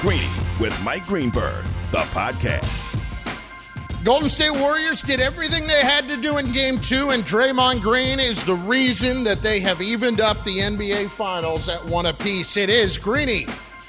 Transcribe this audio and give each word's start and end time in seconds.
Greeny 0.00 0.30
with 0.58 0.74
Mike 0.82 1.06
Greenberg, 1.06 1.62
the 1.90 1.98
podcast. 2.14 2.96
Golden 4.02 4.30
State 4.30 4.58
Warriors 4.58 5.02
did 5.02 5.20
everything 5.20 5.66
they 5.66 5.82
had 5.82 6.08
to 6.08 6.16
do 6.16 6.38
in 6.38 6.50
game 6.52 6.78
two, 6.78 7.10
and 7.10 7.22
Draymond 7.22 7.82
Green 7.82 8.18
is 8.18 8.42
the 8.42 8.54
reason 8.54 9.24
that 9.24 9.42
they 9.42 9.60
have 9.60 9.82
evened 9.82 10.22
up 10.22 10.42
the 10.42 10.56
NBA 10.56 11.10
Finals 11.10 11.68
at 11.68 11.84
one 11.84 12.06
apiece. 12.06 12.56
It 12.56 12.70
is 12.70 12.96
Greeny 12.96 13.44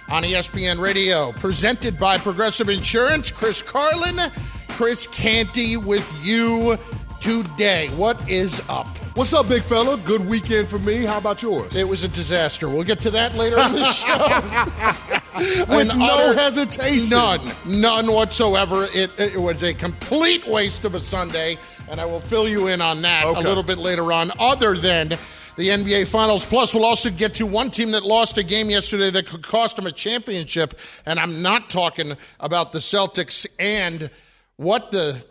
on 0.10 0.24
ESPN 0.24 0.82
Radio, 0.82 1.32
presented 1.32 1.98
by 1.98 2.18
Progressive 2.18 2.68
Insurance. 2.68 3.32
Chris 3.32 3.62
Carlin, 3.62 4.20
Chris 4.68 5.08
Canty 5.08 5.78
with 5.78 6.06
you 6.26 6.78
today. 7.22 7.88
What 7.90 8.28
is 8.30 8.62
up? 8.68 8.88
What's 9.16 9.32
up, 9.32 9.48
big 9.48 9.62
fella? 9.64 9.98
Good 9.98 10.28
weekend 10.28 10.68
for 10.68 10.80
me. 10.80 11.06
How 11.06 11.20
about 11.20 11.42
yours? 11.44 11.76
It 11.76 11.88
was 11.88 12.04
a 12.04 12.08
disaster. 12.08 12.68
We'll 12.68 12.84
get 12.84 13.00
to 13.02 13.12
that 13.12 13.36
later 13.36 13.60
in 13.60 13.74
the 13.74 13.86
show. 13.92 15.68
With 15.76 15.92
An 15.92 16.00
no 16.00 16.30
utter- 16.30 16.40
hesitation. 16.40 17.10
None. 17.12 17.40
None 17.68 18.12
whatsoever. 18.12 18.88
It, 18.94 19.12
it 19.20 19.40
was 19.40 19.62
a 19.62 19.74
complete 19.74 20.48
waste 20.48 20.84
of 20.84 20.96
a 20.96 21.00
Sunday, 21.00 21.58
and 21.90 22.02
I 22.02 22.06
will 22.06 22.20
fill 22.20 22.50
you 22.50 22.68
in 22.68 22.82
on 22.82 23.02
that 23.04 23.26
a 23.26 23.40
little 23.40 23.64
bit 23.64 23.78
later 23.78 24.12
on, 24.12 24.32
other 24.40 24.76
than 24.76 25.10
the 25.10 25.70
NBA 25.70 26.08
Finals. 26.08 26.44
Plus, 26.46 26.74
we'll 26.74 26.86
also 26.86 27.12
get 27.12 27.36
to 27.36 27.46
one 27.46 27.70
team 27.70 27.92
that 27.92 28.04
lost 28.04 28.38
a 28.40 28.44
game 28.44 28.70
yesterday 28.70 29.12
that 29.12 29.28
could 29.28 29.44
cost 29.44 29.76
them 29.76 29.86
a 29.86 29.92
championship, 29.92 30.80
and 31.06 31.20
I'm 31.20 31.44
not 31.44 31.70
talking 31.70 32.18
about 32.40 32.72
the 32.72 32.80
Celtics 32.80 33.46
and 33.60 34.10
what 34.56 34.92
the 34.92 35.24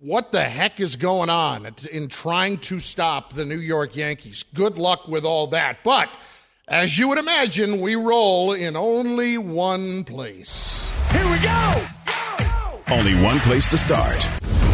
what 0.00 0.32
the 0.32 0.42
heck 0.42 0.80
is 0.80 0.96
going 0.96 1.30
on 1.30 1.68
in 1.92 2.08
trying 2.08 2.58
to 2.58 2.78
stop 2.78 3.32
the 3.32 3.44
New 3.44 3.58
York 3.58 3.96
Yankees? 3.96 4.44
Good 4.54 4.78
luck 4.78 5.08
with 5.08 5.24
all 5.24 5.48
that. 5.48 5.82
But 5.82 6.08
as 6.68 6.98
you 6.98 7.08
would 7.08 7.18
imagine, 7.18 7.80
we 7.80 7.96
roll 7.96 8.52
in 8.52 8.76
only 8.76 9.38
one 9.38 10.04
place. 10.04 10.88
Here 11.10 11.28
we 11.30 11.38
go! 11.38 11.86
go, 12.06 12.36
go. 12.38 12.94
Only 12.94 13.14
one 13.22 13.38
place 13.40 13.68
to 13.70 13.78
start. 13.78 14.22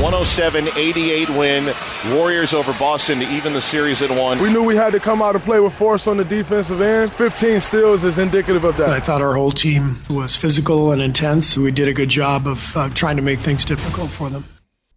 107 0.01 0.69
88 0.77 1.31
win. 1.31 1.73
Warriors 2.13 2.53
over 2.53 2.73
Boston 2.79 3.21
to 3.21 3.25
even 3.33 3.53
the 3.53 3.61
series 3.61 4.03
at 4.03 4.11
one. 4.11 4.41
We 4.43 4.53
knew 4.53 4.63
we 4.63 4.77
had 4.77 4.93
to 4.93 5.01
come 5.01 5.23
out 5.23 5.37
and 5.37 5.45
play 5.45 5.61
with 5.61 5.73
force 5.73 6.07
on 6.07 6.17
the 6.17 6.25
defensive 6.25 6.81
end. 6.81 7.15
15 7.15 7.61
steals 7.61 8.05
is 8.05 8.19
indicative 8.19 8.65
of 8.65 8.77
that. 8.77 8.91
I 8.91 9.01
thought 9.01 9.23
our 9.23 9.35
whole 9.35 9.53
team 9.53 10.03
was 10.11 10.37
physical 10.37 10.91
and 10.91 11.01
intense. 11.01 11.57
We 11.57 11.71
did 11.71 11.89
a 11.89 11.95
good 11.95 12.11
job 12.11 12.47
of 12.47 12.77
uh, 12.77 12.91
trying 12.91 13.17
to 13.17 13.23
make 13.23 13.39
things 13.39 13.65
difficult 13.65 14.11
for 14.11 14.29
them. 14.29 14.45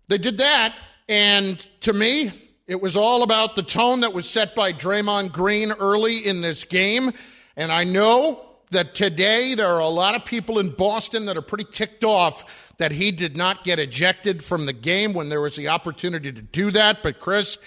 They 0.08 0.18
did 0.18 0.38
that, 0.38 0.74
and 1.10 1.60
to 1.82 1.94
me, 1.94 2.32
it 2.68 2.82
was 2.82 2.96
all 2.98 3.24
about 3.24 3.56
the 3.56 3.64
tone 3.64 4.02
that 4.02 4.14
was 4.14 4.30
set 4.30 4.56
by 4.56 4.74
Draymond 4.74 5.32
Green 5.32 5.72
early 5.72 6.18
in 6.18 6.42
this 6.42 6.66
game. 6.66 7.12
And 7.56 7.72
I 7.72 7.86
know 7.86 8.46
that 8.72 8.94
today 8.94 9.56
there 9.56 9.68
are 9.68 9.80
a 9.80 9.88
lot 9.88 10.16
of 10.16 10.26
people 10.26 10.60
in 10.60 10.70
Boston 10.70 11.26
that 11.26 11.38
are 11.38 11.42
pretty 11.42 11.64
ticked 11.64 12.04
off 12.04 12.74
that 12.78 12.92
he 12.92 13.12
did 13.12 13.38
not 13.38 13.64
get 13.64 13.80
ejected 13.80 14.44
from 14.44 14.66
the 14.66 14.74
game 14.74 15.14
when 15.14 15.30
there 15.30 15.42
was 15.42 15.56
the 15.56 15.70
opportunity 15.70 16.32
to 16.32 16.42
do 16.42 16.72
that. 16.72 17.02
But 17.04 17.20
Chris, 17.20 17.58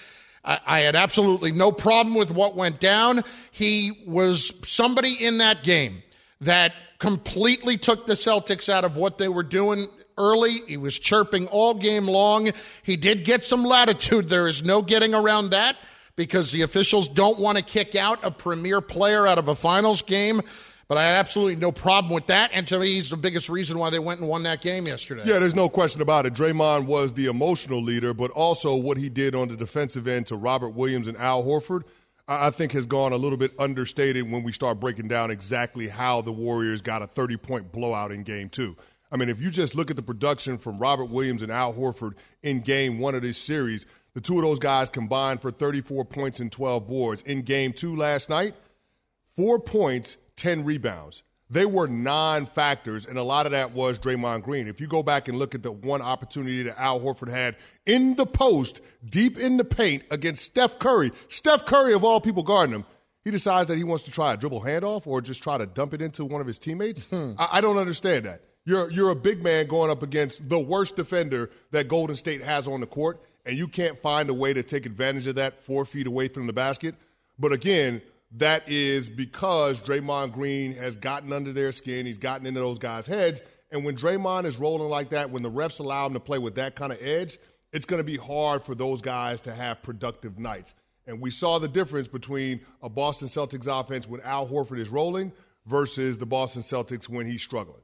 I, 0.45 0.59
I 0.65 0.79
had 0.81 0.95
absolutely 0.95 1.51
no 1.51 1.71
problem 1.71 2.15
with 2.15 2.29
what 2.29 2.55
went 2.55 2.79
down. 2.79 3.23
He 3.51 4.03
was 4.05 4.53
somebody 4.67 5.13
in 5.13 5.39
that 5.39 5.63
game 5.63 6.03
that 6.41 6.73
completely 6.99 7.77
took 7.77 8.05
the 8.05 8.13
Celtics 8.13 8.69
out 8.69 8.83
of 8.83 8.95
what 8.95 9.17
they 9.17 9.27
were 9.27 9.43
doing 9.43 9.87
early. 10.17 10.53
He 10.67 10.77
was 10.77 10.97
chirping 10.97 11.47
all 11.47 11.73
game 11.73 12.05
long. 12.05 12.49
He 12.83 12.97
did 12.97 13.25
get 13.25 13.43
some 13.43 13.63
latitude. 13.63 14.29
There 14.29 14.47
is 14.47 14.63
no 14.63 14.81
getting 14.81 15.13
around 15.13 15.51
that 15.51 15.77
because 16.15 16.51
the 16.51 16.61
officials 16.61 17.07
don't 17.07 17.39
want 17.39 17.57
to 17.57 17.63
kick 17.63 17.95
out 17.95 18.23
a 18.23 18.31
premier 18.31 18.81
player 18.81 19.25
out 19.25 19.37
of 19.37 19.47
a 19.47 19.55
finals 19.55 20.01
game. 20.01 20.41
But 20.87 20.97
I 20.97 21.03
had 21.03 21.19
absolutely 21.19 21.55
no 21.55 21.71
problem 21.71 22.13
with 22.13 22.27
that. 22.27 22.51
And 22.53 22.67
to 22.67 22.77
me, 22.77 22.87
he's 22.87 23.09
the 23.09 23.15
biggest 23.15 23.47
reason 23.47 23.79
why 23.79 23.89
they 23.91 23.99
went 23.99 24.19
and 24.19 24.27
won 24.27 24.43
that 24.43 24.59
game 24.59 24.85
yesterday. 24.85 25.23
Yeah, 25.25 25.39
there's 25.39 25.55
no 25.55 25.69
question 25.69 26.01
about 26.01 26.25
it. 26.25 26.33
Draymond 26.33 26.85
was 26.85 27.13
the 27.13 27.27
emotional 27.27 27.81
leader, 27.81 28.13
but 28.13 28.29
also 28.31 28.75
what 28.75 28.97
he 28.97 29.07
did 29.07 29.33
on 29.33 29.47
the 29.47 29.55
defensive 29.55 30.05
end 30.05 30.27
to 30.27 30.35
Robert 30.35 30.71
Williams 30.71 31.07
and 31.07 31.17
Al 31.17 31.43
Horford, 31.43 31.83
I 32.27 32.49
think 32.49 32.73
has 32.73 32.85
gone 32.85 33.13
a 33.13 33.15
little 33.15 33.37
bit 33.37 33.53
understated 33.57 34.29
when 34.29 34.43
we 34.43 34.51
start 34.51 34.81
breaking 34.81 35.07
down 35.07 35.31
exactly 35.31 35.87
how 35.87 36.21
the 36.21 36.33
Warriors 36.33 36.81
got 36.81 37.01
a 37.01 37.07
30 37.07 37.37
point 37.37 37.71
blowout 37.71 38.11
in 38.11 38.23
game 38.23 38.49
two. 38.49 38.75
I 39.11 39.17
mean, 39.17 39.29
if 39.29 39.41
you 39.41 39.49
just 39.49 39.75
look 39.75 39.89
at 39.89 39.97
the 39.97 40.01
production 40.01 40.57
from 40.57 40.79
Robert 40.79 41.05
Williams 41.05 41.41
and 41.41 41.51
Al 41.51 41.73
Horford 41.73 42.13
in 42.43 42.61
game 42.61 42.99
one 42.99 43.13
of 43.13 43.21
this 43.21 43.37
series, 43.37 43.85
the 44.13 44.21
two 44.21 44.37
of 44.37 44.43
those 44.43 44.59
guys 44.59 44.89
combined 44.89 45.41
for 45.41 45.51
34 45.51 46.05
points 46.05 46.39
and 46.39 46.51
12 46.51 46.87
boards. 46.87 47.21
In 47.23 47.41
game 47.41 47.73
two 47.73 47.95
last 47.95 48.29
night, 48.29 48.53
four 49.35 49.59
points, 49.59 50.17
10 50.37 50.63
rebounds. 50.63 51.23
They 51.49 51.65
were 51.65 51.87
non 51.87 52.45
factors, 52.45 53.05
and 53.05 53.17
a 53.17 53.23
lot 53.23 53.45
of 53.45 53.51
that 53.51 53.73
was 53.73 53.99
Draymond 53.99 54.43
Green. 54.43 54.69
If 54.69 54.79
you 54.79 54.87
go 54.87 55.03
back 55.03 55.27
and 55.27 55.37
look 55.37 55.53
at 55.53 55.63
the 55.63 55.71
one 55.71 56.01
opportunity 56.01 56.63
that 56.63 56.79
Al 56.79 57.01
Horford 57.01 57.29
had 57.29 57.57
in 57.85 58.15
the 58.15 58.25
post, 58.25 58.79
deep 59.03 59.37
in 59.37 59.57
the 59.57 59.65
paint 59.65 60.03
against 60.11 60.45
Steph 60.45 60.79
Curry, 60.79 61.11
Steph 61.27 61.65
Curry, 61.65 61.93
of 61.93 62.05
all 62.05 62.21
people, 62.21 62.41
guarding 62.41 62.73
him, 62.73 62.85
he 63.25 63.31
decides 63.31 63.67
that 63.67 63.77
he 63.77 63.83
wants 63.83 64.05
to 64.05 64.11
try 64.11 64.33
a 64.33 64.37
dribble 64.37 64.61
handoff 64.61 65.05
or 65.05 65.19
just 65.19 65.43
try 65.43 65.57
to 65.57 65.65
dump 65.65 65.93
it 65.93 66.01
into 66.01 66.23
one 66.23 66.39
of 66.39 66.47
his 66.47 66.57
teammates. 66.57 67.05
Hmm. 67.07 67.33
I, 67.37 67.49
I 67.53 67.61
don't 67.61 67.77
understand 67.77 68.25
that. 68.25 68.41
You're, 68.65 68.91
you're 68.91 69.09
a 69.09 69.15
big 69.15 69.43
man 69.43 69.67
going 69.67 69.89
up 69.89 70.03
against 70.03 70.47
the 70.47 70.59
worst 70.59 70.95
defender 70.95 71.49
that 71.71 71.87
Golden 71.87 72.15
State 72.15 72.41
has 72.43 72.67
on 72.67 72.79
the 72.79 72.87
court, 72.87 73.21
and 73.45 73.57
you 73.57 73.67
can't 73.67 73.97
find 73.97 74.29
a 74.29 74.33
way 74.33 74.53
to 74.53 74.61
take 74.61 74.85
advantage 74.85 75.25
of 75.27 75.35
that 75.35 75.63
four 75.63 75.85
feet 75.85 76.05
away 76.05 76.27
from 76.27 76.45
the 76.45 76.53
basket. 76.53 76.95
But 77.39 77.53
again, 77.53 78.01
that 78.37 78.69
is 78.69 79.09
because 79.09 79.79
Draymond 79.79 80.33
Green 80.33 80.73
has 80.73 80.95
gotten 80.95 81.33
under 81.33 81.51
their 81.51 81.71
skin. 81.71 82.05
He's 82.05 82.19
gotten 82.19 82.45
into 82.45 82.59
those 82.59 82.79
guys' 82.79 83.07
heads. 83.07 83.41
And 83.71 83.83
when 83.83 83.97
Draymond 83.97 84.45
is 84.45 84.57
rolling 84.57 84.89
like 84.89 85.09
that, 85.09 85.29
when 85.29 85.43
the 85.43 85.51
refs 85.51 85.79
allow 85.79 86.05
him 86.05 86.13
to 86.13 86.19
play 86.19 86.37
with 86.37 86.55
that 86.55 86.75
kind 86.75 86.91
of 86.91 87.01
edge, 87.01 87.39
it's 87.73 87.85
going 87.85 87.99
to 87.99 88.03
be 88.03 88.17
hard 88.17 88.63
for 88.63 88.75
those 88.75 89.01
guys 89.01 89.41
to 89.41 89.53
have 89.53 89.81
productive 89.81 90.37
nights. 90.37 90.75
And 91.07 91.19
we 91.19 91.31
saw 91.31 91.57
the 91.57 91.67
difference 91.67 92.07
between 92.07 92.61
a 92.83 92.89
Boston 92.89 93.27
Celtics 93.27 93.67
offense 93.67 94.07
when 94.07 94.21
Al 94.21 94.47
Horford 94.47 94.79
is 94.79 94.89
rolling 94.89 95.31
versus 95.65 96.17
the 96.17 96.25
Boston 96.25 96.61
Celtics 96.61 97.09
when 97.09 97.25
he's 97.25 97.41
struggling. 97.41 97.81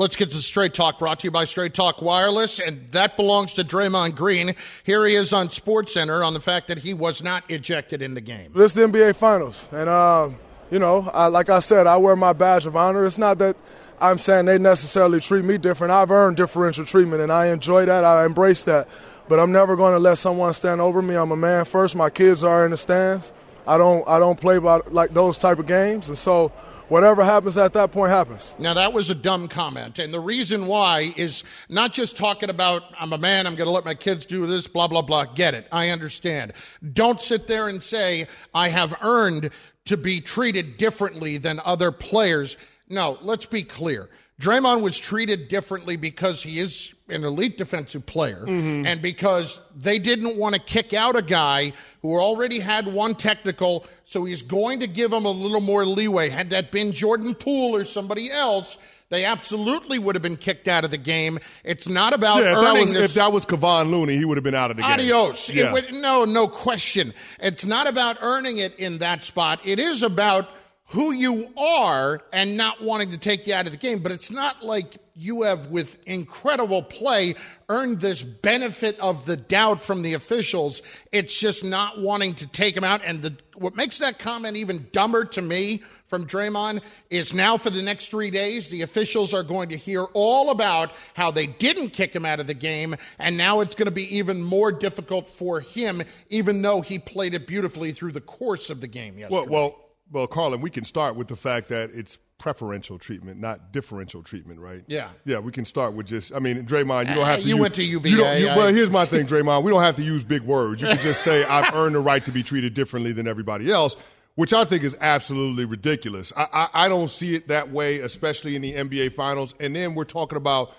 Let's 0.00 0.16
get 0.16 0.30
to 0.30 0.38
Straight 0.38 0.72
Talk 0.72 0.98
brought 0.98 1.18
to 1.18 1.26
you 1.26 1.30
by 1.30 1.44
Straight 1.44 1.74
Talk 1.74 2.00
Wireless, 2.00 2.58
and 2.58 2.90
that 2.92 3.18
belongs 3.18 3.52
to 3.52 3.62
Draymond 3.62 4.16
Green. 4.16 4.54
Here 4.82 5.04
he 5.04 5.14
is 5.14 5.34
on 5.34 5.48
SportsCenter 5.48 6.26
on 6.26 6.32
the 6.32 6.40
fact 6.40 6.68
that 6.68 6.78
he 6.78 6.94
was 6.94 7.22
not 7.22 7.50
ejected 7.50 8.00
in 8.00 8.14
the 8.14 8.22
game. 8.22 8.50
This 8.54 8.70
is 8.70 8.72
the 8.72 8.88
NBA 8.88 9.14
Finals, 9.16 9.68
and 9.70 9.90
uh, 9.90 10.30
you 10.70 10.78
know, 10.78 11.10
I, 11.12 11.26
like 11.26 11.50
I 11.50 11.58
said, 11.58 11.86
I 11.86 11.98
wear 11.98 12.16
my 12.16 12.32
badge 12.32 12.64
of 12.64 12.76
honor. 12.76 13.04
It's 13.04 13.18
not 13.18 13.36
that 13.40 13.58
I'm 14.00 14.16
saying 14.16 14.46
they 14.46 14.56
necessarily 14.56 15.20
treat 15.20 15.44
me 15.44 15.58
different. 15.58 15.92
I've 15.92 16.10
earned 16.10 16.38
differential 16.38 16.86
treatment, 16.86 17.20
and 17.20 17.30
I 17.30 17.48
enjoy 17.48 17.84
that. 17.84 18.02
I 18.02 18.24
embrace 18.24 18.62
that. 18.62 18.88
But 19.28 19.38
I'm 19.38 19.52
never 19.52 19.76
going 19.76 19.92
to 19.92 19.98
let 19.98 20.16
someone 20.16 20.54
stand 20.54 20.80
over 20.80 21.02
me. 21.02 21.14
I'm 21.14 21.30
a 21.30 21.36
man 21.36 21.66
first. 21.66 21.94
My 21.94 22.08
kids 22.08 22.42
are 22.42 22.64
in 22.64 22.70
the 22.70 22.78
stands. 22.78 23.34
I 23.66 23.76
don't 23.76 24.08
I 24.08 24.18
don't 24.18 24.40
play 24.40 24.56
by 24.56 24.80
like 24.88 25.12
those 25.12 25.36
type 25.36 25.58
of 25.58 25.66
games, 25.66 26.08
and 26.08 26.16
so 26.16 26.52
whatever 26.90 27.24
happens 27.24 27.56
at 27.56 27.72
that 27.72 27.92
point 27.92 28.10
happens. 28.10 28.54
Now, 28.58 28.74
that 28.74 28.92
was 28.92 29.08
a 29.08 29.14
dumb 29.14 29.48
comment. 29.48 29.98
And 29.98 30.12
the 30.12 30.20
reason 30.20 30.66
why 30.66 31.12
is 31.16 31.44
not 31.68 31.92
just 31.92 32.16
talking 32.16 32.50
about, 32.50 32.82
I'm 32.98 33.12
a 33.12 33.18
man, 33.18 33.46
I'm 33.46 33.54
going 33.54 33.66
to 33.66 33.72
let 33.72 33.84
my 33.84 33.94
kids 33.94 34.26
do 34.26 34.46
this, 34.46 34.66
blah, 34.66 34.88
blah, 34.88 35.02
blah. 35.02 35.24
Get 35.24 35.54
it. 35.54 35.66
I 35.72 35.90
understand. 35.90 36.52
Don't 36.92 37.20
sit 37.20 37.46
there 37.46 37.68
and 37.68 37.82
say, 37.82 38.26
I 38.52 38.68
have 38.68 38.94
earned 39.00 39.50
to 39.86 39.96
be 39.96 40.20
treated 40.20 40.76
differently 40.76 41.38
than 41.38 41.60
other 41.64 41.92
players. 41.92 42.56
No, 42.88 43.18
let's 43.22 43.46
be 43.46 43.62
clear. 43.62 44.10
Draymond 44.40 44.80
was 44.80 44.98
treated 44.98 45.48
differently 45.48 45.96
because 45.96 46.42
he 46.42 46.58
is 46.58 46.94
an 47.10 47.24
elite 47.24 47.58
defensive 47.58 48.06
player 48.06 48.42
mm-hmm. 48.46 48.86
and 48.86 49.02
because 49.02 49.60
they 49.76 49.98
didn't 49.98 50.38
want 50.38 50.54
to 50.54 50.60
kick 50.60 50.94
out 50.94 51.14
a 51.14 51.22
guy 51.22 51.72
who 52.00 52.18
already 52.18 52.58
had 52.58 52.88
one 52.88 53.14
technical, 53.14 53.84
so 54.06 54.24
he's 54.24 54.40
going 54.40 54.80
to 54.80 54.86
give 54.86 55.12
him 55.12 55.26
a 55.26 55.30
little 55.30 55.60
more 55.60 55.84
leeway. 55.84 56.30
Had 56.30 56.50
that 56.50 56.70
been 56.70 56.92
Jordan 56.92 57.34
Poole 57.34 57.76
or 57.76 57.84
somebody 57.84 58.30
else, 58.30 58.78
they 59.10 59.26
absolutely 59.26 59.98
would 59.98 60.14
have 60.14 60.22
been 60.22 60.36
kicked 60.36 60.68
out 60.68 60.84
of 60.84 60.90
the 60.90 60.96
game. 60.96 61.38
It's 61.62 61.86
not 61.86 62.14
about 62.14 62.42
Yeah, 62.42 62.52
if 62.52 62.60
that 62.60 62.64
earning 62.64 62.80
was 62.80 62.92
this. 62.94 63.04
if 63.10 63.14
that 63.14 63.32
was 63.32 63.44
Kevon 63.44 63.90
Looney, 63.90 64.16
he 64.16 64.24
would 64.24 64.38
have 64.38 64.44
been 64.44 64.54
out 64.54 64.70
of 64.70 64.78
the 64.78 64.84
game. 64.84 64.92
Adios. 64.92 65.50
Yeah. 65.50 65.72
would- 65.72 65.92
no, 65.92 66.24
no 66.24 66.48
question. 66.48 67.12
It's 67.40 67.66
not 67.66 67.86
about 67.86 68.16
earning 68.22 68.56
it 68.56 68.78
in 68.78 68.98
that 68.98 69.22
spot. 69.22 69.60
It 69.64 69.78
is 69.78 70.02
about 70.02 70.48
who 70.90 71.12
you 71.12 71.48
are 71.56 72.20
and 72.32 72.56
not 72.56 72.82
wanting 72.82 73.12
to 73.12 73.18
take 73.18 73.46
you 73.46 73.54
out 73.54 73.66
of 73.66 73.72
the 73.72 73.78
game. 73.78 74.00
But 74.00 74.10
it's 74.10 74.30
not 74.30 74.64
like 74.64 74.96
you 75.14 75.42
have, 75.42 75.68
with 75.68 76.04
incredible 76.06 76.82
play, 76.82 77.36
earned 77.68 78.00
this 78.00 78.24
benefit 78.24 78.98
of 78.98 79.24
the 79.24 79.36
doubt 79.36 79.80
from 79.80 80.02
the 80.02 80.14
officials. 80.14 80.82
It's 81.12 81.38
just 81.38 81.64
not 81.64 82.00
wanting 82.00 82.34
to 82.34 82.46
take 82.48 82.76
him 82.76 82.82
out. 82.82 83.02
And 83.04 83.22
the, 83.22 83.36
what 83.56 83.76
makes 83.76 83.98
that 83.98 84.18
comment 84.18 84.56
even 84.56 84.88
dumber 84.90 85.24
to 85.26 85.42
me 85.42 85.82
from 86.06 86.26
Draymond 86.26 86.82
is 87.08 87.32
now 87.32 87.56
for 87.56 87.70
the 87.70 87.82
next 87.82 88.10
three 88.10 88.32
days, 88.32 88.68
the 88.68 88.82
officials 88.82 89.32
are 89.32 89.44
going 89.44 89.68
to 89.68 89.76
hear 89.76 90.02
all 90.12 90.50
about 90.50 90.90
how 91.14 91.30
they 91.30 91.46
didn't 91.46 91.90
kick 91.90 92.16
him 92.16 92.26
out 92.26 92.40
of 92.40 92.48
the 92.48 92.54
game. 92.54 92.96
And 93.20 93.36
now 93.36 93.60
it's 93.60 93.76
going 93.76 93.86
to 93.86 93.92
be 93.92 94.16
even 94.16 94.42
more 94.42 94.72
difficult 94.72 95.30
for 95.30 95.60
him, 95.60 96.02
even 96.30 96.62
though 96.62 96.80
he 96.80 96.98
played 96.98 97.34
it 97.34 97.46
beautifully 97.46 97.92
through 97.92 98.10
the 98.10 98.20
course 98.20 98.70
of 98.70 98.80
the 98.80 98.88
game 98.88 99.18
yesterday. 99.18 99.46
Well, 99.48 99.70
well, 99.70 99.89
well, 100.10 100.26
Carlin, 100.26 100.60
we 100.60 100.70
can 100.70 100.84
start 100.84 101.16
with 101.16 101.28
the 101.28 101.36
fact 101.36 101.68
that 101.68 101.90
it's 101.92 102.18
preferential 102.38 102.98
treatment, 102.98 103.38
not 103.38 103.70
differential 103.72 104.22
treatment, 104.22 104.58
right? 104.60 104.82
Yeah. 104.86 105.10
Yeah, 105.26 105.38
we 105.40 105.52
can 105.52 105.64
start 105.66 105.92
with 105.92 106.06
just, 106.06 106.34
I 106.34 106.38
mean, 106.38 106.64
Draymond, 106.66 107.08
you 107.08 107.14
don't 107.14 107.22
Uh, 107.24 107.26
have 107.26 107.40
to 107.40 107.46
you 107.46 107.54
use, 107.56 107.60
went 107.60 107.74
to 107.74 107.84
UVA, 107.84 108.10
You 108.10 108.16
don't, 108.16 108.40
you, 108.40 108.48
I- 108.48 108.56
well, 108.56 108.68
here's 108.74 108.90
my 108.90 109.04
thing, 109.04 109.26
Draymond. 109.26 109.62
We 109.62 109.70
don't 109.70 109.82
have 109.82 109.96
to 109.96 110.02
use 110.02 110.24
big 110.24 110.42
words. 110.42 110.80
You 110.82 110.88
can 110.88 110.98
just 111.00 111.22
say, 111.22 111.44
I've 111.44 111.74
earned 111.74 111.94
the 111.94 112.00
right 112.00 112.24
to 112.24 112.32
be 112.32 112.42
treated 112.42 112.72
differently 112.74 113.12
than 113.12 113.28
everybody 113.28 113.70
else, 113.70 113.94
which 114.36 114.52
I 114.54 114.64
think 114.64 114.84
is 114.84 114.96
absolutely 115.02 115.66
ridiculous. 115.66 116.32
I, 116.36 116.46
I, 116.52 116.68
I 116.84 116.88
don't 116.88 117.08
see 117.10 117.34
it 117.34 117.48
that 117.48 117.70
way, 117.70 117.98
especially 117.98 118.56
in 118.56 118.62
the 118.62 118.72
NBA 118.72 119.12
Finals. 119.12 119.54
And 119.60 119.76
then 119.76 119.94
we're 119.94 120.04
talking 120.04 120.38
about 120.38 120.74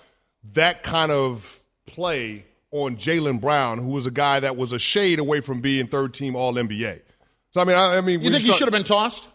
that 0.54 0.82
kind 0.82 1.12
of 1.12 1.60
play 1.86 2.44
on 2.72 2.96
Jaylen 2.96 3.40
Brown, 3.40 3.78
who 3.78 3.88
was 3.90 4.06
a 4.06 4.10
guy 4.10 4.40
that 4.40 4.56
was 4.56 4.72
a 4.72 4.78
shade 4.80 5.20
away 5.20 5.40
from 5.40 5.60
being 5.60 5.86
third 5.86 6.12
team 6.12 6.34
All 6.34 6.54
NBA. 6.54 7.02
So, 7.52 7.60
I 7.60 7.64
mean, 7.64 7.76
I, 7.76 7.98
I 7.98 8.00
mean, 8.00 8.22
you 8.22 8.30
think 8.30 8.44
he 8.44 8.52
should 8.52 8.66
have 8.68 8.72
been 8.72 8.84
tossed? 8.84 9.28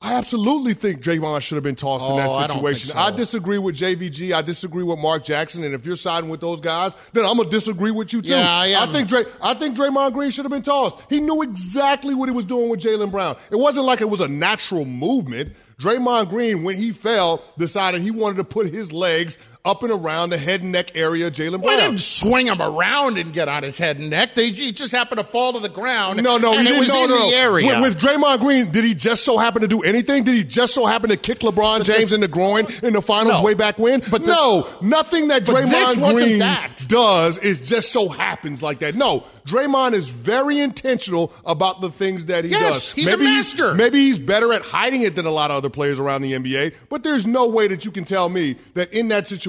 I 0.00 0.14
absolutely 0.16 0.74
think 0.74 1.02
Draymond 1.02 1.40
should 1.40 1.56
have 1.56 1.64
been 1.64 1.74
tossed 1.74 2.08
in 2.08 2.16
that 2.18 2.28
Oh, 2.28 2.34
I 2.34 2.46
situation. 2.46 2.90
so. 2.90 2.96
I, 2.98 3.10
disagree 3.10 3.58
with 3.58 3.76
JVG. 3.76 4.32
I 4.32 4.42
disagree 4.42 4.84
with 4.84 5.00
Mark 5.00 5.24
Jackson. 5.24 5.64
And 5.64 5.74
if 5.74 5.84
you're 5.84 5.96
siding 5.96 6.30
with 6.30 6.40
those 6.40 6.60
guys, 6.60 6.94
then 7.14 7.24
I'm 7.24 7.36
gonna 7.36 7.50
disagree 7.50 7.90
with 7.90 8.12
you 8.12 8.22
too. 8.22 8.28
Yeah, 8.28 8.48
I 8.48 8.68
am. 8.68 8.90
think 8.90 9.08
Dray, 9.08 9.24
I 9.42 9.54
think 9.54 9.76
Draymond 9.76 10.12
Green 10.12 10.30
should 10.30 10.44
have 10.44 10.52
been 10.52 10.62
tossed. 10.62 10.96
He 11.10 11.18
knew 11.18 11.42
exactly 11.42 12.14
what 12.14 12.28
he 12.28 12.32
was 12.34 12.44
doing 12.44 12.68
with 12.68 12.80
Jaylen 12.80 13.10
Brown. 13.10 13.36
It 13.50 13.56
wasn't 13.56 13.86
like 13.86 14.00
it 14.00 14.08
was 14.08 14.20
a 14.20 14.28
natural 14.28 14.84
movement. 14.84 15.54
Draymond 15.80 16.28
Green, 16.28 16.62
when 16.62 16.76
he 16.76 16.92
fell, 16.92 17.42
decided 17.56 18.00
he 18.00 18.12
wanted 18.12 18.36
to 18.36 18.44
put 18.44 18.68
his 18.68 18.92
legs 18.92 19.36
up 19.64 19.82
and 19.82 19.92
around 19.92 20.30
the 20.30 20.38
head 20.38 20.62
and 20.62 20.72
neck 20.72 20.96
area 20.96 21.26
of 21.26 21.32
Jaylen 21.34 21.50
Well, 21.52 21.58
Brown. 21.60 21.76
they 21.76 21.86
didn't 21.88 22.00
swing 22.00 22.46
him 22.46 22.62
around 22.62 23.18
and 23.18 23.32
get 23.32 23.48
on 23.48 23.62
his 23.62 23.76
head 23.76 23.98
and 23.98 24.08
neck. 24.10 24.34
They 24.34 24.50
he 24.50 24.72
just 24.72 24.92
happened 24.92 25.18
to 25.18 25.24
fall 25.24 25.52
to 25.54 25.60
the 25.60 25.68
ground. 25.68 26.22
No, 26.22 26.38
no, 26.38 26.56
and 26.56 26.66
he 26.66 26.74
it 26.74 26.78
was 26.78 26.88
no, 26.88 27.04
in 27.04 27.10
no. 27.10 27.30
the 27.30 27.36
area. 27.36 27.66
With, 27.80 27.94
with 27.94 28.00
Draymond 28.00 28.38
Green, 28.40 28.70
did 28.70 28.84
he 28.84 28.94
just 28.94 29.24
so 29.24 29.36
happen 29.36 29.60
to 29.62 29.68
do 29.68 29.82
anything? 29.82 30.24
Did 30.24 30.34
he 30.34 30.44
just 30.44 30.72
so 30.74 30.86
happen 30.86 31.10
to 31.10 31.16
kick 31.16 31.40
LeBron 31.40 31.84
James 31.84 31.98
this- 31.98 32.12
in 32.12 32.20
the 32.20 32.28
groin 32.28 32.66
in 32.82 32.92
the 32.94 33.02
finals 33.02 33.38
No. 33.38 33.42
way 33.42 33.54
back 33.54 33.78
when? 33.78 34.00
But 34.10 34.22
the- 34.22 34.28
no, 34.28 34.66
nothing 34.80 35.28
that 35.28 35.44
But 35.44 35.64
Draymond 35.64 36.14
Green 36.14 36.38
that. 36.38 36.84
does 36.88 37.36
is 37.38 37.60
just 37.60 37.92
so 37.92 38.08
happens 38.08 38.62
like 38.62 38.78
that. 38.78 38.94
No, 38.94 39.24
Draymond 39.46 39.92
is 39.94 40.08
very 40.08 40.60
intentional 40.60 41.32
about 41.44 41.80
the 41.80 41.90
things 41.90 42.26
that 42.26 42.44
he 42.44 42.50
Yes, 42.52 42.62
does. 42.62 42.92
he's 42.92 43.12
a 43.12 43.16
master. 43.18 43.74
maybe 43.74 43.98
he's 43.98 44.18
better 44.18 44.52
at 44.52 44.62
hiding 44.62 45.02
it 45.02 45.14
than 45.16 45.26
a 45.26 45.30
lot 45.30 45.50
of 45.50 45.56
other 45.58 45.70
players 45.70 45.98
around 45.98 46.22
the 46.22 46.32
NBA. 46.34 46.72
But 46.88 47.02
there's 47.02 47.26
no 47.26 47.48
way 47.48 47.66
that 47.68 47.84
you 47.84 47.90
can 47.90 48.04
tell 48.04 48.28
me 48.28 48.56
that 48.74 48.92
in 48.92 49.08
that 49.08 49.26
situation 49.26 49.48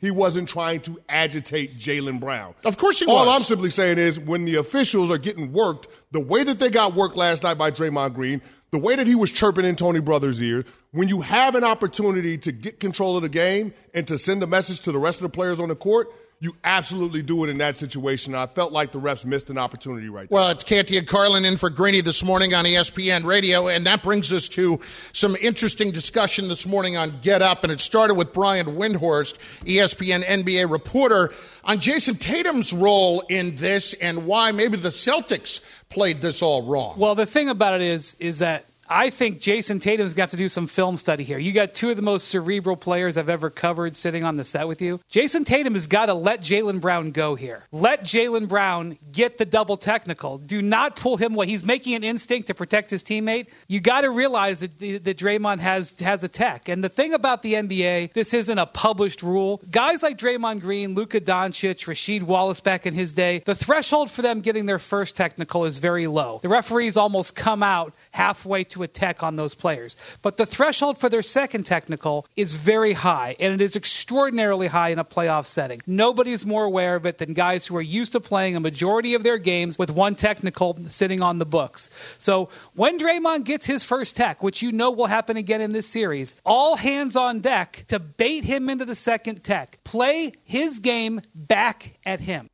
he 0.00 0.10
wasn't 0.10 0.48
trying 0.48 0.80
to 0.80 1.00
agitate 1.08 1.78
Jaylen 1.78 2.20
Brown. 2.20 2.54
Of 2.64 2.76
course 2.76 2.98
he 3.00 3.06
All 3.06 3.26
was. 3.26 3.36
I'm 3.36 3.42
simply 3.42 3.70
saying 3.70 3.98
is 3.98 4.20
when 4.20 4.44
the 4.44 4.56
officials 4.56 5.10
are 5.10 5.18
getting 5.18 5.52
worked, 5.52 5.88
the 6.12 6.20
way 6.20 6.44
that 6.44 6.58
they 6.58 6.70
got 6.70 6.94
worked 6.94 7.16
last 7.16 7.42
night 7.42 7.58
by 7.58 7.70
Draymond 7.70 8.14
Green, 8.14 8.40
the 8.70 8.78
way 8.78 8.96
that 8.96 9.06
he 9.06 9.14
was 9.14 9.30
chirping 9.30 9.64
in 9.64 9.76
Tony 9.76 10.00
Brothers' 10.00 10.42
ear, 10.42 10.64
when 10.92 11.08
you 11.08 11.20
have 11.20 11.54
an 11.54 11.64
opportunity 11.64 12.36
to 12.38 12.52
get 12.52 12.80
control 12.80 13.16
of 13.16 13.22
the 13.22 13.28
game 13.28 13.72
and 13.94 14.06
to 14.08 14.18
send 14.18 14.42
a 14.42 14.46
message 14.46 14.80
to 14.80 14.92
the 14.92 14.98
rest 14.98 15.20
of 15.20 15.22
the 15.22 15.30
players 15.30 15.60
on 15.60 15.68
the 15.68 15.76
court, 15.76 16.08
you 16.40 16.54
absolutely 16.62 17.22
do 17.22 17.42
it 17.42 17.50
in 17.50 17.58
that 17.58 17.76
situation. 17.76 18.34
I 18.34 18.46
felt 18.46 18.72
like 18.72 18.92
the 18.92 19.00
refs 19.00 19.26
missed 19.26 19.50
an 19.50 19.58
opportunity 19.58 20.08
right 20.08 20.28
there. 20.28 20.36
Well, 20.36 20.50
it's 20.50 20.62
Canty 20.62 20.96
and 20.96 21.06
Carlin 21.06 21.44
in 21.44 21.56
for 21.56 21.68
Greeny 21.68 22.00
this 22.00 22.22
morning 22.22 22.54
on 22.54 22.64
ESPN 22.64 23.24
Radio, 23.24 23.66
and 23.66 23.84
that 23.86 24.04
brings 24.04 24.32
us 24.32 24.48
to 24.50 24.78
some 25.12 25.34
interesting 25.42 25.90
discussion 25.90 26.48
this 26.48 26.64
morning 26.64 26.96
on 26.96 27.18
Get 27.22 27.42
Up, 27.42 27.64
and 27.64 27.72
it 27.72 27.80
started 27.80 28.14
with 28.14 28.32
Brian 28.32 28.66
Windhorst, 28.66 29.38
ESPN 29.64 30.22
NBA 30.24 30.70
reporter, 30.70 31.32
on 31.64 31.80
Jayson 31.80 32.16
Tatum's 32.16 32.72
role 32.72 33.20
in 33.28 33.56
this 33.56 33.94
and 33.94 34.24
why 34.24 34.52
maybe 34.52 34.76
the 34.76 34.90
Celtics 34.90 35.60
played 35.88 36.20
this 36.20 36.40
all 36.40 36.62
wrong. 36.62 36.94
Well, 36.98 37.16
the 37.16 37.26
thing 37.26 37.48
about 37.48 37.74
it 37.74 37.82
is, 37.82 38.14
is 38.20 38.38
that 38.38 38.64
I 38.90 39.10
think 39.10 39.40
Jayson 39.40 39.80
Tatum's 39.80 40.14
got 40.14 40.30
to 40.30 40.36
do 40.36 40.48
some 40.48 40.66
film 40.66 40.96
study 40.96 41.24
here. 41.24 41.38
You 41.38 41.52
got 41.52 41.74
two 41.74 41.90
of 41.90 41.96
the 41.96 42.02
most 42.02 42.28
cerebral 42.28 42.76
players 42.76 43.16
I've 43.16 43.28
ever 43.28 43.50
covered 43.50 43.96
sitting 43.96 44.24
on 44.24 44.36
the 44.36 44.44
set 44.44 44.66
with 44.66 44.80
you. 44.80 45.00
Jayson 45.10 45.44
Tatum 45.44 45.74
has 45.74 45.86
got 45.86 46.06
to 46.06 46.14
let 46.14 46.40
Jaylen 46.40 46.80
Brown 46.80 47.10
go 47.10 47.34
here. 47.34 47.64
Let 47.70 48.04
Jaylen 48.04 48.48
Brown 48.48 48.98
get 49.12 49.36
the 49.36 49.44
double 49.44 49.76
technical. 49.76 50.38
Do 50.38 50.62
not 50.62 50.96
pull 50.96 51.16
him 51.16 51.34
away. 51.34 51.46
He's 51.46 51.64
making 51.64 51.94
an 51.94 52.04
instinct 52.04 52.46
to 52.46 52.54
protect 52.54 52.90
his 52.90 53.02
teammate. 53.04 53.48
You 53.66 53.80
got 53.80 54.02
to 54.02 54.10
realize 54.10 54.60
that, 54.60 54.78
that 54.78 55.18
Draymond 55.18 55.58
has 55.58 55.94
has 56.00 56.24
a 56.24 56.28
tech. 56.28 56.68
And 56.68 56.82
the 56.82 56.88
thing 56.88 57.12
about 57.12 57.42
the 57.42 57.54
NBA, 57.54 58.12
this 58.14 58.32
isn't 58.32 58.58
a 58.58 58.66
published 58.66 59.22
rule. 59.22 59.60
Guys 59.70 60.02
like 60.02 60.16
Draymond 60.16 60.60
Green, 60.60 60.94
Luka 60.94 61.20
Doncic, 61.20 61.86
Rasheed 61.86 62.22
Wallace 62.22 62.60
back 62.60 62.86
in 62.86 62.94
his 62.94 63.12
day, 63.12 63.42
the 63.44 63.54
threshold 63.54 64.10
for 64.10 64.22
them 64.22 64.40
getting 64.40 64.66
their 64.66 64.78
first 64.78 65.14
technical 65.14 65.64
is 65.64 65.78
very 65.78 66.06
low. 66.06 66.40
The 66.42 66.48
referees 66.48 66.96
almost 66.96 67.34
come 67.34 67.62
out 67.62 67.92
halfway 68.12 68.64
to 68.64 68.77
a 68.80 68.88
tech 68.88 69.22
on 69.22 69.36
those 69.36 69.54
players. 69.54 69.96
But 70.22 70.36
the 70.36 70.46
threshold 70.46 70.98
for 70.98 71.08
their 71.08 71.22
second 71.22 71.64
technical 71.64 72.26
is 72.36 72.54
very 72.54 72.92
high, 72.92 73.36
and 73.40 73.54
it 73.54 73.60
is 73.60 73.76
extraordinarily 73.76 74.66
high 74.66 74.90
in 74.90 74.98
a 74.98 75.04
playoff 75.04 75.46
setting. 75.46 75.80
Nobody's 75.86 76.46
more 76.46 76.64
aware 76.64 76.96
of 76.96 77.06
it 77.06 77.18
than 77.18 77.34
guys 77.34 77.66
who 77.66 77.76
are 77.76 77.82
used 77.82 78.12
to 78.12 78.20
playing 78.20 78.56
a 78.56 78.60
majority 78.60 79.14
of 79.14 79.22
their 79.22 79.38
games 79.38 79.78
with 79.78 79.90
one 79.90 80.14
technical 80.14 80.78
sitting 80.88 81.20
on 81.20 81.38
the 81.38 81.46
books. 81.46 81.90
So 82.18 82.48
when 82.74 82.98
Draymond 82.98 83.44
gets 83.44 83.66
his 83.66 83.84
first 83.84 84.16
tech, 84.16 84.42
which 84.42 84.62
you 84.62 84.72
know 84.72 84.90
will 84.90 85.06
happen 85.06 85.36
again 85.36 85.60
in 85.60 85.72
this 85.72 85.86
series, 85.86 86.36
all 86.44 86.76
hands 86.76 87.16
on 87.16 87.40
deck 87.40 87.84
to 87.88 87.98
bait 87.98 88.44
him 88.44 88.68
into 88.68 88.84
the 88.84 88.94
second 88.94 89.44
tech. 89.44 89.78
Play 89.84 90.32
his 90.44 90.78
game 90.78 91.20
back 91.34 91.98
at 92.04 92.20
him. 92.20 92.48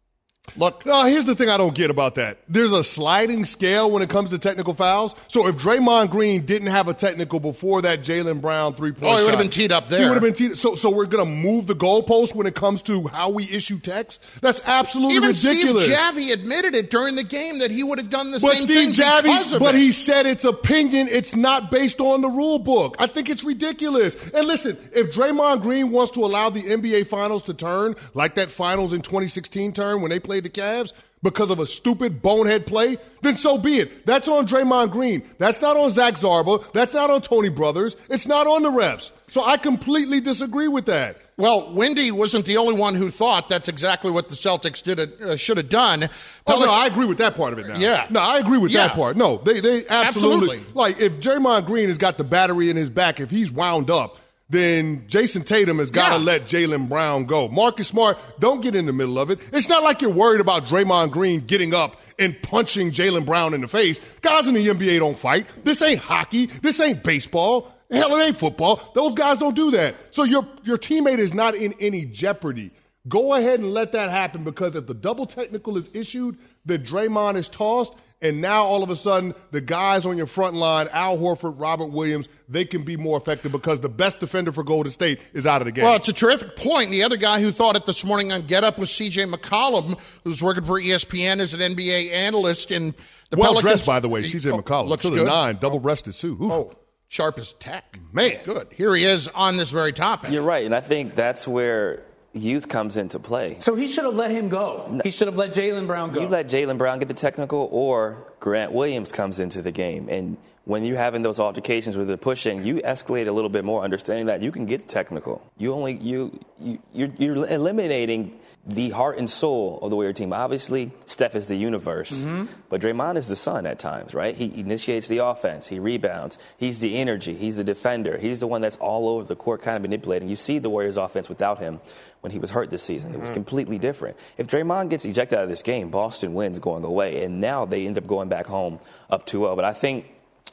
Look, 0.57 0.87
No, 0.87 1.05
here's 1.05 1.25
the 1.25 1.35
thing 1.35 1.49
I 1.49 1.57
don't 1.57 1.75
get 1.75 1.91
about 1.91 2.15
that. 2.15 2.39
There's 2.49 2.71
a 2.73 2.85
sliding 2.85 3.45
scale 3.45 3.91
when 3.91 4.03
it 4.03 4.09
comes 4.09 4.31
to 4.31 4.39
technical 4.39 4.73
fouls. 4.73 5.17
So 5.27 5.49
if 5.49 5.57
Draymond 5.57 6.11
Green 6.11 6.45
didn't 6.47 6.69
have 6.69 6.87
a 6.87 6.95
technical 6.95 7.41
before 7.41 7.83
that 7.83 8.03
Jaylen 8.03 8.41
Brown 8.41 8.75
three 8.75 8.93
point 8.93 9.05
Oh, 9.13 9.17
he 9.19 9.25
would've 9.25 9.41
been 9.41 9.49
teed 9.49 9.73
up 9.73 9.89
there. 9.89 10.01
He 10.01 10.05
would 10.07 10.15
have 10.15 10.23
been 10.23 10.35
teed. 10.35 10.57
So, 10.57 10.77
so 10.77 10.91
we're 10.91 11.07
gonna 11.07 11.25
move 11.25 11.67
the 11.67 11.75
goalpost 11.75 12.37
when 12.37 12.47
it 12.47 12.55
comes 12.55 12.83
to 12.83 13.09
how 13.09 13.31
we 13.31 13.45
issue 13.51 13.81
text. 13.81 14.23
That's 14.43 14.61
absolutely 14.69 15.17
even 15.17 15.31
ridiculous. 15.31 15.85
Steve 15.87 15.97
Javie 15.97 16.33
admitted 16.33 16.75
it 16.77 16.89
during 16.91 17.17
the 17.17 17.25
game 17.25 17.59
that 17.59 17.73
he 17.73 17.83
would 17.83 17.99
have 17.99 18.11
done 18.11 18.31
the 18.31 18.39
But 18.39 18.55
same 18.57 18.67
Steve 18.67 18.95
thing 18.97 19.23
because 19.25 19.53
of 19.55 19.61
but 19.61 19.75
it. 19.75 19.79
he 19.79 19.91
said 19.91 20.25
it's 20.27 20.45
opinion. 20.45 21.09
It's 21.11 21.35
not 21.35 21.73
based 21.73 22.01
on 22.01 22.21
the 22.21 22.29
rule 22.29 22.61
book. 22.61 22.95
I 23.01 23.07
think 23.09 23.29
it's 23.29 23.43
ridiculous. 23.43 24.15
And 24.33 24.47
listen, 24.47 24.77
if 24.93 25.13
Draymond 25.13 25.63
Green 25.63 25.91
wants 25.91 26.13
to 26.13 26.21
allow 26.25 26.51
the 26.51 26.63
NBA 26.63 27.07
Finals 27.09 27.43
to 27.45 27.55
turn 27.55 27.97
like 28.13 28.37
that 28.37 28.51
Finals 28.51 28.93
in 28.93 29.01
2016 29.01 29.73
turn 29.73 30.01
when 30.01 30.11
they 30.11 30.21
played 30.21 30.34
the 30.41 30.51
Cavs 30.51 30.93
because 31.23 31.51
of 31.51 31.59
a 31.59 31.65
stupid 31.67 32.21
bonehead 32.21 32.67
play, 32.67 32.99
then 33.23 33.37
so 33.39 33.57
be 33.57 33.79
it. 33.79 34.05
That's 34.05 34.29
on 34.29 34.47
Draymond 34.47 34.91
Green. 34.91 35.23
That's 35.39 35.63
not 35.63 35.75
on 35.77 35.91
Zach 35.91 36.15
Zarba. 36.15 36.71
That's 36.73 36.93
not 36.93 37.09
on 37.09 37.23
Tony 37.23 37.49
Brothers. 37.49 37.97
It's 38.11 38.27
not 38.29 38.47
on 38.47 38.63
the 38.63 38.71
refs. 38.71 39.11
So 39.31 39.43
I 39.43 39.57
completely 39.57 40.21
disagree 40.21 40.69
with 40.69 40.85
that. 40.87 41.17
Well, 41.39 41.73
Windy 41.73 42.11
wasn't 42.13 42.45
the 42.45 42.59
only 42.59 42.75
one 42.75 42.95
who 42.95 43.09
thought 43.09 43.49
that's 43.49 43.69
exactly 43.69 44.11
what 44.11 44.29
the 44.29 44.35
Celtics 44.35 44.83
did 44.83 45.01
uh, 45.01 45.37
should 45.37 45.57
have 45.57 45.71
done. 45.71 46.09
Oh, 46.47 46.59
no, 46.61 46.71
I 46.71 46.87
agree 46.87 47.07
with 47.07 47.19
that 47.19 47.35
part 47.37 47.55
of 47.55 47.59
it 47.59 47.67
now. 47.69 47.79
Yeah. 47.79 48.07
No, 48.11 48.21
I 48.21 48.39
agree 48.39 48.59
with 48.59 48.71
Yeah. 48.71 48.89
that 48.89 48.95
part. 48.97 49.17
No, 49.17 49.39
they, 49.39 49.61
they 49.61 49.83
absolutely, 49.89 50.59
Absolutely. 50.59 50.61
Like, 50.75 51.01
if 51.01 51.15
Draymond 51.21 51.65
Green 51.65 51.89
has 51.89 51.97
got 51.99 52.19
the 52.19 52.25
battery 52.25 52.69
in 52.69 52.77
his 52.77 52.91
back, 52.91 53.19
if 53.19 53.31
he's 53.31 53.51
wound 53.51 53.91
up, 53.91 54.19
then 54.55 55.07
Jayson 55.09 55.45
Tatum 55.45 55.79
has 55.79 55.91
got 55.91 56.11
to 56.15 56.19
Yeah. 56.19 56.25
let 56.25 56.47
Jaylen 56.47 56.89
Brown 56.89 57.25
go. 57.25 57.49
Marcus 57.49 57.89
Smart, 57.89 58.17
don't 58.39 58.63
get 58.63 58.75
in 58.77 58.87
the 58.87 58.93
middle 58.93 59.19
of 59.19 59.31
it. 59.31 59.41
It's 59.53 59.69
not 59.69 59.83
like 59.83 60.01
you're 60.01 60.11
worried 60.11 60.41
about 60.41 60.67
Draymond 60.67 61.11
Green 61.11 61.41
getting 61.41 61.75
up 61.75 62.01
and 62.19 62.41
punching 62.43 62.93
Jaylen 62.93 63.27
Brown 63.27 63.55
in 63.55 63.61
the 63.61 63.69
face. 63.69 63.99
Guys 64.23 64.47
in 64.49 64.55
the 64.55 64.67
NBA 64.67 64.99
don't 65.01 65.19
fight. 65.19 65.49
This 65.65 65.83
ain't 65.83 66.01
hockey. 66.01 66.47
This 66.47 66.81
ain't 66.81 67.03
baseball. 67.03 67.71
Hell, 67.91 68.15
it 68.17 68.25
ain't 68.25 68.37
football. 68.37 68.81
Those 68.95 69.15
guys 69.15 69.39
don't 69.39 69.55
do 69.55 69.71
that. 69.73 69.95
So 70.11 70.25
your 70.25 70.47
your 70.65 70.79
teammate 70.79 71.19
is 71.19 71.35
not 71.35 71.55
in 71.55 71.75
any 71.81 72.05
jeopardy. 72.05 72.71
Go 73.07 73.35
ahead 73.35 73.61
and 73.61 73.73
let 73.75 73.93
that 73.93 74.11
happen 74.11 74.45
because 74.45 74.75
if 74.75 74.87
the 74.87 74.95
double 74.95 75.27
technical 75.27 75.77
is 75.77 75.91
issued, 75.93 76.39
then 76.65 76.83
Draymond 76.83 77.37
is 77.37 77.49
tossed, 77.49 77.93
and 78.25 78.41
now 78.41 78.65
all 78.65 78.83
of 78.83 78.91
a 78.91 78.97
sudden 78.97 79.35
the 79.53 79.61
guys 79.61 80.07
on 80.07 80.17
your 80.17 80.27
front 80.27 80.55
line, 80.57 80.89
Al 80.93 81.17
Horford, 81.17 81.61
Robert 81.61 81.87
Williams, 81.93 82.29
they 82.49 82.65
can 82.65 82.83
be 82.83 82.97
more 82.97 83.17
effective 83.17 83.53
because 83.53 83.81
the 83.81 83.89
best 83.89 84.19
defender 84.19 84.51
for 84.51 84.65
Golden 84.65 84.91
State 84.91 85.21
is 85.33 85.47
out 85.47 85.61
of 85.61 85.67
the 85.67 85.73
game. 85.73 85.85
Well, 85.85 85.95
it's 85.95 86.09
a 86.09 86.13
terrific 86.13 86.57
point. 86.57 86.91
The 86.91 87.03
other 87.05 87.17
guy 87.17 87.41
who 87.41 87.51
thought 87.51 87.77
it 87.77 87.87
this 87.87 88.05
morning 88.05 88.33
on 88.33 88.43
Get 88.47 88.65
Up 88.65 88.79
was 88.79 88.91
CJ 88.91 89.33
McCollum, 89.33 90.01
who's 90.25 90.43
working 90.43 90.65
for 90.65 90.81
ESPN 90.81 91.39
as 91.41 91.55
an 91.55 91.61
NBA 91.61 92.11
analyst. 92.13 92.71
And 92.71 92.95
the 93.31 93.37
well 93.37 93.53
Pelicans- 93.53 93.63
dressed, 93.63 93.87
by 93.87 94.01
the 94.01 94.09
way, 94.09 94.23
CJ 94.23 94.51
Oh, 94.53 94.59
McCollum. 94.59 94.89
looks 94.89 95.03
to 95.03 95.11
the 95.11 95.17
good. 95.19 95.27
nine, 95.27 95.59
double 95.61 95.77
oh. 95.77 95.81
breasted 95.81 96.15
too. 96.15 96.37
Ooh. 96.43 96.53
Oh, 96.53 96.73
sharp 97.09 97.39
as 97.39 97.53
tech. 97.55 97.99
Man, 98.13 98.33
good. 98.45 98.69
Here 98.75 98.95
he 98.97 99.05
is 99.05 99.29
on 99.29 99.57
this 99.57 99.71
very 99.71 99.93
topic. 99.93 100.31
You're 100.33 100.43
right, 100.43 100.65
and 100.65 100.75
I 100.75 100.81
think 100.81 101.15
that's 101.15 101.47
where 101.47 102.03
youth 102.35 102.69
comes 102.69 102.97
into 102.97 103.19
play. 103.19 103.57
So 103.61 103.75
he 103.75 103.87
should 103.87 104.05
have 104.05 104.15
let 104.15 104.31
him 104.31 104.49
go. 104.49 105.01
He 105.03 105.11
should 105.11 105.29
have 105.29 105.37
let 105.37 105.55
Jaylen 105.55 105.87
Brown 105.87 106.13
go. 106.13 106.21
You 106.21 106.29
let 106.29 106.49
Jaylen 106.49 106.77
Brown 106.77 106.99
get 106.99 107.09
the 107.09 107.15
technical, 107.15 107.69
or 107.71 108.33
Grant 108.41 108.73
Williams 108.73 109.13
comes 109.13 109.41
into 109.41 109.63
the 109.63 109.71
game, 109.71 110.09
and 110.09 110.37
when 110.65 110.85
you're 110.85 110.97
having 110.97 111.23
those 111.23 111.39
altercations 111.39 111.97
where 111.97 112.07
they're 112.07 112.17
pushing, 112.17 112.65
you 112.65 112.77
escalate 112.77 113.29
a 113.29 113.33
little 113.33 113.51
bit 113.51 113.65
more, 113.65 113.83
understanding 113.83 114.27
that 114.27 114.41
you 114.41 114.51
can 114.51 114.65
get 114.65 114.89
technical. 114.89 115.43
You 115.59 115.75
only 115.75 115.95
you, 115.97 116.39
you 116.59 116.79
you're, 116.93 117.09
you're 117.19 117.47
eliminating 117.51 118.39
the 118.67 118.89
heart 118.91 119.19
and 119.19 119.29
soul 119.29 119.79
of 119.83 119.91
the 119.91 119.97
Warrior 119.97 120.15
team. 120.15 120.33
Obviously, 120.33 120.91
Steph 121.05 121.35
is 121.35 121.47
the 121.49 121.57
universe, 121.57 122.13
mm-hmm. 122.13 122.47
but 122.71 122.81
Draymond 122.81 123.17
is 123.17 123.29
the 123.29 123.37
sun 123.37 123.67
at 123.67 123.79
times, 123.79 124.15
right? 124.15 124.35
He 124.35 124.59
initiates 124.59 125.07
the 125.07 125.19
offense, 125.19 125.69
he 125.69 125.79
rebounds, 125.79 126.39
he's 126.57 126.81
the 126.81 126.97
energy, 126.97 127.35
he's 127.35 127.57
the 127.57 127.65
defender, 127.65 128.17
he's 128.17 128.41
the 128.41 128.47
one 128.47 128.63
that's 128.63 128.77
all 128.77 129.09
over 129.09 129.25
the 129.25 129.37
court, 129.37 129.61
kind 129.61 129.77
of 129.77 129.83
manipulating. 129.83 130.29
You 130.29 130.37
see 130.37 130.59
the 130.59 130.71
Warriors' 130.71 130.97
offense 130.97 131.29
without 131.29 131.59
him 131.59 131.79
when 132.23 132.33
he 132.33 132.39
was 132.39 132.51
hurt 132.51 132.71
this 132.71 132.83
season. 132.83 133.11
Mm-hmm. 133.11 133.19
It 133.19 133.21
was 133.21 133.29
mm-hmm. 133.29 133.35
completely 133.35 133.79
different. 133.79 134.17
If 134.39 134.47
Draymond 134.47 134.89
gets 134.89 135.05
ejected 135.05 135.37
out 135.37 135.45
of 135.45 135.51
this 135.51 135.63
game, 135.63 135.91
Boston 135.91 136.33
wins 136.33 136.59
going 136.59 136.85
away, 136.85 137.23
and 137.23 137.43
now 137.43 137.67
they 137.67 137.87
end 137.87 137.99
up 137.99 138.07
going 138.07 138.31
back 138.31 138.47
home 138.47 138.81
up 139.11 139.27
2-0. 139.27 139.57
But 139.57 139.67
I 139.67 139.75
think 139.75 140.07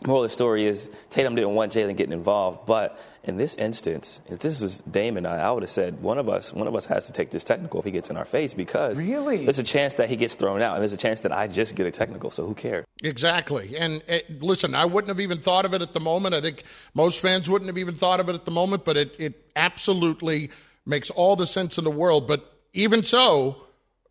moral 0.05 0.23
of 0.23 0.29
the 0.29 0.33
story 0.33 0.65
is 0.65 0.89
Tatum 1.09 1.35
didn't 1.35 1.53
want 1.53 1.73
Jaylen 1.73 1.95
getting 1.95 2.13
involved, 2.13 2.65
but 2.65 2.99
in 3.23 3.37
this 3.37 3.53
instance, 3.55 4.19
if 4.27 4.39
this 4.39 4.61
was 4.61 4.79
Dame 4.81 5.17
and 5.17 5.27
I, 5.27 5.37
I 5.37 5.51
would 5.51 5.61
have 5.61 5.69
said 5.69 6.01
one 6.01 6.17
of 6.17 6.27
us, 6.27 6.51
one 6.53 6.67
of 6.67 6.75
us 6.75 6.85
has 6.87 7.05
to 7.05 7.13
take 7.13 7.29
this 7.29 7.43
technical 7.43 7.79
if 7.79 7.85
he 7.85 7.91
gets 7.91 8.09
in 8.09 8.17
our 8.17 8.25
face 8.25 8.53
because 8.53 8.97
really? 8.97 9.45
there's 9.45 9.59
a 9.59 9.63
chance 9.63 9.93
that 9.95 10.09
he 10.09 10.15
gets 10.15 10.35
thrown 10.35 10.61
out, 10.61 10.75
and 10.75 10.81
there's 10.81 10.93
a 10.93 10.97
chance 10.97 11.21
that 11.21 11.31
I 11.31 11.47
just 11.47 11.75
get 11.75 11.85
a 11.85 11.91
technical. 11.91 12.31
So 12.31 12.45
who 12.45 12.55
cares? 12.55 12.85
Exactly. 13.03 13.77
And 13.77 14.01
it, 14.07 14.25
eh, 14.27 14.33
listen, 14.39 14.73
I 14.73 14.85
wouldn't 14.85 15.09
have 15.09 15.19
even 15.19 15.37
thought 15.37 15.65
of 15.65 15.73
it 15.73 15.81
at 15.81 15.93
the 15.93 15.99
moment. 15.99 16.33
I 16.33 16.41
think 16.41 16.63
most 16.95 17.19
fans 17.19 17.49
wouldn't 17.49 17.69
have 17.69 17.77
even 17.77 17.95
thought 17.95 18.19
of 18.19 18.29
it 18.29 18.35
at 18.35 18.45
the 18.45 18.51
moment, 18.51 18.85
but 18.85 18.97
it, 18.97 19.15
it 19.19 19.51
absolutely 19.55 20.49
makes 20.85 21.09
all 21.11 21.35
the 21.35 21.45
sense 21.45 21.77
in 21.77 21.83
the 21.83 21.91
world. 21.91 22.27
But 22.27 22.51
even 22.73 23.03
so, 23.03 23.67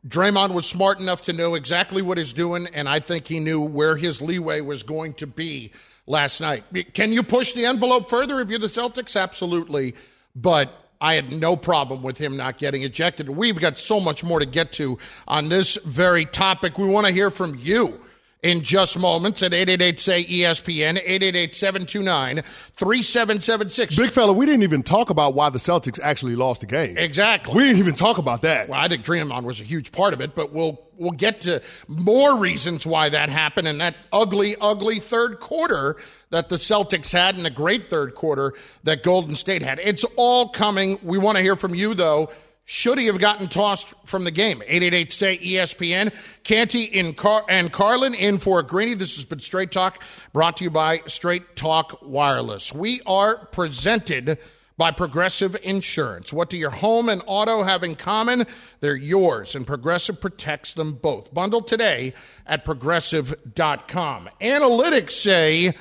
Draymond 0.08 0.54
was 0.54 0.66
smart 0.66 0.98
enough 0.98 1.22
to 1.22 1.32
know 1.32 1.54
exactly 1.54 2.00
what 2.00 2.16
he's 2.16 2.32
doing, 2.32 2.66
and 2.72 2.88
I 2.88 3.00
think 3.00 3.28
he 3.28 3.38
knew 3.38 3.60
where 3.60 3.96
his 3.96 4.22
leeway 4.22 4.60
was 4.62 4.82
going 4.82 5.14
to 5.14 5.26
be 5.26 5.72
last 6.06 6.40
night. 6.40 6.64
Can 6.94 7.12
you 7.12 7.22
push 7.22 7.52
the 7.52 7.66
envelope 7.66 8.08
further 8.08 8.40
if 8.40 8.48
you're 8.48 8.58
the 8.58 8.66
Celtics? 8.66 9.20
Absolutely. 9.20 9.94
But 10.34 10.72
I 11.00 11.14
had 11.14 11.32
no 11.32 11.56
problem 11.56 12.02
with 12.02 12.18
him 12.18 12.36
not 12.36 12.58
getting 12.58 12.82
ejected. 12.82 13.28
We've 13.28 13.58
got 13.58 13.78
so 13.78 14.00
much 14.00 14.24
more 14.24 14.38
to 14.38 14.46
get 14.46 14.72
to 14.72 14.98
on 15.28 15.48
this 15.48 15.76
very 15.76 16.24
topic. 16.24 16.78
We 16.78 16.88
want 16.88 17.06
to 17.06 17.12
hear 17.12 17.30
from 17.30 17.56
you 17.58 18.00
in 18.42 18.62
just 18.62 18.98
moments 18.98 19.42
at 19.42 19.52
888-SAY-ESPN, 19.52 21.04
888-729-3776. 21.04 23.96
Big 23.96 24.10
fella, 24.10 24.32
we 24.32 24.46
didn't 24.46 24.62
even 24.62 24.82
talk 24.82 25.10
about 25.10 25.34
why 25.34 25.50
the 25.50 25.58
Celtics 25.58 26.00
actually 26.00 26.36
lost 26.36 26.62
the 26.62 26.66
game. 26.66 26.96
Exactly. 26.96 27.54
We 27.54 27.64
didn't 27.64 27.78
even 27.78 27.94
talk 27.94 28.16
about 28.18 28.42
that. 28.42 28.68
Well, 28.68 28.80
I 28.80 28.88
think 28.88 29.04
Draymond 29.04 29.44
was 29.44 29.60
a 29.60 29.64
huge 29.64 29.92
part 29.92 30.14
of 30.14 30.20
it, 30.20 30.34
but 30.34 30.52
we'll 30.52 30.80
we'll 31.00 31.10
get 31.10 31.40
to 31.40 31.60
more 31.88 32.36
reasons 32.36 32.86
why 32.86 33.08
that 33.08 33.30
happened 33.30 33.66
and 33.66 33.80
that 33.80 33.96
ugly, 34.12 34.54
ugly 34.60 35.00
third 35.00 35.40
quarter 35.40 35.96
that 36.28 36.50
the 36.50 36.56
Celtics 36.56 37.10
had 37.10 37.36
and 37.36 37.44
the 37.44 37.50
great 37.50 37.88
third 37.88 38.14
quarter 38.14 38.52
that 38.84 39.02
Golden 39.02 39.34
State 39.34 39.62
had. 39.62 39.80
It's 39.80 40.04
all 40.16 40.50
coming. 40.50 40.98
We 41.02 41.18
want 41.18 41.38
to 41.38 41.42
hear 41.42 41.56
from 41.56 41.74
you, 41.74 41.94
though. 41.94 42.30
Should 42.72 42.98
he 42.98 43.06
have 43.06 43.18
gotten 43.18 43.48
tossed 43.48 43.92
from 44.04 44.22
the 44.22 44.30
game? 44.30 44.62
888 44.62 45.10
say 45.10 45.38
ESPN. 45.38 46.14
Canty 46.44 46.84
in 46.84 47.14
Car- 47.14 47.44
and 47.48 47.72
Carlin 47.72 48.14
in 48.14 48.38
for 48.38 48.62
Greeny. 48.62 48.94
This 48.94 49.16
has 49.16 49.24
been 49.24 49.40
Straight 49.40 49.72
Talk, 49.72 50.04
brought 50.32 50.58
to 50.58 50.64
you 50.64 50.70
by 50.70 50.98
Straight 51.06 51.56
Talk 51.56 51.98
Wireless. 52.00 52.72
We 52.72 53.00
are 53.06 53.44
presented 53.46 54.38
by 54.78 54.92
Progressive 54.92 55.56
Insurance. 55.64 56.32
What 56.32 56.48
do 56.48 56.56
your 56.56 56.70
home 56.70 57.08
and 57.08 57.24
auto 57.26 57.64
have 57.64 57.82
in 57.82 57.96
common? 57.96 58.46
They're 58.78 58.94
yours, 58.94 59.56
and 59.56 59.66
Progressive 59.66 60.20
protects 60.20 60.74
them 60.74 60.92
both. 60.92 61.34
Bundle 61.34 61.62
today 61.62 62.12
at 62.46 62.64
progressive.com. 62.64 64.30
Analytics 64.40 65.10
say 65.10 65.72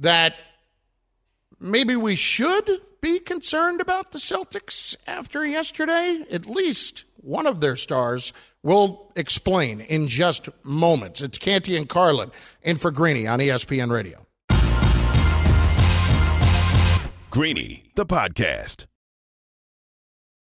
that 0.00 0.34
maybe 1.60 1.94
we 1.94 2.16
should 2.16 2.68
be 3.00 3.18
concerned 3.18 3.80
about 3.80 4.12
the 4.12 4.18
Celtics 4.18 4.96
after 5.06 5.46
yesterday? 5.46 6.24
At 6.30 6.46
least 6.46 7.04
one 7.16 7.46
of 7.46 7.60
their 7.60 7.76
stars 7.76 8.32
will 8.62 9.12
explain 9.16 9.80
in 9.80 10.08
just 10.08 10.48
moments. 10.64 11.20
It's 11.20 11.38
Canty 11.38 11.76
and 11.76 11.88
Carlin 11.88 12.30
in 12.62 12.76
for 12.76 12.90
Greeny 12.90 13.26
on 13.26 13.38
ESPN 13.38 13.90
Radio. 13.90 14.26
Greeny, 17.30 17.84
the 17.94 18.06
podcast. 18.06 18.87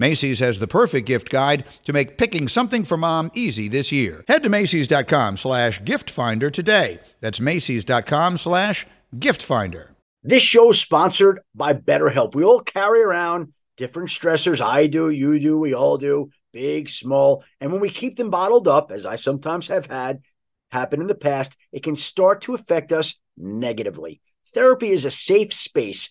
Macy's 0.00 0.40
has 0.40 0.58
the 0.58 0.66
perfect 0.66 1.06
gift 1.06 1.28
guide 1.28 1.64
to 1.84 1.92
make 1.92 2.16
picking 2.16 2.48
something 2.48 2.84
for 2.84 2.96
mom 2.96 3.30
easy 3.34 3.68
this 3.68 3.92
year. 3.92 4.24
Head 4.28 4.42
to 4.44 4.48
Macy's.com 4.48 5.36
slash 5.36 5.84
gift 5.84 6.08
finder 6.08 6.50
today. 6.50 7.00
That's 7.20 7.38
Macy's.com 7.38 8.38
slash 8.38 8.86
gift 9.18 9.42
finder. 9.42 9.90
This 10.22 10.42
show 10.42 10.70
is 10.70 10.80
sponsored 10.80 11.40
by 11.54 11.74
BetterHelp. 11.74 12.34
We 12.34 12.44
all 12.44 12.60
carry 12.60 13.02
around 13.02 13.52
different 13.76 14.08
stressors. 14.08 14.62
I 14.62 14.86
do, 14.86 15.10
you 15.10 15.38
do, 15.38 15.58
we 15.58 15.74
all 15.74 15.98
do, 15.98 16.30
big, 16.50 16.88
small. 16.88 17.44
And 17.60 17.70
when 17.70 17.82
we 17.82 17.90
keep 17.90 18.16
them 18.16 18.30
bottled 18.30 18.68
up, 18.68 18.90
as 18.90 19.04
I 19.04 19.16
sometimes 19.16 19.68
have 19.68 19.84
had 19.84 20.22
happen 20.70 21.02
in 21.02 21.08
the 21.08 21.14
past, 21.14 21.58
it 21.72 21.82
can 21.82 21.96
start 21.96 22.40
to 22.42 22.54
affect 22.54 22.90
us 22.90 23.18
negatively. 23.36 24.22
Therapy 24.54 24.90
is 24.90 25.04
a 25.04 25.10
safe 25.10 25.52
space 25.52 26.10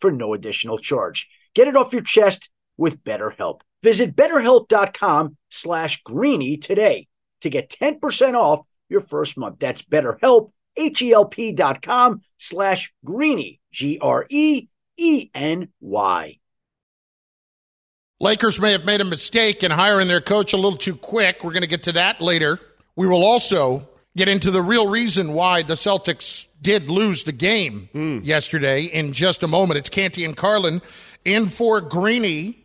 for 0.00 0.10
no 0.10 0.34
additional 0.34 0.78
charge. 0.78 1.28
Get 1.54 1.68
it 1.68 1.76
off 1.76 1.92
your 1.92 2.02
chest 2.02 2.50
with 2.76 3.02
BetterHelp. 3.04 3.60
Visit 3.82 4.16
betterhelp.com 4.16 5.36
slash 5.50 6.02
greeny 6.02 6.56
today 6.56 7.08
to 7.40 7.50
get 7.50 7.70
10% 7.70 8.34
off 8.34 8.60
your 8.88 9.00
first 9.00 9.36
month. 9.38 9.58
That's 9.60 9.82
betterhelp, 9.82 10.52
H-E-L-P 10.76 11.52
dot 11.52 11.82
com 11.82 12.20
slash 12.38 12.92
greeny, 13.04 13.60
G-R-E-E-N-Y. 13.72 14.68
Lakers 18.18 18.58
may 18.60 18.72
have 18.72 18.86
made 18.86 19.02
a 19.02 19.04
mistake 19.04 19.62
in 19.62 19.70
hiring 19.70 20.08
their 20.08 20.22
coach 20.22 20.54
a 20.54 20.56
little 20.56 20.78
too 20.78 20.96
quick. 20.96 21.44
We're 21.44 21.52
going 21.52 21.62
to 21.62 21.68
get 21.68 21.82
to 21.84 21.92
that 21.92 22.22
later. 22.22 22.58
We 22.96 23.06
will 23.06 23.24
also 23.24 23.86
get 24.16 24.28
into 24.28 24.50
the 24.50 24.62
real 24.62 24.88
reason 24.88 25.34
why 25.34 25.62
the 25.62 25.74
Celtics 25.74 26.46
did 26.62 26.90
lose 26.90 27.24
the 27.24 27.32
game 27.32 27.88
mm. 27.94 28.24
yesterday 28.24 28.84
in 28.84 29.12
just 29.12 29.42
a 29.42 29.46
moment. 29.46 29.78
It's 29.78 29.90
Canty 29.90 30.24
and 30.24 30.36
Carlin 30.36 30.80
in 31.24 31.48
for 31.48 31.82
Greeny, 31.82 32.58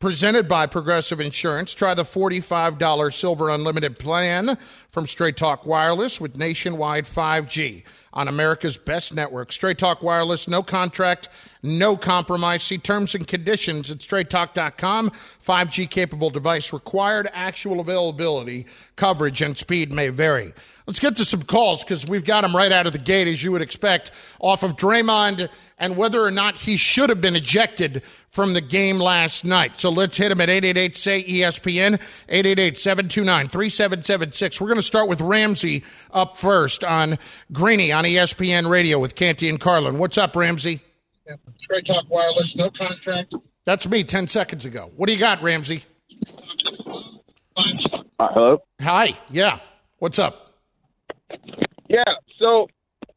presented 0.00 0.48
by 0.48 0.66
Progressive 0.66 1.20
Insurance. 1.20 1.72
Try 1.72 1.94
the 1.94 2.02
$45 2.02 3.14
Silver 3.14 3.48
Unlimited 3.48 3.98
plan 3.98 4.58
from 4.98 5.06
Straight 5.06 5.36
Talk 5.36 5.64
Wireless 5.64 6.20
with 6.20 6.36
nationwide 6.36 7.04
5G 7.04 7.84
on 8.14 8.26
America's 8.26 8.76
best 8.76 9.14
network. 9.14 9.52
Straight 9.52 9.78
Talk 9.78 10.02
Wireless, 10.02 10.48
no 10.48 10.60
contract, 10.60 11.28
no 11.62 11.96
compromise. 11.96 12.64
See 12.64 12.78
terms 12.78 13.14
and 13.14 13.24
conditions 13.24 13.92
at 13.92 13.98
straighttalk.com. 13.98 15.10
5G 15.10 15.88
capable 15.88 16.30
device 16.30 16.72
required. 16.72 17.28
Actual 17.32 17.78
availability, 17.78 18.66
coverage, 18.96 19.40
and 19.40 19.56
speed 19.56 19.92
may 19.92 20.08
vary. 20.08 20.52
Let's 20.88 20.98
get 20.98 21.14
to 21.16 21.24
some 21.24 21.42
calls 21.42 21.84
because 21.84 22.06
we've 22.08 22.24
got 22.24 22.40
them 22.40 22.56
right 22.56 22.72
out 22.72 22.86
of 22.86 22.92
the 22.92 22.98
gate, 22.98 23.28
as 23.28 23.44
you 23.44 23.52
would 23.52 23.62
expect, 23.62 24.10
off 24.40 24.64
of 24.64 24.74
Draymond 24.74 25.48
and 25.78 25.96
whether 25.96 26.22
or 26.22 26.30
not 26.30 26.56
he 26.56 26.76
should 26.76 27.08
have 27.08 27.20
been 27.20 27.36
ejected 27.36 28.02
from 28.30 28.54
the 28.54 28.60
game 28.60 28.98
last 28.98 29.44
night. 29.44 29.78
So 29.78 29.90
let's 29.90 30.16
hit 30.16 30.32
him 30.32 30.40
at 30.40 30.50
888 30.50 30.96
say 30.96 31.22
ESPN, 31.22 31.94
888 32.28 32.78
729 32.78 33.48
3776. 33.48 34.60
We're 34.60 34.66
going 34.66 34.76
to 34.76 34.82
start 34.88 35.08
with 35.08 35.20
Ramsey 35.20 35.84
up 36.10 36.38
first 36.38 36.82
on 36.82 37.18
Greeny 37.52 37.92
on 37.92 38.04
ESPN 38.04 38.68
Radio 38.68 38.98
with 38.98 39.14
Canty 39.14 39.48
and 39.48 39.60
Carlin. 39.60 39.98
What's 39.98 40.18
up, 40.18 40.34
Ramsey? 40.34 40.80
Straight 41.60 41.86
Talk 41.86 42.06
Wireless, 42.08 42.52
no 42.56 42.70
contract. 42.70 43.34
That's 43.66 43.86
me 43.86 44.02
10 44.02 44.26
seconds 44.28 44.64
ago. 44.64 44.90
What 44.96 45.08
do 45.08 45.12
you 45.12 45.20
got, 45.20 45.42
Ramsey? 45.42 45.84
Uh, 48.18 48.28
hello? 48.32 48.62
Hi. 48.80 49.10
Yeah. 49.30 49.58
What's 49.98 50.18
up? 50.18 50.54
Yeah. 51.88 52.02
So, 52.38 52.68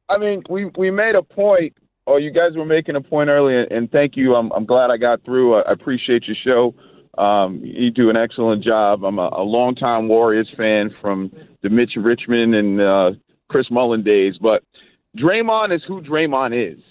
I 0.10 0.18
mean, 0.18 0.44
we, 0.50 0.66
we 0.78 0.92
made 0.92 1.16
a 1.16 1.24
point, 1.24 1.74
or 2.06 2.20
you 2.20 2.32
guys 2.32 2.58
were 2.58 2.66
making 2.66 2.98
a 2.98 3.02
point 3.02 3.30
earlier, 3.30 3.64
and 3.64 3.90
thank 3.90 4.18
you. 4.18 4.36
I'm, 4.36 4.52
I'm 4.52 4.66
glad 4.66 4.92
I 4.92 4.98
got 4.98 5.24
through. 5.24 5.56
I 5.56 5.72
appreciate 5.72 6.24
your 6.28 6.36
show. 6.44 6.76
Um, 7.18 7.62
you 7.64 7.92
do 7.92 8.10
an 8.10 8.16
excellent 8.16 8.64
job. 8.64 9.04
I'm 9.04 9.20
a, 9.20 9.30
a 9.34 9.44
longtime 9.44 10.08
Warriors 10.08 10.50
fan 10.56 10.96
from 11.02 11.32
the 11.62 11.70
Mitch 11.70 11.92
Richmond 11.98 12.56
and 12.56 12.82
uh, 12.82 13.12
Chris 13.50 13.68
Mullin 13.70 14.04
days, 14.04 14.38
but 14.42 14.64
Draymond 15.18 15.76
is 15.76 15.82
who 15.88 16.02
Draymond 16.02 16.74
is 16.74 16.82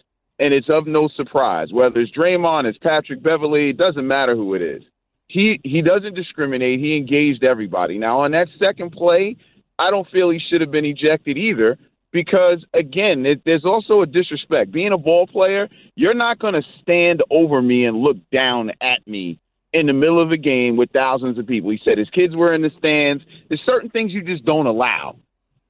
and 0.41 0.55
it's 0.55 0.69
of 0.71 0.87
no 0.87 1.09
surprise. 1.15 1.69
Whether 1.71 2.01
it's 2.01 2.13
Draymond, 2.13 2.65
it's 2.65 2.79
Patrick 2.79 3.23
Beverley, 3.23 3.71
it 3.71 3.77
doesn't 3.77 4.07
matter 4.07 4.35
who 4.35 4.55
it 4.55 4.63
is. 4.63 4.83
He 5.29 5.61
he 5.63 5.81
doesn't 5.81 6.15
discriminate. 6.15 6.81
He 6.81 6.97
engaged 6.97 7.45
everybody. 7.45 7.99
Now 7.99 8.21
on 8.21 8.33
that 8.33 8.49
second 8.59 8.91
play, 8.91 9.37
I 9.79 9.91
don't 9.91 10.09
feel 10.11 10.31
he 10.31 10.41
should 10.41 10.61
have 10.61 10.73
been 10.73 10.85
ejected 10.85 11.37
either 11.37 11.79
because 12.11 12.65
again, 12.75 13.25
it, 13.27 13.43
there's 13.45 13.65
also 13.65 14.01
a 14.01 14.07
disrespect. 14.07 14.73
Being 14.73 14.93
a 14.93 14.99
ball 14.99 15.29
player, 15.29 15.69
you're 15.95 16.15
not 16.15 16.41
going 16.41 16.55
to 16.55 16.63
stand 16.83 17.23
over 17.31 17.63
me 17.63 17.85
and 17.85 17.99
look 17.99 18.17
down 18.33 18.73
at 18.81 19.07
me 19.07 19.39
in 19.73 19.87
the 19.87 19.93
middle 19.93 20.21
of 20.21 20.33
a 20.33 20.37
game 20.37 20.77
with 20.77 20.91
thousands 20.91 21.39
of 21.39 21.47
people. 21.47 21.71
He 21.71 21.81
said 21.85 21.99
his 21.99 22.11
kids 22.11 22.35
were 22.35 22.53
in 22.53 22.63
the 22.63 22.71
stands. 22.79 23.25
There's 23.49 23.63
certain 23.65 23.91
things 23.91 24.13
you 24.13 24.23
just 24.23 24.45
don't 24.45 24.67
allow. 24.67 25.17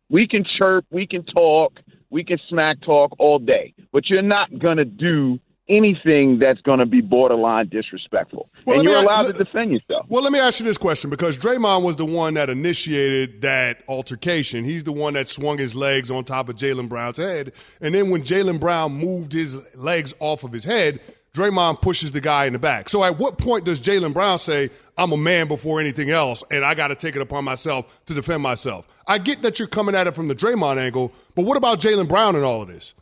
We 0.09 0.27
can 0.27 0.45
chirp, 0.45 0.85
we 0.91 1.07
can 1.07 1.25
talk, 1.25 1.79
we 2.11 2.25
can 2.25 2.39
smack 2.49 2.81
talk 2.81 3.15
all 3.19 3.39
day, 3.39 3.75
but 3.93 4.09
you're 4.09 4.23
not 4.23 4.59
going 4.59 4.79
to 4.79 4.85
do 4.85 5.39
anything 5.69 6.41
that's 6.41 6.61
going 6.63 6.81
to 6.81 6.87
be 6.87 7.01
borderline 7.01 7.69
disrespectful. 7.69 8.51
Well, 8.67 8.81
and 8.81 8.89
you're 8.89 8.99
allowed 8.99 9.29
to 9.29 9.33
defend 9.33 9.71
yourself. 9.71 10.07
Well, 10.09 10.23
let 10.23 10.33
me 10.33 10.41
ask 10.41 10.59
you 10.59 10.67
this 10.67 10.77
question 10.77 11.11
because 11.11 11.39
Draymond 11.39 11.85
was 11.85 11.95
the 11.95 12.05
one 12.05 12.35
that 12.35 12.51
initiated 12.51 13.43
that 13.43 13.85
altercation. 13.89 14.65
He's 14.65 14.83
the 14.83 14.93
one 14.93 15.15
that 15.15 15.29
swung 15.29 15.59
his 15.59 15.77
legs 15.77 16.11
on 16.11 16.25
top 16.25 16.49
of 16.49 16.57
Jaylen 16.57 16.89
Brown's 16.89 17.19
head. 17.19 17.53
And 17.81 17.95
then 17.95 18.11
when 18.11 18.23
Jaylen 18.23 18.59
Brown 18.59 18.93
moved 18.93 19.33
his 19.33 19.77
legs 19.77 20.13
off 20.19 20.43
of 20.43 20.53
his 20.53 20.65
head, 20.65 21.01
Draymond 21.33 21.81
pushes 21.81 22.13
the 22.13 22.21
guy 22.21 22.47
in 22.47 22.53
the 22.53 22.59
back. 22.59 22.89
So 22.89 23.05
at 23.05 23.19
what 23.19 23.39
point 23.39 23.65
does 23.65 23.81
Jaylen 23.81 24.13
Brown 24.13 24.39
say, 24.39 24.71
I'm 24.99 25.13
a 25.13 25.17
man 25.17 25.47
before 25.47 25.81
anything 25.81 26.11
else, 26.11 26.43
and 26.51 26.65
I 26.65 26.75
got 26.75 26.89
to 26.89 26.97
take 26.97 27.15
it 27.15 27.23
upon 27.23 27.45
myself 27.45 28.05
to 28.07 28.15
defend 28.15 28.43
myself? 28.43 28.89
I 29.07 29.19
get 29.19 29.43
that 29.43 29.59
you're 29.59 29.69
coming 29.69 29.95
at 29.95 30.07
it 30.07 30.15
from 30.15 30.29
the 30.29 30.35
Draymond 30.35 30.79
angle, 30.79 31.13
but 31.35 31.45
what 31.45 31.57
about 31.57 31.81
Jaylen 31.81 32.09
Brown 32.09 32.35
and 32.35 32.45
all 32.45 32.63
of 32.63 32.69
this? 32.69 32.95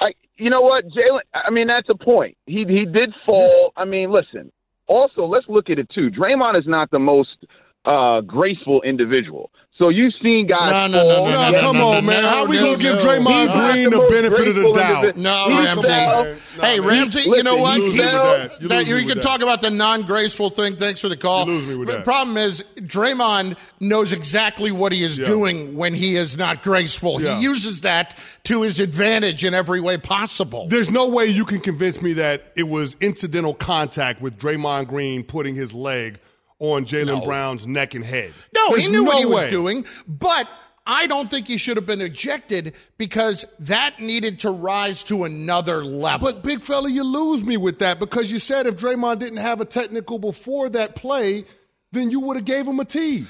I, 0.00 0.12
you 0.36 0.50
know 0.50 0.60
what, 0.60 0.86
Jaylen? 0.86 1.20
I 1.34 1.50
mean, 1.50 1.68
that's 1.68 1.88
a 1.88 1.94
point. 1.94 2.36
He 2.46 2.64
he 2.64 2.84
did 2.84 3.14
fall. 3.24 3.72
I 3.76 3.84
mean, 3.84 4.10
listen. 4.10 4.52
Also, 4.86 5.26
let's 5.26 5.46
look 5.48 5.70
at 5.70 5.78
it 5.78 5.88
too. 5.90 6.10
Draymond 6.10 6.58
is 6.58 6.66
not 6.66 6.90
the 6.90 6.98
most 6.98 7.44
uh, 7.84 8.20
graceful 8.22 8.82
individual. 8.82 9.50
So 9.76 9.90
you've 9.90 10.12
seen 10.20 10.48
guys. 10.48 10.90
No, 10.90 10.98
no, 10.98 11.08
no, 11.08 11.14
fall 11.14 11.24
no, 11.30 11.30
and 11.30 11.52
no, 11.52 11.52
get- 11.52 11.62
no, 11.62 11.72
no, 11.72 11.78
no, 11.78 12.00
no, 12.00 12.00
no, 12.00 12.44
no. 12.44 12.46
He's 12.46 12.60
not 12.60 13.20
most 13.22 13.46
graceful 13.54 14.06
individual. 14.08 15.12
No, 15.16 15.48
Ramsey. 15.50 15.88
fell- 15.88 16.34
hey, 16.60 16.80
Ramsey, 16.80 17.30
you 17.30 17.42
know 17.44 17.54
what? 17.56 17.78
you 17.78 17.90
He's- 17.92 18.12
fell- 18.12 18.48
You 18.60 18.68
that- 18.68 18.88
lose 18.88 19.02
you 19.02 19.08
can 19.08 19.18
that. 19.18 19.22
talk 19.22 19.42
about 19.42 19.62
the 19.62 19.70
non-graceful 19.70 20.50
thing. 20.50 20.74
Thanks 20.74 21.00
for 21.00 21.08
the 21.08 21.16
call. 21.16 21.46
You 21.46 21.52
lose 21.52 21.66
me 21.68 21.76
with 21.76 21.88
The 21.88 22.00
problem 22.00 22.36
is 22.36 22.64
Draymond 22.80 23.56
knows 23.78 24.10
exactly 24.12 24.72
what 24.72 24.92
he 24.92 25.04
is 25.04 25.16
Yeah. 25.16 25.26
doing 25.26 25.76
when 25.76 25.94
he 25.94 26.16
is 26.16 26.36
not 26.36 26.64
graceful. 26.64 27.22
Yeah. 27.22 27.36
He 27.36 27.44
uses 27.44 27.82
that 27.82 28.18
to 28.44 28.62
his 28.62 28.80
advantage 28.80 29.44
in 29.44 29.54
every 29.54 29.80
way 29.80 29.96
possible. 29.96 30.66
There's 30.68 30.90
no 30.90 31.06
way 31.08 31.26
you 31.26 31.44
can 31.44 31.60
convince 31.60 32.02
me 32.02 32.14
that 32.14 32.50
it 32.56 32.66
was 32.66 32.96
incidental 33.00 33.54
contact 33.54 34.20
with 34.20 34.38
Draymond 34.38 34.88
Green 34.88 35.22
putting 35.22 35.54
his 35.54 35.72
leg 35.72 36.18
on 36.60 36.84
Jaylen 36.84 37.24
Brown's 37.24 37.66
neck 37.66 37.94
and 37.94 38.04
head. 38.04 38.32
No, 38.54 38.70
There's 38.70 38.84
he 38.84 38.90
knew 38.90 39.04
what 39.04 39.18
he 39.18 39.24
no 39.24 39.30
was 39.30 39.44
doing, 39.46 39.84
but 40.06 40.48
I 40.86 41.06
don't 41.06 41.30
think 41.30 41.46
he 41.46 41.56
should 41.58 41.76
have 41.76 41.86
been 41.86 42.00
ejected 42.00 42.74
because 42.96 43.44
that 43.60 44.00
needed 44.00 44.38
to 44.40 44.50
rise 44.50 45.04
to 45.04 45.24
another 45.24 45.84
level. 45.84 46.26
But 46.32 46.42
big 46.42 46.60
fella, 46.60 46.90
you 46.90 47.04
lose 47.04 47.44
me 47.44 47.56
with 47.56 47.78
that 47.80 48.00
because 48.00 48.32
you 48.32 48.38
said 48.38 48.66
if 48.66 48.76
Draymond 48.76 49.18
didn't 49.18 49.38
have 49.38 49.60
a 49.60 49.64
technical 49.64 50.18
before 50.18 50.68
that 50.70 50.96
play, 50.96 51.44
then 51.92 52.10
you 52.10 52.20
would 52.20 52.36
have 52.36 52.44
gave 52.46 52.66
him 52.66 52.80
a 52.80 52.84
T. 52.84 53.24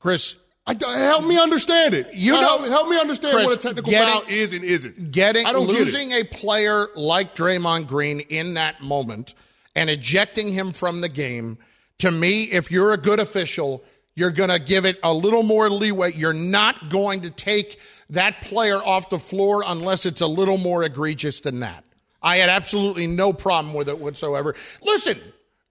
Chris, 0.00 0.36
I, 0.66 0.74
help 0.96 1.24
me 1.26 1.38
understand 1.38 1.92
it. 1.94 2.08
You 2.14 2.36
Uh, 2.36 2.40
know- 2.40 2.46
help, 2.58 2.68
help 2.68 2.88
me 2.88 2.98
understand 2.98 3.34
Chris, 3.34 3.46
what 3.46 3.58
a 3.58 3.60
technical 3.60 3.90
getting- 3.90 4.14
foul 4.22 4.24
is 4.28 4.52
and 4.52 4.64
isn't. 4.64 5.12
getting 5.12 5.46
I 5.46 5.52
don't 5.52 5.66
get 5.66 5.76
losing 5.76 6.12
a 6.12 6.24
player 6.24 6.88
like 6.96 7.34
Draymond 7.36 7.86
Green 7.88 8.20
in 8.20 8.54
that 8.54 8.80
moment 8.82 9.34
and 9.76 9.88
ejecting 9.90 10.52
him 10.52 10.72
from 10.72 11.00
the 11.00 11.08
game, 11.08 11.58
to 12.02 12.10
me, 12.10 12.44
if 12.44 12.72
you're 12.72 12.92
a 12.92 12.96
good 12.96 13.20
official, 13.20 13.84
you're 14.16 14.32
going 14.32 14.50
to 14.50 14.58
give 14.58 14.84
it 14.84 14.98
a 15.04 15.14
little 15.14 15.44
more 15.44 15.70
leeway. 15.70 16.12
You're 16.12 16.32
not 16.32 16.90
going 16.90 17.20
to 17.22 17.30
take 17.30 17.80
that 18.10 18.42
player 18.42 18.78
off 18.78 19.08
the 19.08 19.20
floor 19.20 19.62
unless 19.64 20.04
it's 20.04 20.20
a 20.20 20.26
little 20.26 20.58
more 20.58 20.82
egregious 20.82 21.40
than 21.40 21.60
that. 21.60 21.84
I 22.20 22.38
had 22.38 22.48
absolutely 22.48 23.06
no 23.06 23.32
problem 23.32 23.72
with 23.72 23.88
it 23.88 23.98
whatsoever. 24.00 24.56
Listen, 24.82 25.16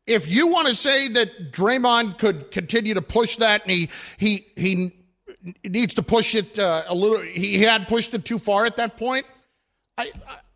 if 0.07 0.31
you 0.31 0.47
want 0.47 0.69
to 0.69 0.73
say 0.73 1.09
that 1.09 1.51
Draymond 1.51 2.17
could 2.17 2.49
continue 2.49 2.93
to 2.93 3.01
push 3.01 3.35
that 3.37 3.63
and 3.63 3.71
he 3.71 3.89
he 4.17 4.45
he 4.55 4.93
needs 5.65 5.95
to 5.95 6.01
push 6.01 6.33
it 6.33 6.57
uh, 6.57 6.83
a 6.87 6.95
little, 6.95 7.21
he 7.21 7.59
had 7.59 7.89
pushed 7.89 8.13
it 8.13 8.23
too 8.23 8.39
far 8.39 8.65
at 8.65 8.77
that 8.77 8.95
point. 8.95 9.25
I, 9.97 10.11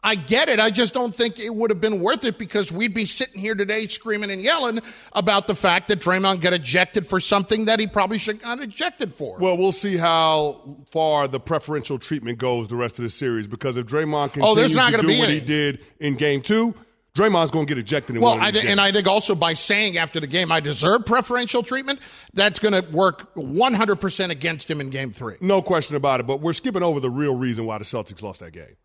I 0.05 0.13
get 0.13 0.49
it. 0.49 0.59
I 0.59 0.69
just 0.69 0.93
don't 0.93 1.13
think 1.15 1.39
it 1.39 1.53
would 1.53 1.71
have 1.71 1.81
been 1.81 1.99
worth 1.99 2.23
it 2.25 2.37
because 2.37 2.71
we'd 2.71 2.93
be 2.93 3.05
sitting 3.05 3.41
here 3.41 3.55
today 3.55 3.87
screaming 3.87 4.29
and 4.29 4.39
yelling 4.39 4.79
about 5.13 5.47
the 5.47 5.55
fact 5.55 5.87
that 5.87 5.99
Draymond 5.99 6.41
got 6.41 6.53
ejected 6.53 7.07
for 7.07 7.19
something 7.19 7.65
that 7.65 7.79
he 7.79 7.87
probably 7.87 8.19
should 8.19 8.35
have 8.35 8.59
got 8.59 8.61
ejected 8.61 9.15
for. 9.15 9.39
Well, 9.39 9.57
we'll 9.57 9.71
see 9.71 9.97
how 9.97 10.61
far 10.91 11.27
the 11.27 11.39
preferential 11.39 11.97
treatment 11.97 12.37
goes 12.37 12.67
the 12.67 12.75
rest 12.75 12.99
of 12.99 13.03
the 13.03 13.09
series 13.09 13.47
because 13.47 13.77
if 13.77 13.87
Draymond 13.87 14.33
continues 14.33 14.51
Oh, 14.51 14.53
there's 14.55 14.75
not 14.75 14.91
to 14.91 15.01
do 15.01 15.07
be 15.07 15.17
what 15.17 15.29
any. 15.29 15.39
he 15.39 15.45
did 15.45 15.83
in 15.99 16.13
game 16.15 16.41
two, 16.43 16.75
Draymond's 17.15 17.49
going 17.49 17.65
to 17.65 17.73
get 17.73 17.79
ejected 17.79 18.15
in 18.15 18.21
Well, 18.21 18.37
one 18.37 18.47
of 18.47 18.63
I, 18.63 18.67
and. 18.67 18.79
I 18.79 18.91
think 18.91 19.07
also 19.07 19.33
by 19.33 19.53
saying 19.53 19.97
after 19.97 20.19
the 20.19 20.27
game 20.27 20.51
I 20.51 20.59
deserve 20.59 21.07
preferential 21.07 21.63
treatment, 21.63 21.99
that's 22.33 22.59
going 22.59 22.73
to 22.73 22.87
work 22.91 23.33
100% 23.35 24.29
against 24.29 24.69
him 24.69 24.81
in 24.81 24.91
game 24.91 25.11
three. 25.11 25.37
No 25.41 25.63
question 25.63 25.95
about 25.95 26.19
it, 26.19 26.27
but 26.27 26.41
we're 26.41 26.53
skipping 26.53 26.83
over 26.83 26.99
the 26.99 27.09
real 27.09 27.35
reason 27.35 27.65
why 27.65 27.79
the 27.79 27.85
Celtics 27.85 28.21
lost 28.21 28.41
that 28.41 28.51
game. 28.51 28.75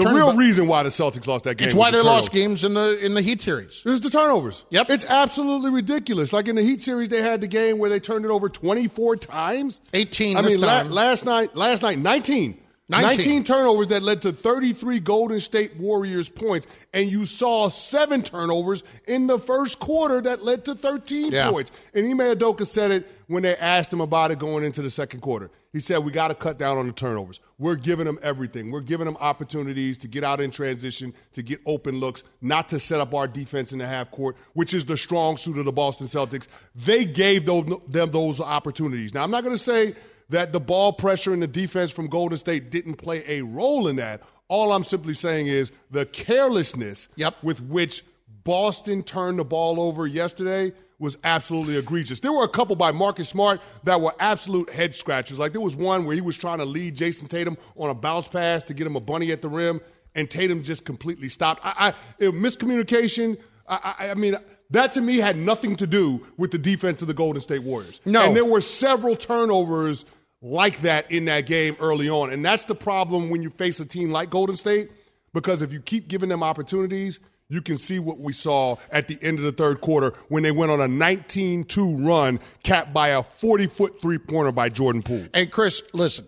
The 0.00 0.04
Turn- 0.06 0.14
real 0.14 0.36
reason 0.36 0.66
why 0.66 0.82
the 0.82 0.88
Celtics 0.88 1.26
lost 1.26 1.44
that 1.44 1.56
game. 1.56 1.66
It's 1.66 1.74
why 1.74 1.90
the 1.90 1.98
they 1.98 2.02
lost 2.02 2.32
games 2.32 2.64
in 2.64 2.74
the 2.74 2.98
in 3.04 3.14
the 3.14 3.22
Heat 3.22 3.42
series. 3.42 3.82
It's 3.84 4.00
the 4.00 4.10
turnovers. 4.10 4.64
Yep. 4.70 4.90
It's 4.90 5.08
absolutely 5.08 5.70
ridiculous. 5.70 6.32
Like 6.32 6.48
in 6.48 6.56
the 6.56 6.62
Heat 6.62 6.80
series, 6.80 7.08
they 7.08 7.22
had 7.22 7.40
the 7.40 7.46
game 7.48 7.78
where 7.78 7.90
they 7.90 8.00
turned 8.00 8.24
it 8.24 8.30
over 8.30 8.48
24 8.48 9.16
times. 9.16 9.80
18 9.92 10.36
I 10.36 10.42
mean, 10.42 10.60
la- 10.60 10.82
last 10.82 11.24
night, 11.24 11.54
last 11.56 11.82
night, 11.82 11.98
19. 11.98 12.59
19. 12.90 13.18
19 13.18 13.44
turnovers 13.44 13.86
that 13.88 14.02
led 14.02 14.22
to 14.22 14.32
33 14.32 14.98
Golden 15.00 15.40
State 15.40 15.76
Warriors 15.76 16.28
points, 16.28 16.66
and 16.92 17.10
you 17.10 17.24
saw 17.24 17.68
seven 17.68 18.22
turnovers 18.22 18.82
in 19.06 19.28
the 19.28 19.38
first 19.38 19.78
quarter 19.78 20.20
that 20.22 20.44
led 20.44 20.64
to 20.64 20.74
13 20.74 21.30
Yeah. 21.32 21.50
points. 21.50 21.70
And 21.94 22.04
Ime 22.04 22.36
Adoka 22.36 22.66
said 22.66 22.90
it 22.90 23.08
when 23.28 23.44
they 23.44 23.54
asked 23.56 23.92
him 23.92 24.00
about 24.00 24.32
it 24.32 24.40
going 24.40 24.64
into 24.64 24.82
the 24.82 24.90
second 24.90 25.20
quarter. 25.20 25.50
He 25.72 25.78
said, 25.78 25.98
"We 25.98 26.10
got 26.10 26.28
to 26.28 26.34
cut 26.34 26.58
down 26.58 26.78
on 26.78 26.88
the 26.88 26.92
turnovers. 26.92 27.38
We're 27.60 27.76
giving 27.76 28.06
them 28.06 28.18
everything. 28.24 28.72
We're 28.72 28.80
giving 28.80 29.04
them 29.06 29.16
opportunities 29.20 29.96
to 29.98 30.08
get 30.08 30.24
out 30.24 30.40
in 30.40 30.50
transition, 30.50 31.14
to 31.34 31.42
get 31.42 31.60
open 31.64 32.00
looks, 32.00 32.24
not 32.40 32.68
to 32.70 32.80
set 32.80 33.00
up 33.00 33.14
our 33.14 33.28
defense 33.28 33.70
in 33.72 33.78
the 33.78 33.86
half 33.86 34.10
court, 34.10 34.36
which 34.54 34.74
is 34.74 34.84
the 34.84 34.96
strong 34.96 35.36
suit 35.36 35.58
of 35.58 35.64
the 35.64 35.70
Boston 35.72 36.08
Celtics. 36.08 36.48
They 36.74 37.04
gave 37.04 37.46
those, 37.46 37.66
them 37.86 38.10
those 38.10 38.40
opportunities. 38.40 39.14
Now, 39.14 39.22
I'm 39.22 39.30
not 39.30 39.44
going 39.44 39.54
to 39.54 39.62
say." 39.62 39.94
That 40.30 40.52
the 40.52 40.60
ball 40.60 40.92
pressure 40.92 41.32
and 41.32 41.42
the 41.42 41.46
defense 41.46 41.90
from 41.90 42.06
Golden 42.08 42.38
State 42.38 42.70
didn't 42.70 42.94
play 42.94 43.22
a 43.28 43.42
role 43.42 43.88
in 43.88 43.96
that. 43.96 44.22
All 44.48 44.72
I'm 44.72 44.84
simply 44.84 45.14
saying 45.14 45.46
is 45.48 45.70
the 45.90 46.06
carelessness 46.06 47.08
Yep. 47.16 47.36
with 47.42 47.60
which 47.62 48.04
Boston 48.44 49.02
turned 49.02 49.38
the 49.38 49.44
ball 49.44 49.80
over 49.80 50.06
yesterday 50.06 50.72
was 50.98 51.16
absolutely 51.24 51.76
egregious. 51.76 52.20
There 52.20 52.32
were 52.32 52.44
a 52.44 52.48
couple 52.48 52.76
by 52.76 52.92
Marcus 52.92 53.28
Smart 53.28 53.60
that 53.84 54.00
were 54.00 54.12
absolute 54.20 54.68
head 54.70 54.94
scratchers. 54.94 55.38
Like 55.38 55.52
there 55.52 55.60
was 55.60 55.76
one 55.76 56.04
where 56.04 56.14
he 56.14 56.20
was 56.20 56.36
trying 56.36 56.58
to 56.58 56.64
lead 56.64 56.94
Jayson 56.94 57.26
Tatum 57.28 57.56
on 57.76 57.90
a 57.90 57.94
bounce 57.94 58.28
pass 58.28 58.62
to 58.64 58.74
get 58.74 58.86
him 58.86 58.96
a 58.96 59.00
bunny 59.00 59.32
at 59.32 59.40
the 59.42 59.48
rim, 59.48 59.80
and 60.14 60.30
Tatum 60.30 60.62
just 60.62 60.84
completely 60.84 61.28
stopped. 61.28 61.62
I, 61.64 61.72
I 61.78 61.88
it, 62.24 62.34
miscommunication. 62.34 63.38
I, 63.68 63.94
I, 63.98 64.10
I 64.10 64.14
mean, 64.14 64.36
that 64.70 64.92
to 64.92 65.00
me 65.00 65.16
had 65.18 65.36
nothing 65.36 65.76
to 65.76 65.86
do 65.86 66.26
with 66.36 66.50
the 66.50 66.58
defense 66.58 67.02
of 67.02 67.08
the 67.08 67.14
Golden 67.14 67.40
State 67.40 67.62
Warriors. 67.62 68.00
No. 68.04 68.22
And 68.26 68.36
there 68.36 68.44
were 68.44 68.60
several 68.60 69.16
turnovers 69.16 70.04
like 70.42 70.80
that 70.82 71.10
in 71.10 71.26
that 71.26 71.46
game 71.46 71.76
early 71.80 72.08
on. 72.08 72.30
And 72.32 72.44
that's 72.44 72.64
the 72.64 72.74
problem 72.74 73.30
when 73.30 73.42
you 73.42 73.50
face 73.50 73.80
a 73.80 73.84
team 73.84 74.10
like 74.10 74.30
Golden 74.30 74.56
State, 74.56 74.90
because 75.34 75.62
if 75.62 75.72
you 75.72 75.80
keep 75.80 76.08
giving 76.08 76.28
them 76.28 76.42
opportunities, 76.42 77.20
you 77.48 77.60
can 77.60 77.78
see 77.78 77.98
what 77.98 78.18
we 78.18 78.32
saw 78.32 78.76
at 78.92 79.08
the 79.08 79.18
end 79.22 79.38
of 79.38 79.44
the 79.44 79.52
third 79.52 79.80
quarter 79.80 80.12
when 80.28 80.42
they 80.42 80.52
went 80.52 80.70
on 80.70 80.80
a 80.80 80.88
19 80.88 81.64
2 81.64 81.96
run, 81.96 82.40
capped 82.62 82.92
by 82.92 83.08
a 83.08 83.22
40 83.22 83.66
foot 83.66 84.00
three 84.00 84.18
pointer 84.18 84.52
by 84.52 84.68
Jordan 84.68 85.02
Poole. 85.02 85.26
And 85.34 85.50
Chris, 85.50 85.82
listen, 85.92 86.26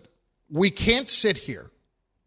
we 0.49 0.69
can't 0.69 1.07
sit 1.07 1.37
here 1.37 1.71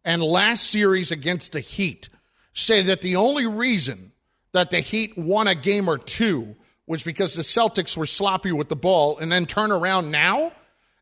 and 0.03 0.21
last 0.21 0.63
series 0.71 1.11
against 1.11 1.51
the 1.51 1.59
Heat 1.59 2.09
say 2.53 2.81
that 2.83 3.01
the 3.01 3.17
only 3.17 3.45
reason 3.45 4.11
that 4.51 4.71
the 4.71 4.79
Heat 4.79 5.15
won 5.15 5.47
a 5.47 5.53
game 5.53 5.87
or 5.87 5.99
two 5.99 6.55
was 6.87 7.03
because 7.03 7.35
the 7.35 7.43
Celtics 7.43 7.95
were 7.95 8.05
sloppy 8.05 8.51
with 8.51 8.69
the 8.69 8.75
ball 8.75 9.19
and 9.19 9.31
then 9.31 9.45
turn 9.45 9.71
around 9.71 10.09
now 10.09 10.51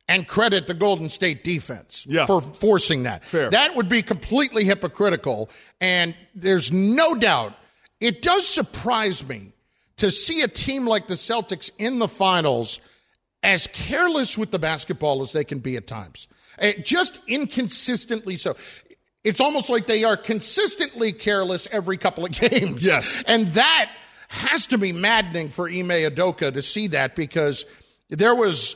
and 0.08 0.28
credit 0.28 0.68
the 0.68 0.74
Golden 0.74 1.10
State 1.10 1.44
defense 1.44 2.06
Yeah. 2.08 2.26
for 2.26 2.42
forcing 2.42 3.04
that. 3.04 3.24
Fair. 3.24 3.50
That 3.50 3.76
would 3.76 3.90
be 3.90 4.02
completely 4.02 4.64
hypocritical. 4.64 5.50
And 5.82 6.16
there's 6.36 6.72
no 6.72 7.16
doubt 7.16 7.54
it 8.00 8.22
does 8.22 8.48
surprise 8.48 9.28
me 9.28 9.52
to 9.98 10.12
see 10.12 10.42
a 10.42 10.48
team 10.48 10.86
like 10.86 11.08
the 11.08 11.14
Celtics 11.16 11.72
in 11.80 12.00
the 12.00 12.08
finals 12.08 12.80
as 13.42 13.68
careless 13.68 14.38
with 14.38 14.52
the 14.52 14.60
basketball 14.60 15.22
as 15.22 15.32
they 15.32 15.44
can 15.44 15.60
be 15.60 15.76
at 15.78 15.88
times. 15.88 16.28
Eh, 16.60 16.74
Just 16.84 17.20
inconsistently 17.28 18.36
so. 18.38 18.56
It's 19.24 19.40
almost 19.40 19.70
like 19.72 19.88
they 19.88 20.04
are 20.04 20.18
consistently 20.18 21.12
careless 21.12 21.68
every 21.72 21.98
couple 21.98 22.26
of 22.26 22.32
games. 22.40 22.86
Yes. 22.86 23.24
And 23.28 23.48
that 23.54 23.92
has 24.28 24.68
to 24.68 24.78
be 24.78 24.92
maddening 24.92 25.50
for 25.50 25.68
Ime 25.68 25.90
Adoka 25.90 26.54
to 26.54 26.62
see 26.62 26.88
that 26.88 27.16
because 27.16 27.66
there 28.10 28.36
was, 28.36 28.76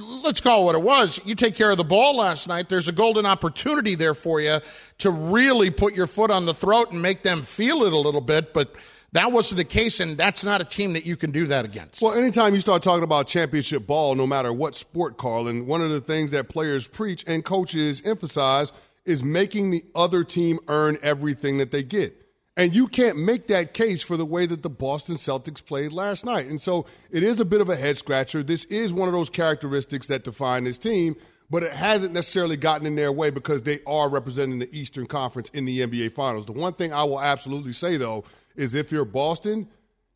let's 0.00 0.40
call 0.40 0.62
it 0.62 0.64
what 0.66 0.74
it 0.74 0.82
was. 0.82 1.20
You 1.24 1.34
take 1.34 1.54
care 1.54 1.70
of 1.70 1.78
the 1.78 1.84
ball 1.84 2.16
last 2.16 2.48
night. 2.48 2.68
There's 2.68 2.88
a 2.88 2.92
golden 2.92 3.26
opportunity 3.26 3.94
there 3.94 4.14
for 4.14 4.40
you 4.40 4.60
to 4.98 5.10
really 5.10 5.70
put 5.70 5.94
your 5.94 6.06
foot 6.06 6.30
on 6.30 6.46
the 6.46 6.54
throat 6.54 6.92
and 6.92 7.00
make 7.00 7.22
them 7.22 7.42
feel 7.42 7.82
it 7.84 7.92
a 7.92 7.98
little 7.98 8.20
bit. 8.20 8.52
But 8.52 8.74
that 9.12 9.32
wasn't 9.32 9.56
the 9.58 9.64
case, 9.64 10.00
and 10.00 10.18
that's 10.18 10.44
not 10.44 10.60
a 10.60 10.64
team 10.64 10.92
that 10.92 11.06
you 11.06 11.16
can 11.16 11.30
do 11.30 11.46
that 11.46 11.66
against. 11.66 12.02
Well, 12.02 12.12
anytime 12.12 12.54
you 12.54 12.60
start 12.60 12.82
talking 12.82 13.04
about 13.04 13.26
championship 13.26 13.86
ball, 13.86 14.14
no 14.14 14.26
matter 14.26 14.52
what 14.52 14.74
sport, 14.74 15.16
Carlin, 15.16 15.66
one 15.66 15.82
of 15.82 15.90
the 15.90 16.00
things 16.00 16.30
that 16.32 16.48
players 16.48 16.86
preach 16.86 17.24
and 17.26 17.44
coaches 17.44 18.02
emphasize 18.04 18.72
is 19.06 19.24
making 19.24 19.70
the 19.70 19.82
other 19.94 20.24
team 20.24 20.58
earn 20.68 20.98
everything 21.02 21.58
that 21.58 21.70
they 21.70 21.82
get. 21.82 22.27
And 22.58 22.74
you 22.74 22.88
can't 22.88 23.16
make 23.16 23.46
that 23.46 23.72
case 23.72 24.02
for 24.02 24.16
the 24.16 24.26
way 24.26 24.44
that 24.44 24.64
the 24.64 24.68
Boston 24.68 25.14
Celtics 25.14 25.64
played 25.64 25.92
last 25.92 26.24
night. 26.24 26.48
And 26.48 26.60
so 26.60 26.86
it 27.12 27.22
is 27.22 27.38
a 27.38 27.44
bit 27.44 27.60
of 27.60 27.68
a 27.68 27.76
head 27.76 27.96
scratcher. 27.96 28.42
This 28.42 28.64
is 28.64 28.92
one 28.92 29.06
of 29.06 29.14
those 29.14 29.30
characteristics 29.30 30.08
that 30.08 30.24
define 30.24 30.64
this 30.64 30.76
team, 30.76 31.14
but 31.50 31.62
it 31.62 31.72
hasn't 31.72 32.12
necessarily 32.12 32.56
gotten 32.56 32.84
in 32.84 32.96
their 32.96 33.12
way 33.12 33.30
because 33.30 33.62
they 33.62 33.78
are 33.86 34.08
representing 34.08 34.58
the 34.58 34.68
Eastern 34.76 35.06
Conference 35.06 35.50
in 35.50 35.66
the 35.66 35.82
NBA 35.82 36.10
Finals. 36.14 36.46
The 36.46 36.52
one 36.52 36.72
thing 36.72 36.92
I 36.92 37.04
will 37.04 37.20
absolutely 37.20 37.74
say, 37.74 37.96
though, 37.96 38.24
is 38.56 38.74
if 38.74 38.90
you're 38.90 39.04
Boston, 39.04 39.68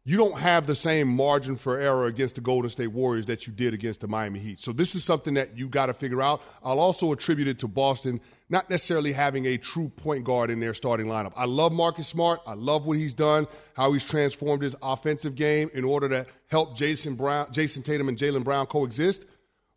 you 0.04 0.16
don't 0.16 0.38
have 0.38 0.66
the 0.66 0.74
same 0.74 1.08
margin 1.08 1.56
for 1.56 1.78
error 1.78 2.06
against 2.06 2.34
the 2.34 2.40
Golden 2.40 2.70
State 2.70 2.88
Warriors 2.88 3.26
that 3.26 3.46
you 3.46 3.52
did 3.52 3.72
against 3.72 4.00
the 4.00 4.08
Miami 4.08 4.40
Heat. 4.40 4.58
So 4.58 4.72
this 4.72 4.94
is 4.94 5.04
something 5.04 5.34
that 5.34 5.56
you 5.56 5.68
got 5.68 5.86
to 5.86 5.94
figure 5.94 6.20
out. 6.20 6.42
I'll 6.64 6.80
also 6.80 7.12
attribute 7.12 7.46
it 7.48 7.58
to 7.60 7.68
Boston 7.68 8.20
not 8.52 8.68
necessarily 8.68 9.12
having 9.12 9.46
a 9.46 9.56
true 9.56 9.88
point 9.88 10.24
guard 10.24 10.50
in 10.50 10.60
their 10.60 10.74
starting 10.74 11.06
lineup. 11.06 11.32
I 11.36 11.46
love 11.46 11.72
Marcus 11.72 12.06
Smart. 12.06 12.40
I 12.46 12.52
love 12.52 12.86
what 12.86 12.98
he's 12.98 13.14
done, 13.14 13.46
how 13.74 13.92
he's 13.92 14.04
transformed 14.04 14.62
his 14.62 14.76
offensive 14.82 15.34
game 15.36 15.70
in 15.72 15.84
order 15.84 16.08
to 16.10 16.26
help 16.48 16.76
Jason 16.76 17.14
Brown, 17.14 17.50
Jayson 17.50 17.82
Tatum 17.82 18.08
and 18.08 18.18
Jaylen 18.18 18.44
Brown 18.44 18.66
coexist. 18.66 19.24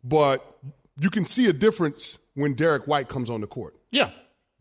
But 0.04 0.44
you 1.00 1.08
can 1.08 1.24
see 1.24 1.46
a 1.46 1.52
difference 1.54 2.18
when 2.34 2.52
Derrick 2.52 2.86
White 2.86 3.08
comes 3.08 3.30
on 3.30 3.40
the 3.40 3.46
court. 3.46 3.74
Yeah. 3.90 4.10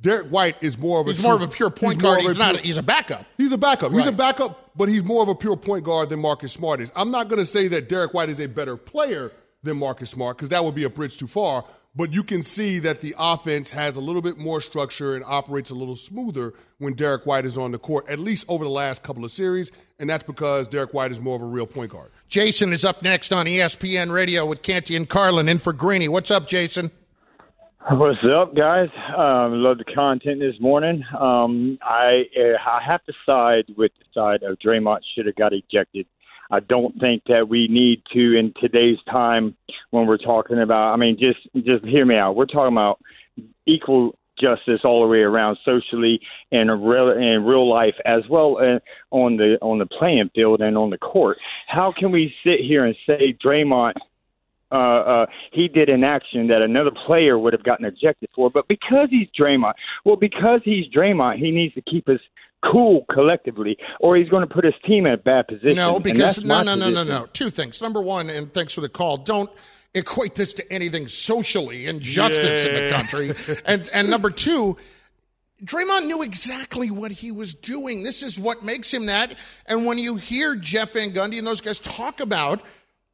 Derrick 0.01 0.27
White 0.27 0.57
is 0.61 0.77
more 0.77 0.99
of 1.01 1.07
a 1.07 1.11
He's 1.11 1.21
more 1.21 1.35
of 1.35 1.41
a 1.41 1.47
pure 1.47 1.69
point 1.69 1.95
he's 1.95 2.01
guard. 2.01 2.21
He's 2.21 2.37
not. 2.37 2.51
pure- 2.55 2.63
He's 2.63 2.77
a 2.77 2.83
backup. 2.83 3.25
He's 3.37 3.51
a 3.51 3.57
backup. 3.57 3.91
He's 3.93 4.05
a 4.05 4.11
backup, 4.11 4.71
but 4.75 4.89
he's 4.89 5.03
more 5.03 5.23
of 5.23 5.29
a 5.29 5.35
pure 5.35 5.55
point 5.57 5.83
guard 5.85 6.09
than 6.09 6.19
Marcus 6.19 6.51
Smart 6.53 6.81
is. 6.81 6.91
I'm 6.95 7.11
not 7.11 7.29
going 7.29 7.39
to 7.39 7.45
say 7.45 7.67
that 7.69 7.87
Derrick 7.89 8.13
White 8.13 8.29
is 8.29 8.39
a 8.39 8.47
better 8.47 8.77
player 8.77 9.31
than 9.63 9.77
Marcus 9.77 10.09
Smart 10.09 10.37
because 10.37 10.49
that 10.49 10.63
would 10.63 10.75
be 10.75 10.83
a 10.83 10.89
bridge 10.89 11.17
too 11.17 11.27
far. 11.27 11.65
But 11.97 12.11
you 12.13 12.23
can 12.23 12.43
see 12.43 12.79
that 12.79 12.99
the 12.99 13.15
offense 13.17 13.69
has 13.69 13.95
a 13.95 14.01
little 14.01 14.21
bit 14.21 14.37
more 14.37 14.59
structure 14.59 15.15
and 15.15 15.23
operates 15.23 15.69
a 15.69 15.73
little 15.73 15.95
smoother 15.95 16.53
when 16.77 16.93
Derrick 16.93 17.25
White 17.25 17.45
is 17.45 17.57
on 17.57 17.71
the 17.71 17.77
court, 17.79 18.09
at 18.09 18.19
least 18.19 18.43
over 18.49 18.65
the 18.65 18.69
last 18.69 19.01
couple 19.01 19.23
of 19.23 19.31
series. 19.31 19.71
And 19.97 20.09
that's 20.09 20.23
because 20.23 20.67
Derrick 20.67 20.93
White 20.93 21.11
is 21.11 21.21
more 21.21 21.37
of 21.37 21.41
a 21.41 21.45
real 21.45 21.65
point 21.65 21.91
guard. 21.91 22.11
Jason 22.27 22.73
is 22.73 22.83
up 22.83 23.01
next 23.01 23.31
on 23.31 23.45
ESPN 23.45 24.11
Radio 24.11 24.45
with 24.45 24.61
Canty 24.61 24.97
and 24.97 25.07
Carlin 25.07 25.47
in 25.47 25.57
for 25.57 25.71
Greeny. 25.71 26.09
What's 26.09 26.31
up, 26.31 26.49
Jason? 26.49 26.91
What's 27.87 28.17
up, 28.23 28.55
guys? 28.55 28.89
Um, 29.15 29.61
love 29.61 29.77
the 29.77 29.83
content 29.83 30.39
this 30.39 30.59
morning. 30.59 31.03
Um, 31.19 31.77
I 31.83 32.25
uh, 32.35 32.57
I 32.67 32.81
have 32.83 33.03
to 33.03 33.13
side 33.27 33.65
with 33.77 33.91
the 33.99 34.05
side 34.11 34.41
of 34.41 34.57
Draymond 34.57 35.01
should 35.13 35.27
have 35.27 35.35
got 35.35 35.53
ejected. 35.53 36.07
I 36.49 36.61
don't 36.61 36.99
think 36.99 37.21
that 37.27 37.47
we 37.47 37.67
need 37.67 38.01
to 38.11 38.39
in 38.39 38.55
today's 38.59 38.97
time 39.07 39.55
when 39.91 40.07
we're 40.07 40.17
talking 40.17 40.61
about. 40.61 40.93
I 40.93 40.95
mean, 40.95 41.15
just 41.19 41.37
just 41.63 41.85
hear 41.85 42.07
me 42.07 42.15
out. 42.15 42.35
We're 42.35 42.47
talking 42.47 42.73
about 42.73 42.99
equal 43.67 44.17
justice 44.39 44.81
all 44.83 45.03
the 45.03 45.07
way 45.07 45.19
around, 45.19 45.59
socially 45.63 46.19
and 46.51 46.71
in 46.71 46.81
real 46.81 47.11
in 47.11 47.45
real 47.45 47.69
life, 47.69 47.95
as 48.03 48.23
well 48.27 48.57
as 48.61 48.81
on 49.11 49.37
the 49.37 49.59
on 49.61 49.77
the 49.77 49.85
playing 49.85 50.31
field 50.33 50.61
and 50.61 50.75
on 50.75 50.89
the 50.89 50.97
court. 50.97 51.37
How 51.67 51.93
can 51.95 52.11
we 52.11 52.33
sit 52.43 52.61
here 52.61 52.85
and 52.85 52.95
say 53.05 53.37
Draymond? 53.45 53.93
Uh, 54.75 54.99
uh, 54.99 55.25
he 55.51 55.67
did 55.67 55.89
an 55.89 56.03
action 56.03 56.47
that 56.47 56.61
another 56.61 56.91
player 57.05 57.39
would 57.39 57.53
have 57.53 57.63
gotten 57.63 57.85
ejected 57.85 58.29
for. 58.33 58.49
But 58.49 58.67
because 58.67 59.07
he's 59.09 59.27
Draymond, 59.39 59.73
well, 60.03 60.17
because 60.17 60.61
he's 60.63 60.87
Draymond, 60.89 61.37
he 61.37 61.51
needs 61.51 61.73
to 61.75 61.81
keep 61.81 62.09
us 62.09 62.19
cool 62.63 63.05
collectively, 63.11 63.77
or 63.99 64.17
he's 64.17 64.29
going 64.29 64.47
to 64.47 64.53
put 64.53 64.65
his 64.65 64.73
team 64.85 65.05
in 65.05 65.13
a 65.13 65.17
bad 65.17 65.47
position. 65.47 65.75
No, 65.75 65.99
because 65.99 66.35
that's 66.35 66.45
no, 66.45 66.55
my 66.55 66.63
no, 66.63 66.75
no, 66.75 66.89
no, 66.89 67.03
no. 67.03 67.25
Two 67.27 67.49
things. 67.49 67.81
Number 67.81 68.01
one, 68.01 68.29
and 68.29 68.53
thanks 68.53 68.73
for 68.73 68.81
the 68.81 68.89
call. 68.89 69.17
Don't 69.17 69.49
equate 69.93 70.35
this 70.35 70.51
to 70.53 70.73
anything 70.73 71.07
socially 71.07 71.87
injustice 71.87 72.65
in 72.65 72.75
the 72.75 72.89
country. 72.93 73.31
and 73.65 73.89
and 73.93 74.09
number 74.09 74.29
two. 74.29 74.77
Draymond 75.63 76.07
knew 76.07 76.21
exactly 76.21 76.91
what 76.91 77.13
he 77.13 77.31
was 77.31 77.53
doing. 77.53 78.03
This 78.03 78.21
is 78.21 78.37
what 78.37 78.63
makes 78.63 78.93
him 78.93 79.05
that. 79.05 79.35
And 79.67 79.85
when 79.85 79.97
you 79.97 80.17
hear 80.17 80.53
Jeff 80.57 80.91
Van 80.91 81.11
Gundy 81.11 81.37
and 81.37 81.47
those 81.47 81.61
guys 81.61 81.79
talk 81.79 82.19
about, 82.19 82.61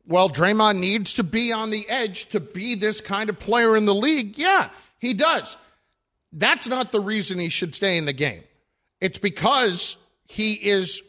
well, 0.08 0.30
Draymond 0.30 0.80
needs 0.80 1.14
to 1.14 1.24
be 1.24 1.52
on 1.52 1.70
the 1.70 1.88
edge 1.88 2.30
to 2.30 2.40
be 2.40 2.76
this 2.76 3.02
kind 3.02 3.30
of 3.30 3.40
player 3.40 3.78
in 3.78 3.86
the 3.86 3.96
league. 3.96 4.38
Yeah, 4.38 4.70
he 5.00 5.14
does. 5.14 5.58
That's 6.34 6.68
not 6.68 6.92
the 6.92 7.00
reason 7.00 7.40
he 7.40 7.50
should 7.50 7.76
stay 7.76 7.98
in 7.98 8.06
the 8.06 8.14
game. 8.14 8.44
It's 9.00 9.20
because 9.20 9.98
he 10.26 10.54
is 10.54 11.02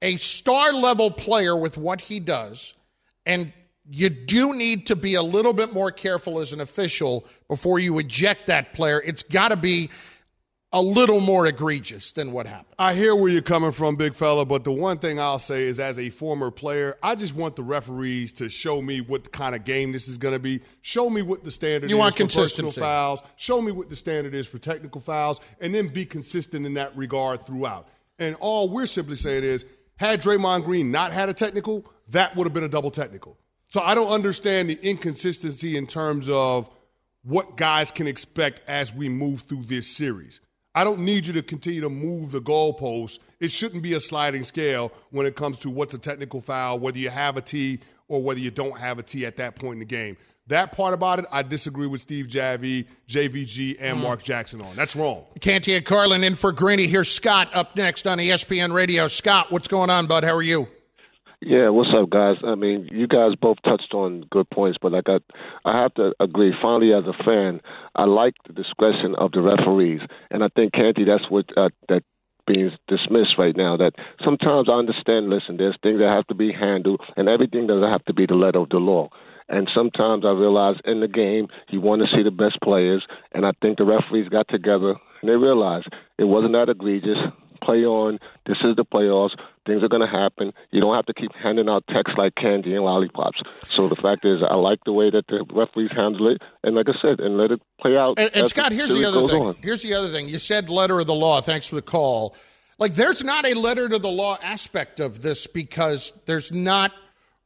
a 0.00 0.16
star 0.16 0.72
level 0.72 1.10
player 1.10 1.56
with 1.56 1.78
what 1.78 2.00
he 2.00 2.18
does. 2.18 2.74
And 3.24 3.52
you 3.90 4.08
do 4.08 4.54
need 4.54 4.86
to 4.86 4.96
be 4.96 5.14
a 5.14 5.22
little 5.22 5.52
bit 5.52 5.72
more 5.72 5.90
careful 5.90 6.40
as 6.40 6.52
an 6.52 6.60
official 6.60 7.26
before 7.48 7.78
you 7.78 7.98
eject 7.98 8.46
that 8.46 8.72
player. 8.72 9.00
It's 9.04 9.22
got 9.22 9.48
to 9.48 9.56
be 9.56 9.90
a 10.74 10.80
little 10.80 11.20
more 11.20 11.46
egregious 11.46 12.12
than 12.12 12.32
what 12.32 12.46
happened. 12.46 12.74
I 12.78 12.94
hear 12.94 13.14
where 13.14 13.30
you're 13.30 13.42
coming 13.42 13.72
from, 13.72 13.96
big 13.96 14.14
fella, 14.14 14.46
but 14.46 14.64
the 14.64 14.72
one 14.72 14.98
thing 14.98 15.20
I'll 15.20 15.38
say 15.38 15.64
is 15.64 15.78
as 15.78 15.98
a 15.98 16.08
former 16.08 16.50
player, 16.50 16.96
I 17.02 17.14
just 17.14 17.34
want 17.34 17.56
the 17.56 17.62
referees 17.62 18.32
to 18.32 18.48
show 18.48 18.80
me 18.80 19.02
what 19.02 19.32
kind 19.32 19.54
of 19.54 19.64
game 19.64 19.92
this 19.92 20.08
is 20.08 20.16
going 20.16 20.32
to 20.32 20.40
be. 20.40 20.60
Show 20.80 21.10
me 21.10 21.20
what 21.20 21.44
the 21.44 21.50
standard 21.50 21.90
You 21.90 21.96
is 21.96 22.00
want 22.00 22.16
for 22.16 22.26
personal 22.26 22.70
fouls. 22.70 23.20
Show 23.36 23.60
me 23.60 23.70
what 23.70 23.90
the 23.90 23.96
standard 23.96 24.34
is 24.34 24.46
for 24.46 24.58
technical 24.58 25.00
fouls, 25.00 25.40
and 25.60 25.74
then 25.74 25.88
be 25.88 26.06
consistent 26.06 26.64
in 26.64 26.74
that 26.74 26.96
regard 26.96 27.46
throughout. 27.46 27.88
And 28.18 28.34
all 28.36 28.68
we're 28.68 28.86
simply 28.86 29.16
saying 29.16 29.44
is, 29.44 29.66
had 29.96 30.22
Draymond 30.22 30.64
Green 30.64 30.90
not 30.90 31.12
had 31.12 31.28
a 31.28 31.34
technical, 31.34 31.84
that 32.08 32.34
would 32.34 32.46
have 32.46 32.54
been 32.54 32.64
a 32.64 32.68
double 32.68 32.90
technical. 32.90 33.36
So 33.68 33.80
I 33.80 33.94
don't 33.94 34.10
understand 34.10 34.70
the 34.70 34.78
inconsistency 34.82 35.76
in 35.76 35.86
terms 35.86 36.28
of 36.30 36.70
what 37.24 37.56
guys 37.56 37.90
can 37.90 38.06
expect 38.06 38.62
as 38.68 38.92
we 38.92 39.08
move 39.08 39.42
through 39.42 39.64
this 39.64 39.86
series. 39.86 40.40
I 40.74 40.84
don't 40.84 41.00
need 41.00 41.26
you 41.26 41.32
to 41.34 41.42
continue 41.42 41.80
to 41.82 41.90
move 41.90 42.32
the 42.32 42.40
goalposts. 42.40 43.18
It 43.40 43.50
shouldn't 43.50 43.82
be 43.82 43.92
a 43.94 44.00
sliding 44.00 44.42
scale 44.44 44.92
when 45.10 45.26
it 45.26 45.36
comes 45.36 45.58
to 45.60 45.70
what's 45.70 45.92
a 45.94 45.98
technical 45.98 46.40
foul, 46.40 46.78
whether 46.78 46.98
you 46.98 47.10
have 47.10 47.36
a 47.36 47.42
T 47.42 47.80
or 48.08 48.22
whether 48.22 48.40
you 48.40 48.50
don't 48.50 48.78
have 48.78 48.98
a 48.98 49.02
T 49.02 49.26
at 49.26 49.36
that 49.36 49.56
point 49.56 49.74
in 49.74 49.78
the 49.80 49.84
game. 49.84 50.16
That 50.48 50.72
part 50.72 50.92
about 50.92 51.18
it, 51.20 51.26
I 51.30 51.42
disagree 51.42 51.86
with 51.86 52.00
Steve 52.00 52.26
Javie, 52.26 52.86
JVG, 53.08 53.76
and 53.80 53.98
Mm. 53.98 54.02
Mark 54.02 54.22
Jackson 54.22 54.60
on. 54.60 54.74
That's 54.74 54.96
wrong. 54.96 55.24
Canty 55.40 55.74
and 55.74 55.84
Carlin 55.84 56.24
in 56.24 56.34
for 56.34 56.52
Greeny. 56.52 56.86
Here's 56.88 57.10
Scott 57.10 57.50
up 57.54 57.76
next 57.76 58.06
on 58.06 58.18
ESPN 58.18 58.72
Radio. 58.72 59.06
Scott, 59.08 59.52
what's 59.52 59.68
going 59.68 59.88
on, 59.90 60.06
bud? 60.06 60.24
How 60.24 60.34
are 60.34 60.42
you? 60.42 60.68
Yeah, 61.44 61.70
what's 61.70 61.90
up, 61.92 62.08
guys? 62.08 62.36
I 62.46 62.54
mean, 62.54 62.88
you 62.92 63.08
guys 63.08 63.34
both 63.34 63.56
touched 63.64 63.94
on 63.94 64.24
good 64.30 64.48
points, 64.50 64.78
but 64.80 64.92
like 64.92 65.08
I, 65.08 65.18
I 65.64 65.82
have 65.82 65.92
to 65.94 66.14
agree. 66.20 66.54
Finally, 66.62 66.92
as 66.92 67.02
a 67.04 67.24
fan, 67.24 67.60
I 67.96 68.04
like 68.04 68.34
the 68.46 68.52
discretion 68.52 69.16
of 69.16 69.32
the 69.32 69.40
referees, 69.42 70.02
and 70.30 70.44
I 70.44 70.48
think 70.54 70.72
Canty, 70.72 71.02
that's 71.02 71.28
what 71.28 71.46
uh, 71.56 71.70
that 71.88 72.04
being 72.46 72.70
dismissed 72.86 73.38
right 73.38 73.56
now. 73.56 73.76
That 73.76 73.94
sometimes 74.24 74.68
I 74.68 74.74
understand. 74.74 75.30
Listen, 75.30 75.56
there's 75.56 75.76
things 75.82 75.98
that 75.98 76.14
have 76.14 76.28
to 76.28 76.34
be 76.36 76.52
handled, 76.52 77.00
and 77.16 77.28
everything 77.28 77.66
doesn't 77.66 77.90
have 77.90 78.04
to 78.04 78.14
be 78.14 78.24
the 78.24 78.34
letter 78.34 78.60
of 78.60 78.68
the 78.68 78.78
law. 78.78 79.08
And 79.48 79.68
sometimes 79.74 80.24
I 80.24 80.30
realize 80.30 80.76
in 80.84 81.00
the 81.00 81.08
game 81.08 81.48
you 81.70 81.80
want 81.80 82.02
to 82.02 82.16
see 82.16 82.22
the 82.22 82.30
best 82.30 82.60
players, 82.62 83.04
and 83.32 83.44
I 83.44 83.50
think 83.60 83.78
the 83.78 83.84
referees 83.84 84.28
got 84.28 84.46
together 84.46 84.94
and 85.22 85.30
they 85.30 85.36
realized 85.36 85.88
it 86.18 86.24
wasn't 86.24 86.52
that 86.52 86.68
egregious 86.68 87.18
play 87.62 87.84
on. 87.84 88.18
This 88.46 88.58
is 88.64 88.76
the 88.76 88.84
playoffs. 88.84 89.38
Things 89.66 89.82
are 89.82 89.88
going 89.88 90.02
to 90.02 90.08
happen. 90.08 90.52
You 90.70 90.80
don't 90.80 90.94
have 90.94 91.06
to 91.06 91.14
keep 91.14 91.32
handing 91.34 91.68
out 91.68 91.84
texts 91.88 92.16
like 92.18 92.34
candy 92.34 92.74
and 92.74 92.84
lollipops. 92.84 93.40
So 93.64 93.88
the 93.88 93.96
fact 93.96 94.24
is, 94.24 94.42
I 94.42 94.54
like 94.54 94.80
the 94.84 94.92
way 94.92 95.10
that 95.10 95.26
the 95.28 95.44
referees 95.52 95.90
handle 95.94 96.28
it, 96.28 96.42
and 96.64 96.74
like 96.74 96.88
I 96.88 97.00
said, 97.00 97.20
and 97.20 97.36
let 97.36 97.52
it 97.52 97.62
play 97.80 97.96
out. 97.96 98.18
And, 98.18 98.30
and 98.34 98.48
Scott, 98.48 98.72
here's 98.72 98.92
the 98.92 99.04
other 99.04 99.26
thing. 99.28 99.42
On. 99.42 99.56
Here's 99.62 99.82
the 99.82 99.94
other 99.94 100.08
thing. 100.08 100.28
You 100.28 100.38
said 100.38 100.68
letter 100.68 100.98
of 100.98 101.06
the 101.06 101.14
law. 101.14 101.40
Thanks 101.40 101.68
for 101.68 101.76
the 101.76 101.82
call. 101.82 102.36
Like, 102.78 102.94
there's 102.94 103.22
not 103.22 103.46
a 103.46 103.54
letter 103.54 103.88
to 103.88 103.98
the 103.98 104.10
law 104.10 104.38
aspect 104.42 104.98
of 104.98 105.22
this 105.22 105.46
because 105.46 106.12
there's 106.26 106.50
not 106.50 106.92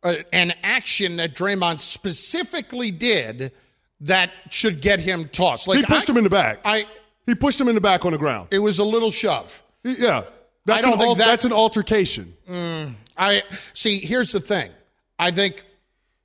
a, 0.02 0.24
an 0.34 0.54
action 0.62 1.16
that 1.16 1.34
Draymond 1.34 1.80
specifically 1.80 2.90
did 2.90 3.52
that 4.00 4.30
should 4.50 4.80
get 4.80 5.00
him 5.00 5.28
tossed. 5.28 5.68
Like 5.68 5.78
he 5.78 5.84
pushed 5.84 6.08
I, 6.08 6.12
him 6.12 6.18
in 6.18 6.24
the 6.24 6.30
back. 6.30 6.60
I 6.64 6.86
he 7.26 7.34
pushed 7.34 7.60
him 7.60 7.68
in 7.68 7.74
the 7.74 7.80
back 7.80 8.04
on 8.04 8.12
the 8.12 8.18
ground. 8.18 8.48
It 8.50 8.58
was 8.58 8.78
a 8.78 8.84
little 8.84 9.10
shove. 9.10 9.62
Yeah, 9.86 10.24
that's, 10.64 10.86
an, 10.86 10.92
al- 10.92 11.14
that, 11.14 11.26
that's 11.26 11.44
an 11.44 11.52
altercation. 11.52 12.36
Mm, 12.48 12.94
I 13.16 13.42
see. 13.74 13.98
Here's 13.98 14.32
the 14.32 14.40
thing. 14.40 14.70
I 15.18 15.30
think 15.30 15.64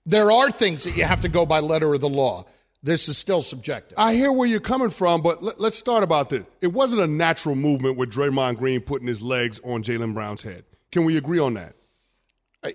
there 0.06 0.32
are 0.32 0.52
things 0.52 0.84
that 0.86 0.98
you 0.98 1.04
have 1.04 1.22
to 1.22 1.30
go 1.30 1.46
by 1.46 1.60
letter 1.60 1.94
of 1.94 2.02
the 2.02 2.10
law. 2.10 2.46
This 2.84 3.08
is 3.08 3.18
still 3.18 3.44
subjective. 3.44 3.98
I 4.00 4.16
hear 4.16 4.32
where 4.32 4.48
you're 4.48 4.60
coming 4.60 4.90
from, 4.90 5.22
but 5.22 5.44
let, 5.44 5.60
us 5.62 5.76
start 5.76 6.04
about 6.04 6.30
this. 6.30 6.46
It 6.62 6.74
wasn't 6.74 7.04
a 7.04 7.08
natural 7.08 7.54
movement 7.54 7.96
with 7.96 8.12
Draymond 8.12 8.58
Green 8.58 8.82
putting 8.82 9.08
his 9.08 9.22
legs 9.22 9.60
on 9.64 9.84
Jaylen 9.84 10.16
Brown's 10.16 10.42
head. 10.42 10.66
Can 10.92 11.06
we 11.06 11.18
agree 11.18 11.38
on 11.38 11.54
that? 11.54 11.76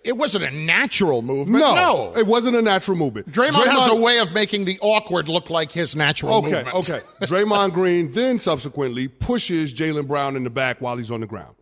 It 0.02 0.16
wasn't 0.16 0.42
a 0.44 0.50
natural 0.50 1.22
movement. 1.22 1.60
No, 1.60 1.74
no. 1.74 2.12
it 2.16 2.26
wasn't 2.26 2.56
a 2.56 2.62
natural 2.62 2.96
movement. 2.96 3.30
Draymond, 3.30 3.52
Draymond, 3.52 3.66
has 3.66 3.88
a 3.88 3.94
way 3.94 4.18
of 4.18 4.32
making 4.32 4.64
the 4.64 4.76
awkward 4.82 5.28
look 5.28 5.48
like 5.48 5.70
his 5.70 5.94
natural 5.94 6.34
okay, 6.36 6.50
movement. 6.50 6.74
Okay, 6.74 6.94
okay. 6.94 7.06
Draymond 7.26 7.72
Green 7.72 8.10
then 8.10 8.40
subsequently 8.40 9.06
pushes 9.06 9.72
Jaylen 9.72 10.08
Brown 10.08 10.34
in 10.34 10.42
the 10.42 10.50
back 10.50 10.80
while 10.80 10.96
he's 10.96 11.12
on 11.12 11.20
the 11.20 11.26
ground 11.26 11.54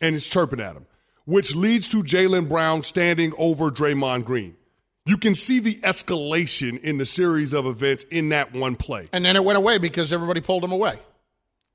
and 0.00 0.16
is 0.16 0.26
chirping 0.26 0.58
at 0.60 0.74
him, 0.74 0.86
which 1.24 1.54
leads 1.54 1.88
to 1.90 2.02
Jaylen 2.02 2.48
Brown 2.48 2.82
standing 2.82 3.32
over 3.38 3.70
Draymond 3.70 4.24
Green. 4.24 4.56
You 5.06 5.16
can 5.16 5.36
see 5.36 5.60
the 5.60 5.76
escalation 5.76 6.80
in 6.80 6.98
the 6.98 7.06
series 7.06 7.52
of 7.52 7.66
events 7.66 8.04
in 8.10 8.30
that 8.30 8.52
one 8.52 8.74
play. 8.74 9.08
And 9.12 9.24
then 9.24 9.36
it 9.36 9.44
went 9.44 9.58
away 9.58 9.78
because 9.78 10.12
everybody 10.12 10.40
pulled 10.40 10.64
him 10.64 10.72
away. 10.72 10.94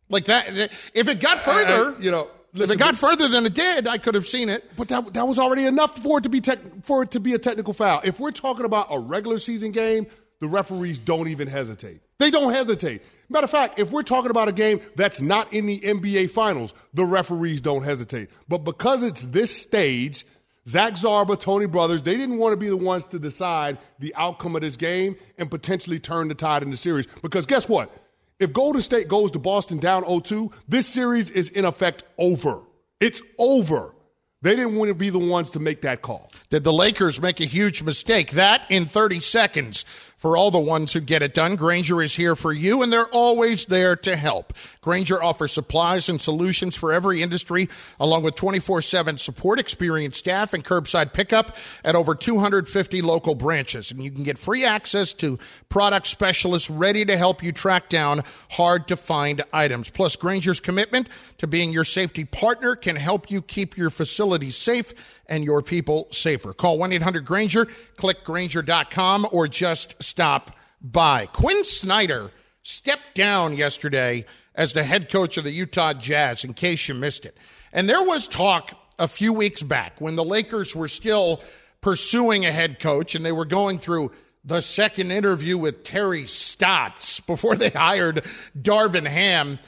Like 0.10 0.26
that, 0.26 0.50
if 0.94 1.08
it 1.08 1.20
got 1.20 1.40
further, 1.40 1.96
you 2.02 2.12
know, 2.12 2.30
Listen, 2.58 2.76
if 2.76 2.82
it 2.82 2.84
got 2.84 2.96
further 2.96 3.28
than 3.28 3.46
it 3.46 3.54
did, 3.54 3.88
I 3.88 3.98
could 3.98 4.16
have 4.16 4.28
seen 4.28 4.50
it. 4.50 4.64
But 4.78 4.88
that 4.90 5.14
that 5.14 5.28
was 5.28 5.40
already 5.40 5.66
enough 5.66 5.98
for 6.00 6.20
it 6.20 6.24
to 6.24 6.30
be 6.30 6.42
tech, 6.42 6.60
for 6.84 7.04
it 7.04 7.12
to 7.12 7.20
be 7.20 7.34
a 7.34 7.40
technical 7.40 7.74
foul. 7.74 8.02
If 8.04 8.20
we're 8.20 8.32
talking 8.32 8.66
about 8.66 8.88
a 8.92 9.00
regular 9.00 9.40
season 9.40 9.72
game, 9.72 10.08
the 10.40 10.48
referees 10.48 11.00
don't 11.00 11.28
even 11.28 11.48
hesitate. 11.48 12.02
They 12.20 12.32
don't 12.32 12.54
hesitate. 12.54 13.02
Matter 13.30 13.46
of 13.46 13.52
fact, 13.52 13.80
if 13.80 13.92
we're 13.92 14.04
talking 14.04 14.32
about 14.32 14.48
a 14.48 14.52
game 14.52 14.80
that's 14.96 15.20
not 15.22 15.54
in 15.54 15.66
the 15.66 15.80
NBA 15.80 16.30
Finals, 16.30 16.74
the 16.94 17.06
referees 17.06 17.62
don't 17.62 17.84
hesitate. 17.84 18.30
But 18.48 18.60
because 18.60 19.04
it's 19.04 19.26
this 19.28 19.56
stage, 19.56 20.26
Zach 20.68 20.94
Zarba, 20.94 21.40
Tony 21.40 21.66
Brothers, 21.66 22.04
they 22.04 22.16
didn't 22.18 22.38
want 22.38 22.54
to 22.54 22.58
be 22.58 22.70
the 22.70 22.78
ones 22.78 23.06
to 23.08 23.20
decide 23.20 23.78
the 24.00 24.14
outcome 24.16 24.56
of 24.56 24.62
this 24.62 24.76
game 24.76 25.16
and 25.38 25.50
potentially 25.50 26.00
turn 26.00 26.28
the 26.28 26.36
tide 26.36 26.64
in 26.64 26.72
the 26.72 26.78
series. 26.78 27.08
Because 27.22 27.46
guess 27.46 27.68
what? 27.68 27.92
If 28.40 28.54
Golden 28.54 28.82
State 28.84 29.08
goes 29.08 29.32
to 29.32 29.40
Boston 29.40 29.80
down 29.80 30.04
0-2, 30.04 30.54
this 30.68 30.86
series 30.86 31.32
is 31.32 31.50
in 31.50 31.66
effect 31.66 32.04
over. 32.20 32.62
It's 33.00 33.22
over. 33.40 33.96
They 34.44 34.56
didn't 34.56 34.76
want 34.76 34.90
to 34.90 34.96
be 34.96 35.10
the 35.10 35.18
ones 35.18 35.50
to 35.52 35.60
make 35.60 35.82
that 35.82 36.04
call. 36.04 36.32
Did 36.52 36.64
the 36.64 36.72
Lakers 36.72 37.20
make 37.20 37.40
a 37.40 37.46
huge 37.46 37.82
mistake? 37.82 38.32
That 38.32 38.64
in 38.70 38.86
30 38.86 39.22
seconds. 39.22 39.84
For 40.18 40.36
all 40.36 40.50
the 40.50 40.58
ones 40.58 40.94
who 40.94 41.00
get 41.00 41.22
it 41.22 41.36
done, 41.36 41.56
Grainger 41.56 42.02
is 42.02 42.16
here 42.16 42.36
for 42.36 42.52
you, 42.52 42.82
and 42.82 42.92
they're 42.92 43.06
always 43.10 43.66
there 43.66 43.96
to 43.98 44.16
help. 44.16 44.52
Grainger 44.82 45.22
offers 45.22 45.52
supplies 45.52 46.10
and 46.10 46.20
solutions 46.20 46.76
for 46.76 46.92
every 46.92 47.22
industry, 47.22 47.70
along 48.00 48.24
with 48.24 48.34
24 48.34 48.82
7 48.82 49.20
support, 49.20 49.60
experienced 49.60 50.18
staff, 50.18 50.56
and 50.56 50.66
curbside 50.66 51.14
pickup 51.14 51.56
at 51.86 51.94
over 51.94 52.16
250 52.16 53.04
local 53.04 53.36
branches. 53.36 53.92
And 53.92 54.04
you 54.04 54.10
can 54.10 54.24
get 54.24 54.40
free 54.40 54.66
access 54.66 55.14
to 55.14 55.38
product 55.70 56.08
specialists 56.08 56.72
ready 56.72 57.06
to 57.06 57.16
help 57.16 57.44
you 57.44 57.52
track 57.52 57.88
down 57.88 58.24
hard 58.50 58.88
to 58.88 58.96
find 58.96 59.44
items. 59.54 59.92
Plus, 59.92 60.16
Grainger's 60.16 60.60
commitment 60.60 61.10
to 61.38 61.46
being 61.46 61.72
your 61.72 61.84
safety 61.84 62.26
partner 62.26 62.76
can 62.76 62.96
help 62.96 63.30
you 63.30 63.44
keep 63.44 63.78
your 63.78 63.92
facilities 63.92 64.58
safe 64.58 65.22
and 65.30 65.44
your 65.44 65.62
people 65.62 66.08
safer. 66.10 66.54
Call 66.54 66.80
1 66.80 66.92
800 66.94 67.24
Grainger, 67.24 67.66
click 67.98 68.24
Grainger.com, 68.24 69.28
or 69.32 69.48
just 69.48 70.07
stop 70.08 70.52
by. 70.82 71.26
Quin 71.28 71.64
Snyder 71.64 72.32
stepped 72.64 73.16
down 73.16 73.56
yesterday 73.56 74.26
as 74.56 74.74
the 74.74 74.84
head 74.84 75.10
coach 75.10 75.38
of 75.38 75.44
the 75.44 75.52
Utah 75.52 75.94
Jazz, 75.94 76.44
in 76.44 76.54
case 76.54 76.88
you 76.88 76.94
missed 76.94 77.26
it. 77.26 77.38
And 77.72 77.88
there 77.88 78.04
was 78.04 78.28
talk 78.28 78.74
a 79.00 79.08
few 79.08 79.34
weeks 79.34 79.62
back 79.62 80.02
when 80.02 80.16
the 80.16 80.24
Lakers 80.24 80.76
were 80.76 80.88
still 80.88 81.42
pursuing 81.82 82.46
a 82.46 82.52
head 82.52 82.80
coach 82.80 83.16
and 83.16 83.24
they 83.24 83.32
were 83.32 83.46
going 83.46 83.78
through 83.78 84.12
the 84.44 84.62
second 84.62 85.12
interview 85.12 85.58
with 85.58 85.84
Terry 85.84 86.26
Stotts 86.26 87.20
before 87.20 87.56
they 87.56 87.70
hired 87.76 88.24
Darvin 88.60 89.06
Ham. 89.06 89.60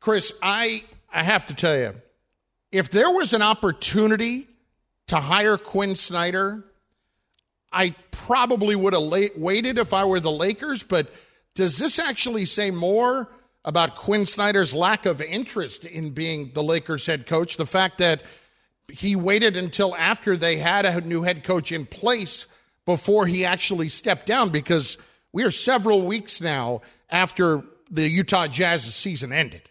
Chris, 0.00 0.32
I, 0.42 0.84
I 1.12 1.22
have 1.22 1.46
to 1.46 1.54
tell 1.54 1.76
you, 1.76 1.94
if 2.72 2.90
there 2.90 3.10
was 3.10 3.32
an 3.32 3.42
opportunity 3.42 4.46
to 5.08 5.16
hire 5.16 5.56
Quin 5.56 5.94
Snyder 5.96 6.64
I 7.72 7.94
probably 8.10 8.76
would 8.76 8.92
have 8.92 9.30
waited 9.36 9.78
if 9.78 9.92
I 9.92 10.04
were 10.04 10.20
the 10.20 10.30
Lakers, 10.30 10.82
but 10.82 11.12
does 11.54 11.78
this 11.78 11.98
actually 11.98 12.44
say 12.44 12.70
more 12.70 13.28
about 13.64 13.96
Quin 13.96 14.26
Snyder's 14.26 14.74
lack 14.74 15.06
of 15.06 15.20
interest 15.20 15.84
in 15.84 16.10
being 16.10 16.52
the 16.54 16.62
Lakers 16.62 17.06
head 17.06 17.26
coach? 17.26 17.56
The 17.56 17.66
fact 17.66 17.98
that 17.98 18.22
he 18.90 19.16
waited 19.16 19.56
until 19.56 19.94
after 19.96 20.36
they 20.36 20.56
had 20.56 20.86
a 20.86 21.00
new 21.02 21.22
head 21.22 21.44
coach 21.44 21.72
in 21.72 21.84
place 21.84 22.46
before 22.86 23.26
he 23.26 23.44
actually 23.44 23.88
stepped 23.88 24.26
down 24.26 24.48
because 24.48 24.96
we 25.32 25.44
are 25.44 25.50
several 25.50 26.02
weeks 26.02 26.40
now 26.40 26.80
after 27.10 27.62
the 27.90 28.08
Utah 28.08 28.46
Jazz's 28.46 28.94
season 28.94 29.32
ended. 29.32 29.62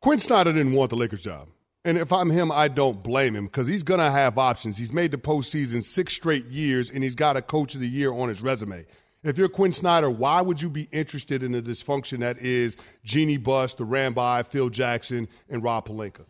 Quin 0.00 0.18
Snyder 0.18 0.52
didn't 0.52 0.72
want 0.72 0.90
the 0.90 0.96
Lakers 0.96 1.22
job. 1.22 1.48
And 1.84 1.98
if 1.98 2.12
I'm 2.12 2.30
him, 2.30 2.50
I 2.50 2.68
don't 2.68 3.02
blame 3.02 3.36
him 3.36 3.44
because 3.44 3.66
he's 3.66 3.82
going 3.82 4.00
to 4.00 4.10
have 4.10 4.38
options. 4.38 4.78
He's 4.78 4.92
made 4.92 5.10
the 5.10 5.18
postseason 5.18 5.84
six 5.84 6.14
straight 6.14 6.46
years, 6.46 6.90
and 6.90 7.04
he's 7.04 7.14
got 7.14 7.36
a 7.36 7.42
coach 7.42 7.74
of 7.74 7.80
the 7.80 7.88
year 7.88 8.10
on 8.12 8.30
his 8.30 8.40
resume. 8.40 8.86
If 9.22 9.36
you're 9.36 9.48
Quin 9.48 9.72
Snyder, 9.72 10.10
why 10.10 10.40
would 10.40 10.60
you 10.60 10.70
be 10.70 10.88
interested 10.92 11.42
in 11.42 11.52
the 11.52 11.62
dysfunction 11.62 12.20
that 12.20 12.38
is 12.38 12.76
Jeanie 13.04 13.36
Buss, 13.36 13.74
the 13.74 13.84
Rambis, 13.84 14.46
Phil 14.46 14.70
Jackson, 14.70 15.28
and 15.48 15.62
Rob 15.62 15.86
Pelinka? 15.86 16.24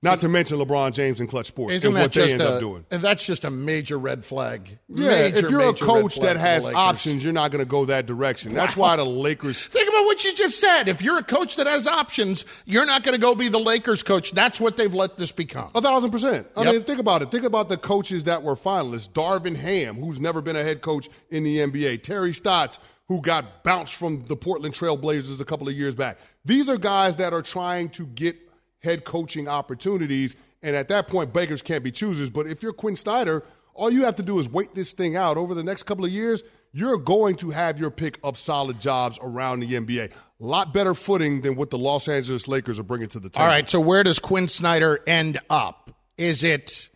Not 0.00 0.20
to 0.20 0.28
mention 0.28 0.58
LeBron 0.58 0.92
James 0.92 1.18
and 1.18 1.28
Clutch 1.28 1.46
Sports 1.46 1.84
and 1.84 1.92
what 1.92 2.12
they 2.12 2.32
end 2.32 2.40
a, 2.40 2.50
up 2.50 2.60
doing. 2.60 2.86
And 2.90 3.02
that's 3.02 3.26
just 3.26 3.44
a 3.44 3.50
major 3.50 3.98
red 3.98 4.24
flag. 4.24 4.78
Yeah, 4.88 5.08
major, 5.08 5.46
if 5.46 5.50
you're 5.50 5.68
a 5.68 5.74
coach 5.74 6.20
that 6.20 6.36
has 6.36 6.66
options, 6.66 7.24
you're 7.24 7.32
not 7.32 7.50
going 7.50 7.64
to 7.64 7.68
go 7.68 7.84
that 7.86 8.06
direction. 8.06 8.54
That's 8.54 8.76
why 8.76 8.94
the 8.94 9.04
Lakers. 9.04 9.66
Think 9.66 9.88
about 9.88 10.04
what 10.04 10.24
you 10.24 10.34
just 10.34 10.60
said. 10.60 10.86
If 10.86 11.02
you're 11.02 11.18
a 11.18 11.24
coach 11.24 11.56
that 11.56 11.66
has 11.66 11.88
options, 11.88 12.44
you're 12.64 12.86
not 12.86 13.02
going 13.02 13.14
to 13.14 13.20
go 13.20 13.34
be 13.34 13.48
the 13.48 13.58
Lakers 13.58 14.04
coach. 14.04 14.30
That's 14.30 14.60
what 14.60 14.76
they've 14.76 14.92
let 14.94 15.16
this 15.16 15.32
become. 15.32 15.70
A 15.74 15.80
thousand 15.80 16.12
percent. 16.12 16.46
I 16.56 16.62
yep. 16.62 16.74
mean, 16.74 16.84
think 16.84 17.00
about 17.00 17.22
it. 17.22 17.32
Think 17.32 17.44
about 17.44 17.68
the 17.68 17.76
coaches 17.76 18.24
that 18.24 18.44
were 18.44 18.54
finalists. 18.54 19.08
Darvin 19.08 19.56
Ham, 19.56 19.96
who's 19.96 20.20
never 20.20 20.40
been 20.40 20.54
a 20.54 20.62
head 20.62 20.80
coach 20.80 21.08
in 21.30 21.42
the 21.42 21.58
NBA. 21.58 22.04
Terry 22.04 22.32
Stotts, 22.32 22.78
who 23.08 23.20
got 23.20 23.64
bounced 23.64 23.94
from 23.94 24.20
the 24.26 24.36
Portland 24.36 24.74
Trailblazers 24.74 25.40
a 25.40 25.44
couple 25.44 25.66
of 25.66 25.74
years 25.74 25.96
back. 25.96 26.18
These 26.44 26.68
are 26.68 26.76
guys 26.76 27.16
that 27.16 27.32
are 27.32 27.42
trying 27.42 27.88
to 27.90 28.06
get 28.06 28.47
head 28.88 29.04
coaching 29.04 29.48
opportunities– 29.48 30.34
and 30.62 30.74
at 30.74 30.88
that 30.88 31.06
point, 31.06 31.32
beggars 31.32 31.62
can't 31.62 31.84
be 31.84 31.92
choosers. 31.92 32.30
But 32.30 32.46
if 32.46 32.62
you're 32.62 32.72
Quin 32.72 32.96
Snyder, 32.96 33.44
all 33.74 33.90
you 33.90 34.04
have 34.04 34.16
to 34.16 34.22
do 34.22 34.38
is 34.38 34.48
wait 34.48 34.74
this 34.74 34.92
thing 34.92 35.16
out 35.16 35.36
over 35.36 35.54
the 35.54 35.62
next 35.62 35.84
couple 35.84 36.04
of 36.04 36.10
years. 36.10 36.42
You're 36.72 36.98
going 36.98 37.36
to 37.36 37.50
have 37.50 37.78
your 37.78 37.90
pick 37.90 38.18
of 38.22 38.36
solid 38.36 38.78
jobs 38.80 39.18
around 39.22 39.60
the 39.60 39.72
NBA. 39.72 40.10
A 40.10 40.44
lot 40.44 40.74
better 40.74 40.94
footing 40.94 41.40
than 41.40 41.56
what 41.56 41.70
the 41.70 41.78
Los 41.78 42.08
Angeles 42.08 42.46
Lakers 42.46 42.78
are 42.78 42.82
bringing 42.82 43.08
to 43.08 43.20
the 43.20 43.30
table. 43.30 43.44
All 43.44 43.48
right, 43.48 43.68
so 43.68 43.80
where 43.80 44.02
does 44.02 44.18
Quin 44.18 44.48
Snyder 44.48 45.00
end 45.06 45.38
up? 45.48 45.90
Is 46.16 46.44
it 46.44 46.90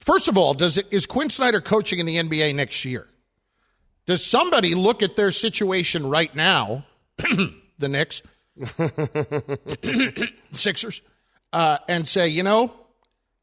First 0.00 0.28
of 0.28 0.36
all, 0.36 0.52
does 0.52 0.76
it, 0.76 0.92
is 0.92 1.06
Quin 1.06 1.30
Snyder 1.30 1.62
coaching 1.62 1.98
in 1.98 2.04
the 2.04 2.16
NBA 2.16 2.54
next 2.54 2.84
year? 2.84 3.08
Does 4.04 4.22
somebody 4.22 4.74
look 4.74 5.02
at 5.02 5.16
their 5.16 5.30
situation 5.30 6.06
right 6.06 6.34
now, 6.34 6.84
the 7.16 7.88
Knicks, 7.88 8.20
Sixers, 10.52 11.02
uh, 11.52 11.78
and 11.88 12.06
say, 12.06 12.28
you 12.28 12.42
know, 12.42 12.72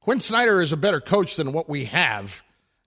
Quin 0.02 0.20
Snyder 0.20 0.62
is 0.62 0.72
a 0.72 0.78
better 0.78 1.00
coach 1.00 1.36
than 1.36 1.54
what 1.54 1.70
we 1.70 1.86
have 1.86 2.42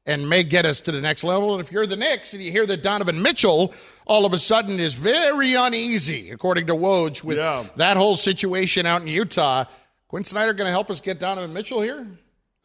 and 0.06 0.28
may 0.28 0.42
get 0.42 0.66
us 0.66 0.80
to 0.82 0.92
the 0.92 1.00
next 1.00 1.24
level. 1.24 1.52
And 1.54 1.60
if 1.64 1.72
you're 1.72 1.86
the 1.86 1.96
Knicks 1.96 2.34
and 2.34 2.42
you 2.42 2.50
hear 2.50 2.66
that 2.66 2.82
Donovan 2.82 3.22
Mitchell 3.22 3.72
all 4.06 4.26
of 4.26 4.32
a 4.34 4.38
sudden 4.38 4.78
is 4.78 4.94
very 4.94 5.54
uneasy, 5.54 6.30
according 6.30 6.66
to 6.66 6.74
Woj, 6.74 7.22
with 7.24 7.38
Yeah. 7.38 7.64
that 7.76 7.96
whole 7.96 8.16
situation 8.16 8.84
out 8.84 9.00
in 9.02 9.08
Utah, 9.08 9.64
Quin 10.08 10.24
Snyder 10.24 10.52
going 10.52 10.66
to 10.66 10.72
help 10.72 10.90
us 10.90 11.00
get 11.00 11.18
Donovan 11.20 11.52
Mitchell 11.54 11.80
here? 11.80 12.06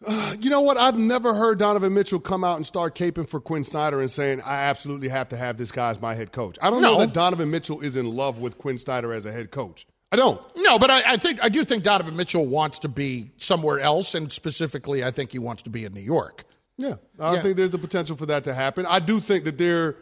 You 0.39 0.49
know 0.49 0.61
what? 0.61 0.77
I've 0.77 0.97
never 0.97 1.33
heard 1.33 1.59
Donovan 1.59 1.93
Mitchell 1.93 2.19
come 2.19 2.43
out 2.45 2.55
and 2.55 2.65
start 2.65 2.95
caping 2.95 3.27
for 3.27 3.41
Quin 3.41 3.63
Snyder 3.65 3.99
and 3.99 4.09
saying, 4.09 4.41
I 4.45 4.55
absolutely 4.55 5.09
have 5.09 5.27
to 5.29 5.37
have 5.37 5.57
this 5.57 5.69
guy 5.71 5.89
as 5.89 6.01
my 6.01 6.13
head 6.13 6.31
coach. 6.31 6.57
I 6.61 6.69
don't 6.69 6.81
know 6.81 6.97
that 6.99 7.11
Donovan 7.13 7.51
Mitchell 7.51 7.81
is 7.81 7.95
in 7.97 8.05
love 8.09 8.39
with 8.39 8.57
Quin 8.57 8.77
Snyder 8.77 9.11
as 9.13 9.25
a 9.25 9.31
head 9.31 9.51
coach. 9.51 9.85
I 10.11 10.15
don't. 10.15 10.41
No, 10.55 10.79
but 10.79 10.89
I, 10.89 11.01
I 11.05 11.17
think 11.17 11.43
I 11.43 11.49
do 11.49 11.63
think 11.65 11.83
Donovan 11.83 12.15
Mitchell 12.15 12.45
wants 12.45 12.79
to 12.79 12.87
be 12.89 13.31
somewhere 13.37 13.79
else, 13.79 14.15
and 14.15 14.31
specifically, 14.31 15.03
I 15.03 15.11
think 15.11 15.31
he 15.33 15.39
wants 15.39 15.61
to 15.63 15.69
be 15.69 15.83
in 15.85 15.93
New 15.93 15.99
York. 16.01 16.45
Yeah, 16.77 16.95
I 17.19 17.35
Yeah. 17.35 17.41
think 17.41 17.57
there's 17.57 17.69
the 17.71 17.77
potential 17.77 18.15
for 18.15 18.25
that 18.27 18.43
to 18.45 18.53
happen. 18.53 18.85
I 18.87 18.99
do 18.99 19.19
think 19.19 19.43
that 19.43 19.57
there 19.57 19.97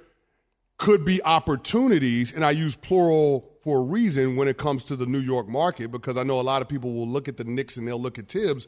could 0.77 1.03
be 1.03 1.21
opportunities, 1.23 2.31
and 2.33 2.45
I 2.45 2.51
use 2.51 2.75
plural 2.75 3.49
for 3.63 3.79
a 3.79 3.83
reason 3.83 4.35
when 4.35 4.47
it 4.47 4.57
comes 4.57 4.83
to 4.85 4.95
the 4.95 5.07
New 5.07 5.19
York 5.19 5.47
market 5.49 5.91
because 5.91 6.15
I 6.15 6.23
know 6.23 6.39
a 6.39 6.43
lot 6.43 6.61
of 6.61 6.69
people 6.69 6.93
will 6.93 7.07
look 7.07 7.27
at 7.27 7.35
the 7.35 7.43
Knicks 7.43 7.75
and 7.75 7.85
they'll 7.87 7.99
look 7.99 8.17
at 8.19 8.29
Thibs, 8.29 8.67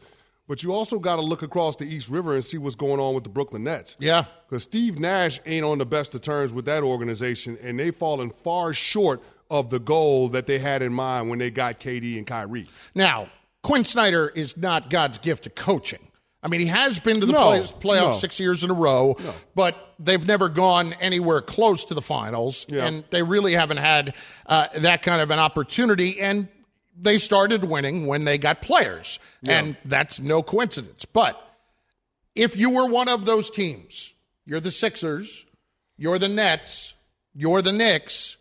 but 0.50 0.62
you 0.64 0.74
also 0.74 1.00
got 1.00 1.16
to 1.16 1.22
look 1.22 1.44
across 1.44 1.78
the 1.78 1.86
East 1.86 2.10
River 2.10 2.34
and 2.36 2.44
see 2.44 2.58
what's 2.58 2.76
going 2.76 3.00
on 3.00 3.14
with 3.14 3.24
the 3.24 3.30
Brooklyn 3.30 3.64
Nets. 3.64 3.96
Yeah. 4.00 4.26
Because 4.50 4.64
Steve 4.64 5.00
Nash 5.00 5.40
ain't 5.46 5.64
on 5.64 5.78
the 5.78 5.86
best 5.86 6.14
of 6.16 6.22
terms 6.22 6.52
with 6.52 6.66
that 6.66 6.84
organization, 6.84 7.58
and 7.64 7.80
they've 7.80 7.96
fallen 7.96 8.32
far 8.32 8.74
short 8.74 9.22
of 9.52 9.70
the 9.70 9.80
goal 9.80 10.28
that 10.30 10.46
they 10.48 10.60
had 10.60 10.82
in 10.82 10.92
mind 10.92 11.30
when 11.30 11.40
they 11.40 11.50
got 11.52 11.80
KD 11.80 12.18
and 12.18 12.28
Kyrie. 12.28 12.68
Now, 12.96 13.30
Quin 13.64 13.84
Snyder 13.84 14.30
is 14.36 14.58
not 14.58 14.90
God's 14.90 15.18
gift 15.20 15.44
to 15.46 15.50
coaching. 15.50 16.00
I 16.42 16.48
mean, 16.48 16.62
he 16.62 16.68
has 16.68 17.00
been 17.00 17.20
to 17.20 17.26
the 17.26 17.34
No, 17.34 17.50
play- 17.50 17.60
playoffs 18.00 18.06
no. 18.06 18.12
six 18.14 18.40
years 18.40 18.64
in 18.64 18.70
a 18.70 18.74
row, 18.74 19.18
but 19.56 19.94
they've 20.00 20.26
never 20.26 20.48
gone 20.50 20.94
anywhere 21.02 21.42
close 21.42 21.84
to 21.86 21.94
the 21.94 22.02
finals, 22.02 22.66
Yeah. 22.70 22.86
and 22.86 23.04
they 23.10 23.22
really 23.24 23.54
haven't 23.54 23.78
had 23.78 24.16
uh, 24.46 24.68
that 24.78 25.02
kind 25.02 25.22
of 25.22 25.32
an 25.32 25.40
opportunity. 25.40 26.20
And 26.22 26.48
they 27.02 27.18
started 27.18 27.64
winning 27.64 28.06
when 28.06 28.26
they 28.26 28.38
got 28.38 28.62
players, 28.62 29.20
Yeah. 29.42 29.60
and 29.60 29.78
that's 29.86 30.20
no 30.20 30.44
coincidence. 30.44 31.06
But 31.06 31.40
if 32.36 32.58
you 32.58 32.70
were 32.72 32.86
one 32.88 33.08
of 33.10 33.26
those 33.26 33.50
teams, 33.50 34.14
you're 34.46 34.60
the 34.60 34.72
Sixers, 34.72 35.46
you're 35.98 36.20
the 36.20 36.28
Nets, 36.28 36.94
you're 37.34 37.62
the 37.62 37.72
Knicks. 37.74 38.38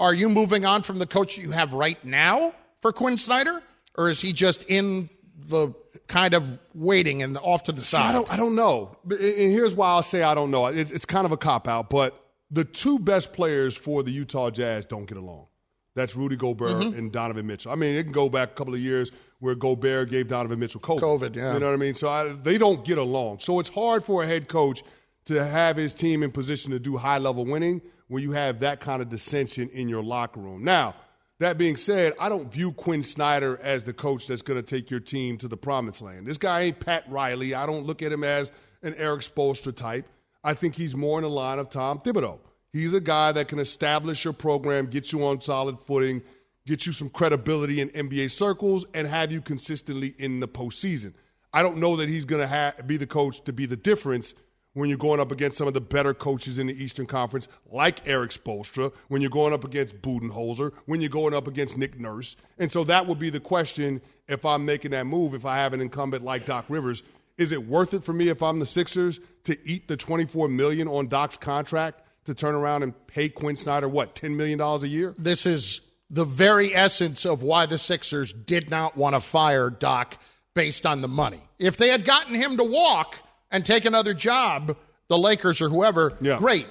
Are 0.00 0.12
you 0.14 0.28
moving 0.28 0.64
on 0.64 0.82
from 0.82 0.98
the 0.98 1.06
coach 1.06 1.38
you 1.38 1.50
have 1.52 1.72
right 1.72 2.02
now 2.04 2.54
for 2.80 2.92
Quin 2.92 3.16
Snyder, 3.16 3.62
or 3.96 4.08
is 4.08 4.20
he 4.20 4.32
just 4.32 4.62
in 4.64 5.08
the 5.48 5.72
kind 6.06 6.34
of 6.34 6.58
waiting 6.74 7.22
and 7.22 7.38
off 7.38 7.64
to 7.64 7.72
the 7.72 7.80
See, 7.80 7.96
I 7.96 8.06
side? 8.06 8.12
don't, 8.12 8.32
I 8.32 8.36
don't 8.36 8.54
know. 8.54 8.96
And 9.10 9.18
here's 9.20 9.74
why 9.74 9.88
I'll 9.88 10.02
say 10.02 10.22
I 10.22 10.34
don't 10.34 10.50
know. 10.50 10.66
It's, 10.66 10.90
it's 10.90 11.04
kind 11.06 11.24
of 11.26 11.32
a 11.32 11.36
cop 11.36 11.68
out, 11.68 11.90
but 11.90 12.20
the 12.50 12.64
two 12.64 12.98
best 12.98 13.32
players 13.32 13.76
for 13.76 14.02
the 14.02 14.10
Utah 14.10 14.50
Jazz 14.50 14.86
don't 14.86 15.06
get 15.06 15.16
along. 15.18 15.46
That's 15.94 16.16
Rudy 16.16 16.36
Gobert 16.36 16.70
Mhm. 16.72 16.98
and 16.98 17.12
Donovan 17.12 17.46
Mitchell. 17.46 17.70
I 17.70 17.76
mean, 17.76 17.94
it 17.94 18.02
can 18.04 18.12
go 18.12 18.28
back 18.28 18.50
a 18.50 18.54
couple 18.54 18.74
of 18.74 18.80
years 18.80 19.10
where 19.38 19.54
Gobert 19.54 20.10
gave 20.10 20.28
Donovan 20.28 20.58
Mitchell 20.58 20.80
COVID. 20.80 21.00
COVID, 21.00 21.36
yeah. 21.36 21.54
You 21.54 21.60
know 21.60 21.66
what 21.66 21.74
I 21.74 21.76
mean? 21.76 21.94
So 21.94 22.08
I, 22.08 22.32
they 22.42 22.58
don't 22.58 22.84
get 22.84 22.98
along. 22.98 23.38
So 23.40 23.60
it's 23.60 23.68
hard 23.68 24.02
for 24.02 24.22
a 24.22 24.26
head 24.26 24.48
coach 24.48 24.82
to 25.26 25.44
have 25.44 25.76
his 25.76 25.94
team 25.94 26.22
in 26.22 26.32
position 26.32 26.70
to 26.72 26.78
do 26.78 26.96
high 26.96 27.18
level 27.18 27.44
winning 27.44 27.80
when 28.08 28.22
you 28.22 28.32
have 28.32 28.60
that 28.60 28.80
kind 28.80 29.00
of 29.02 29.08
dissension 29.08 29.68
in 29.70 29.88
your 29.88 30.02
locker 30.02 30.40
room. 30.40 30.64
Now, 30.64 30.94
that 31.40 31.58
being 31.58 31.76
said, 31.76 32.12
I 32.20 32.28
don't 32.28 32.52
view 32.52 32.72
Quin 32.72 33.02
Snyder 33.02 33.58
as 33.62 33.84
the 33.84 33.92
coach 33.92 34.26
that's 34.26 34.42
going 34.42 34.60
to 34.60 34.62
take 34.62 34.90
your 34.90 35.00
team 35.00 35.36
to 35.38 35.48
the 35.48 35.56
promised 35.56 36.02
land. 36.02 36.26
This 36.26 36.38
guy 36.38 36.62
ain't 36.62 36.80
Pat 36.80 37.04
Riley. 37.08 37.54
I 37.54 37.66
don't 37.66 37.84
look 37.84 38.02
at 38.02 38.12
him 38.12 38.22
as 38.24 38.50
an 38.82 38.94
Erik 38.96 39.20
Spoelstra 39.22 39.74
type. 39.74 40.06
I 40.42 40.54
think 40.54 40.74
he's 40.74 40.94
more 40.94 41.18
in 41.18 41.22
the 41.22 41.30
line 41.30 41.58
of 41.58 41.70
Tom 41.70 42.00
Thibodeau. 42.00 42.38
He's 42.74 42.92
a 42.92 43.00
guy 43.00 43.30
that 43.30 43.46
can 43.46 43.60
establish 43.60 44.24
your 44.24 44.32
program, 44.32 44.86
get 44.86 45.12
you 45.12 45.24
on 45.24 45.40
solid 45.40 45.78
footing, 45.78 46.20
get 46.66 46.86
you 46.86 46.92
some 46.92 47.08
credibility 47.08 47.80
in 47.80 47.88
NBA 47.90 48.32
circles, 48.32 48.84
and 48.94 49.06
have 49.06 49.30
you 49.30 49.40
consistently 49.40 50.12
in 50.18 50.40
the 50.40 50.48
postseason. 50.48 51.14
I 51.52 51.62
don't 51.62 51.76
know 51.76 51.94
that 51.94 52.08
he's 52.08 52.24
going 52.24 52.40
to 52.40 52.48
ha- 52.48 52.72
be 52.84 52.96
the 52.96 53.06
coach 53.06 53.44
to 53.44 53.52
be 53.52 53.66
the 53.66 53.76
difference 53.76 54.34
when 54.72 54.88
you're 54.88 54.98
going 54.98 55.20
up 55.20 55.30
against 55.30 55.56
some 55.56 55.68
of 55.68 55.74
the 55.74 55.80
better 55.80 56.12
coaches 56.12 56.58
in 56.58 56.66
the 56.66 56.72
Eastern 56.72 57.06
Conference, 57.06 57.46
like 57.70 58.08
Erik 58.08 58.32
Spoelstra, 58.32 58.92
when 59.06 59.22
you're 59.22 59.30
going 59.30 59.52
up 59.52 59.62
against 59.62 60.02
Budenholzer, 60.02 60.74
when 60.86 61.00
you're 61.00 61.10
going 61.10 61.32
up 61.32 61.46
against 61.46 61.78
Nick 61.78 62.00
Nurse. 62.00 62.34
And 62.58 62.72
so 62.72 62.82
that 62.82 63.06
would 63.06 63.20
be 63.20 63.30
the 63.30 63.38
question 63.38 64.02
if 64.26 64.44
I'm 64.44 64.64
making 64.64 64.90
that 64.90 65.06
move, 65.06 65.32
if 65.32 65.46
I 65.46 65.58
have 65.58 65.74
an 65.74 65.80
incumbent 65.80 66.24
like 66.24 66.44
Doc 66.44 66.64
Rivers. 66.68 67.04
Is 67.38 67.52
it 67.52 67.64
worth 67.64 67.94
it 67.94 68.02
for 68.02 68.12
me 68.12 68.30
if 68.30 68.42
I'm 68.42 68.58
the 68.58 68.66
Sixers 68.66 69.20
to 69.44 69.56
eat 69.64 69.86
the 69.86 69.96
24 69.96 70.48
million 70.48 70.88
on 70.88 71.06
Doc's 71.06 71.36
contract 71.36 72.00
to 72.24 72.34
turn 72.34 72.54
around 72.54 72.82
and 72.82 73.06
pay 73.06 73.28
Quin 73.28 73.56
Snyder 73.56 73.88
what 73.88 74.14
10 74.14 74.36
million 74.36 74.58
dollars 74.58 74.82
a 74.82 74.88
year? 74.88 75.14
This 75.18 75.46
is 75.46 75.80
the 76.10 76.24
very 76.24 76.74
essence 76.74 77.24
of 77.24 77.42
why 77.42 77.66
the 77.66 77.78
Sixers 77.78 78.32
did 78.32 78.70
not 78.70 78.96
want 78.96 79.14
to 79.14 79.20
fire 79.20 79.70
Doc 79.70 80.20
based 80.54 80.86
on 80.86 81.00
the 81.00 81.08
money. 81.08 81.40
If 81.58 81.76
they 81.76 81.88
had 81.88 82.04
gotten 82.04 82.34
him 82.34 82.56
to 82.58 82.64
walk 82.64 83.16
and 83.50 83.64
take 83.64 83.84
another 83.84 84.14
job, 84.14 84.76
the 85.08 85.18
Lakers 85.18 85.60
or 85.60 85.68
whoever, 85.68 86.16
great. 86.38 86.66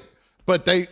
But 0.46 0.66
they 0.66 0.88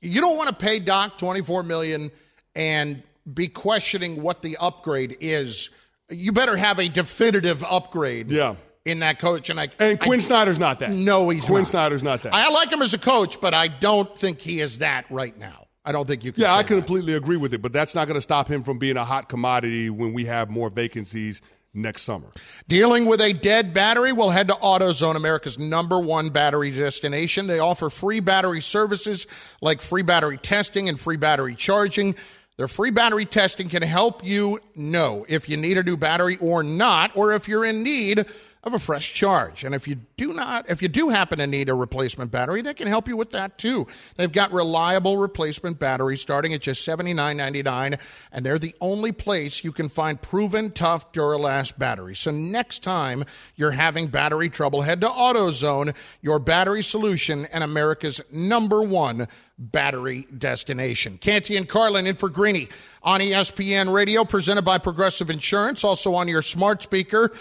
you 0.00 0.20
don't 0.20 0.36
want 0.36 0.48
to 0.48 0.54
pay 0.54 0.78
Doc 0.78 1.18
24 1.18 1.62
million 1.62 2.10
and 2.54 3.02
be 3.32 3.48
questioning 3.48 4.22
what 4.22 4.42
the 4.42 4.56
upgrade 4.58 5.16
is. 5.20 5.70
You 6.08 6.32
better 6.32 6.56
have 6.56 6.78
a 6.78 6.88
definitive 6.88 7.64
upgrade 7.64 8.30
Yeah. 8.30 8.54
In 8.86 9.00
that 9.00 9.18
coach 9.18 9.50
and 9.50 9.60
I 9.60 9.68
And 9.78 9.98
Quin 10.00 10.20
I- 10.20 10.22
Snyder's 10.22 10.58
not 10.58 10.78
that. 10.78 10.90
No, 10.90 11.28
he's 11.28 11.44
Quin 11.44 11.58
not. 11.58 11.68
Snyder's 11.68 12.02
not 12.02 12.22
that. 12.22 12.32
I 12.32 12.48
like 12.50 12.70
him 12.70 12.80
as 12.82 12.94
a 12.94 12.98
coach, 12.98 13.40
but 13.40 13.52
I 13.52 13.68
don't 13.68 14.16
think 14.18 14.40
he 14.40 14.60
is 14.60 14.78
that 14.78 15.04
right 15.10 15.36
now. 15.36 15.66
I 15.84 15.92
don't 15.92 16.06
think 16.06 16.24
you 16.24 16.32
can 16.32 16.42
Yeah, 16.42 16.54
I 16.54 16.62
completely 16.62 17.14
agree 17.14 17.36
with 17.36 17.52
it, 17.52 17.62
but 17.62 17.72
that's 17.72 17.94
not 17.94 18.06
going 18.06 18.16
to 18.16 18.20
stop 18.22 18.48
him 18.48 18.62
from 18.62 18.78
being 18.78 18.96
a 18.96 19.04
hot 19.04 19.28
commodity 19.28 19.90
when 19.90 20.12
we 20.12 20.24
have 20.24 20.50
more 20.50 20.70
vacancies 20.70 21.40
next 21.74 22.02
summer. 22.02 22.28
Dealing 22.68 23.06
with 23.06 23.20
a 23.20 23.32
dead 23.32 23.74
battery? 23.74 24.12
We'll 24.12 24.30
head 24.30 24.48
to 24.48 24.54
AutoZone, 24.54 25.14
America's 25.14 25.58
number 25.58 26.00
one 26.00 26.30
battery 26.30 26.70
destination. 26.70 27.46
They 27.46 27.58
offer 27.58 27.90
free 27.90 28.20
battery 28.20 28.60
services 28.60 29.26
like 29.60 29.80
free 29.80 30.02
battery 30.02 30.38
testing 30.38 30.88
and 30.88 30.98
free 30.98 31.16
battery 31.16 31.54
charging. 31.54 32.14
Their 32.56 32.68
free 32.68 32.90
battery 32.90 33.26
testing 33.26 33.68
can 33.68 33.82
help 33.82 34.24
you 34.24 34.58
know 34.74 35.26
if 35.28 35.48
you 35.48 35.58
need 35.58 35.76
a 35.76 35.82
new 35.82 35.98
battery 35.98 36.38
or 36.40 36.62
not, 36.62 37.14
or 37.14 37.32
if 37.32 37.46
you're 37.48 37.66
in 37.66 37.82
need 37.82 38.24
of 38.66 38.74
a 38.74 38.78
fresh 38.80 39.14
charge. 39.14 39.62
And 39.62 39.76
if 39.76 39.86
you 39.86 39.94
do 40.16 40.32
not, 40.34 40.68
if 40.68 40.82
you 40.82 40.88
do 40.88 41.08
happen 41.08 41.38
to 41.38 41.46
need 41.46 41.68
a 41.68 41.74
replacement 41.74 42.32
battery, 42.32 42.62
they 42.62 42.74
can 42.74 42.88
help 42.88 43.06
you 43.06 43.16
with 43.16 43.30
that 43.30 43.58
too. 43.58 43.86
They've 44.16 44.30
got 44.30 44.52
reliable 44.52 45.18
replacement 45.18 45.78
batteries 45.78 46.20
starting 46.20 46.52
at 46.52 46.62
just 46.62 46.86
$79.99, 46.86 48.26
and 48.32 48.44
they're 48.44 48.58
the 48.58 48.74
only 48.80 49.12
place 49.12 49.62
you 49.62 49.70
can 49.70 49.88
find 49.88 50.20
proven 50.20 50.72
tough 50.72 51.12
Duralast 51.12 51.78
batteries. 51.78 52.18
So 52.18 52.32
next 52.32 52.82
time 52.82 53.24
you're 53.54 53.70
having 53.70 54.08
battery 54.08 54.50
trouble, 54.50 54.82
head 54.82 55.00
to 55.02 55.06
AutoZone, 55.06 55.94
your 56.20 56.40
battery 56.40 56.82
solution 56.82 57.46
and 57.46 57.62
America's 57.62 58.20
number 58.32 58.82
one 58.82 59.28
battery 59.58 60.26
destination. 60.36 61.18
Canty 61.18 61.56
and 61.56 61.68
Carlin 61.68 62.06
in 62.06 62.16
for 62.16 62.28
Greeny 62.28 62.68
on 63.02 63.20
ESPN 63.20 63.92
Radio, 63.92 64.24
presented 64.24 64.62
by 64.62 64.78
Progressive 64.78 65.30
Insurance, 65.30 65.84
also 65.84 66.14
on 66.14 66.26
your 66.26 66.42
smart 66.42 66.82
speaker. 66.82 67.32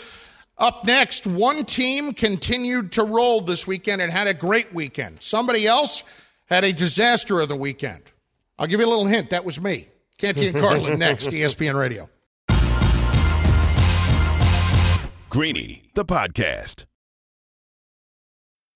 Up 0.57 0.85
next, 0.85 1.27
one 1.27 1.65
team 1.65 2.13
continued 2.13 2.93
to 2.93 3.03
roll 3.03 3.41
this 3.41 3.67
weekend 3.67 4.01
and 4.01 4.09
had 4.11 4.27
a 4.27 4.33
great 4.33 4.73
weekend. 4.73 5.21
Somebody 5.21 5.67
else 5.67 6.03
had 6.45 6.63
a 6.63 6.71
disaster 6.71 7.41
of 7.41 7.49
the 7.49 7.57
weekend. 7.57 8.03
I'll 8.57 8.67
give 8.67 8.79
you 8.79 8.85
a 8.85 8.89
little 8.89 9.05
hint. 9.05 9.31
That 9.31 9.43
was 9.43 9.59
me. 9.59 9.89
Canty 10.17 10.47
and 10.47 10.57
Carlin 10.57 10.97
next, 10.99 11.27
ESPN 11.27 11.77
Radio. 11.77 12.09
Greeny, 15.29 15.83
the 15.93 16.05
podcast. 16.05 16.85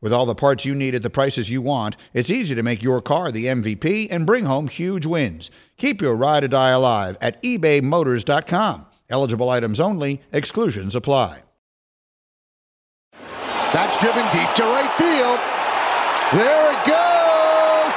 With 0.00 0.12
all 0.12 0.26
the 0.26 0.34
parts 0.34 0.64
you 0.64 0.74
need 0.74 0.94
at 0.94 1.02
the 1.02 1.10
prices 1.10 1.50
you 1.50 1.62
want, 1.62 1.96
it's 2.12 2.30
easy 2.30 2.54
to 2.54 2.62
make 2.62 2.82
your 2.82 3.00
car 3.00 3.32
the 3.32 3.46
MVP 3.46 4.08
and 4.10 4.26
bring 4.26 4.44
home 4.44 4.68
huge 4.68 5.06
wins. 5.06 5.50
Keep 5.78 6.02
your 6.02 6.14
ride 6.14 6.44
or 6.44 6.48
die 6.48 6.70
alive 6.70 7.16
at 7.20 7.42
ebaymotors.com. 7.42 8.86
Eligible 9.08 9.48
items 9.50 9.80
only, 9.80 10.20
exclusions 10.32 10.94
apply. 10.94 11.42
That's 13.72 13.98
driven 13.98 14.24
deep 14.30 14.48
to 14.56 14.62
right 14.64 14.90
field. 14.96 15.38
There 16.32 16.72
it 16.72 16.82
goes. 16.86 17.94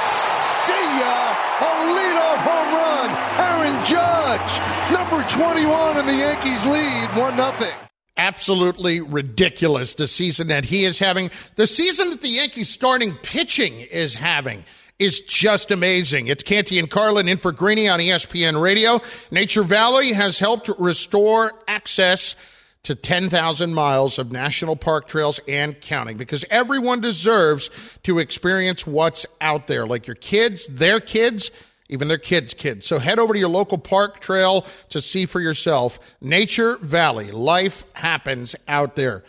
See 0.66 0.86
ya. 1.00 1.34
A 1.60 1.72
leadoff 1.96 2.40
home 2.46 2.74
run. 2.76 3.10
Aaron 3.40 3.84
Judge, 3.84 4.60
number 4.92 5.26
21 5.28 5.98
in 5.98 6.06
the 6.06 6.14
Yankees 6.14 6.66
lead, 6.66 7.08
1 7.16 7.36
0 7.36 7.89
absolutely 8.20 9.00
ridiculous 9.00 9.94
the 9.94 10.06
season 10.06 10.48
that 10.48 10.66
he 10.66 10.84
is 10.84 10.98
having. 10.98 11.30
The 11.56 11.66
season 11.66 12.10
that 12.10 12.20
the 12.20 12.28
Yankees 12.28 12.68
starting 12.68 13.14
pitching 13.22 13.80
is 13.80 14.14
having 14.14 14.64
is 14.98 15.22
just 15.22 15.70
amazing. 15.70 16.26
It's 16.26 16.42
Canty 16.42 16.78
and 16.78 16.90
Carlin 16.90 17.28
in 17.28 17.38
for 17.38 17.50
Greeny 17.50 17.88
on 17.88 17.98
ESPN 17.98 18.60
Radio. 18.60 19.00
Nature 19.30 19.62
Valley 19.62 20.12
has 20.12 20.38
helped 20.38 20.68
restore 20.78 21.54
access 21.66 22.36
to 22.82 22.94
10,000 22.94 23.72
miles 23.72 24.18
of 24.18 24.30
national 24.30 24.76
park 24.76 25.08
trails 25.08 25.40
and 25.48 25.80
counting 25.80 26.18
because 26.18 26.44
everyone 26.50 27.00
deserves 27.00 27.98
to 28.02 28.18
experience 28.18 28.86
what's 28.86 29.24
out 29.40 29.66
there. 29.66 29.86
Like 29.86 30.06
your 30.06 30.16
kids, 30.16 30.66
their 30.66 31.00
kids, 31.00 31.50
even 31.90 32.08
their 32.08 32.18
kids' 32.18 32.54
kids. 32.54 32.86
So 32.86 32.98
head 32.98 33.18
over 33.18 33.34
to 33.34 33.38
your 33.38 33.48
local 33.50 33.76
park 33.76 34.20
trail 34.20 34.64
to 34.88 35.00
see 35.00 35.26
for 35.26 35.40
yourself. 35.40 36.16
Nature 36.22 36.78
Valley, 36.78 37.30
life 37.30 37.84
happens 37.92 38.56
out 38.66 38.96
there. 38.96 39.24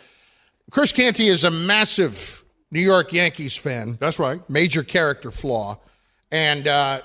Chris 0.70 0.92
Canty 0.92 1.28
is 1.28 1.44
a 1.44 1.50
massive 1.50 2.42
New 2.70 2.80
York 2.80 3.12
Yankees 3.12 3.56
fan. 3.56 3.98
That's 4.00 4.18
right. 4.18 4.40
Major 4.48 4.82
character 4.82 5.30
flaw. 5.30 5.78
And 6.30 6.66
uh, 6.66 7.02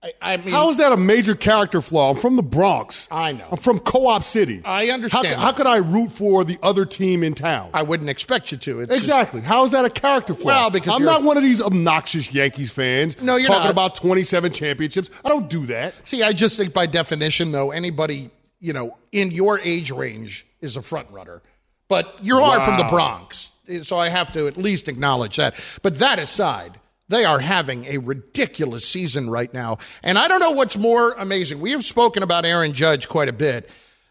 I, 0.00 0.12
I 0.22 0.36
mean, 0.36 0.50
how 0.50 0.70
is 0.70 0.76
that 0.76 0.92
a 0.92 0.96
major 0.96 1.34
character 1.34 1.82
flaw? 1.82 2.10
I'm 2.10 2.16
from 2.16 2.36
the 2.36 2.42
Bronx. 2.42 3.08
I 3.10 3.32
know. 3.32 3.46
I'm 3.50 3.58
from 3.58 3.80
Co-op 3.80 4.22
City. 4.22 4.62
I 4.64 4.90
understand. 4.90 5.26
How, 5.26 5.46
how, 5.46 5.52
could 5.52 5.66
I 5.66 5.78
root 5.78 6.12
for 6.12 6.44
the 6.44 6.56
other 6.62 6.84
team 6.84 7.24
in 7.24 7.34
town? 7.34 7.70
I 7.74 7.82
wouldn't 7.82 8.08
expect 8.08 8.52
you 8.52 8.58
to. 8.58 8.80
It's 8.80 8.96
exactly. 8.96 9.40
Just, 9.40 9.48
how 9.48 9.64
is 9.64 9.72
that 9.72 9.84
a 9.84 9.90
character 9.90 10.34
flaw? 10.34 10.46
Well, 10.46 10.70
because 10.70 10.94
I'm 10.94 11.04
not 11.04 11.24
one 11.24 11.36
of 11.36 11.42
these 11.42 11.60
obnoxious 11.60 12.32
Yankees 12.32 12.70
fans. 12.70 13.20
No, 13.20 13.34
you're 13.34 13.48
talking 13.48 13.64
not. 13.64 13.72
about 13.72 13.96
27 13.96 14.52
championships. 14.52 15.10
I 15.24 15.30
don't 15.30 15.50
do 15.50 15.66
that. 15.66 15.94
See, 16.06 16.22
I 16.22 16.30
just 16.30 16.56
think 16.56 16.72
by 16.72 16.86
definition, 16.86 17.50
though, 17.50 17.72
anybody 17.72 18.30
you 18.60 18.72
know 18.72 18.96
in 19.10 19.32
your 19.32 19.58
age 19.60 19.90
range 19.90 20.46
is 20.60 20.76
a 20.76 20.82
front 20.82 21.10
runner. 21.10 21.42
But 21.88 22.20
you 22.22 22.36
are 22.36 22.58
wow. 22.58 22.64
from 22.64 22.76
the 22.76 22.84
Bronx, 22.84 23.52
so 23.82 23.98
I 23.98 24.10
have 24.10 24.32
to 24.34 24.46
at 24.46 24.56
least 24.56 24.86
acknowledge 24.86 25.36
that. 25.36 25.58
But 25.82 25.98
that 25.98 26.20
aside. 26.20 26.78
They 27.08 27.24
are 27.24 27.40
having 27.40 27.86
a 27.86 27.98
ridiculous 27.98 28.86
season 28.86 29.30
right 29.30 29.52
now. 29.52 29.78
And 30.02 30.18
I 30.18 30.28
don't 30.28 30.40
know 30.40 30.50
what's 30.50 30.76
more 30.76 31.12
amazing. 31.12 31.60
We 31.60 31.72
have 31.72 31.84
spoken 31.84 32.22
about 32.22 32.44
Aaron 32.44 32.72
Judge 32.72 33.08
quite 33.08 33.28
a 33.28 33.32
bit, 33.32 33.70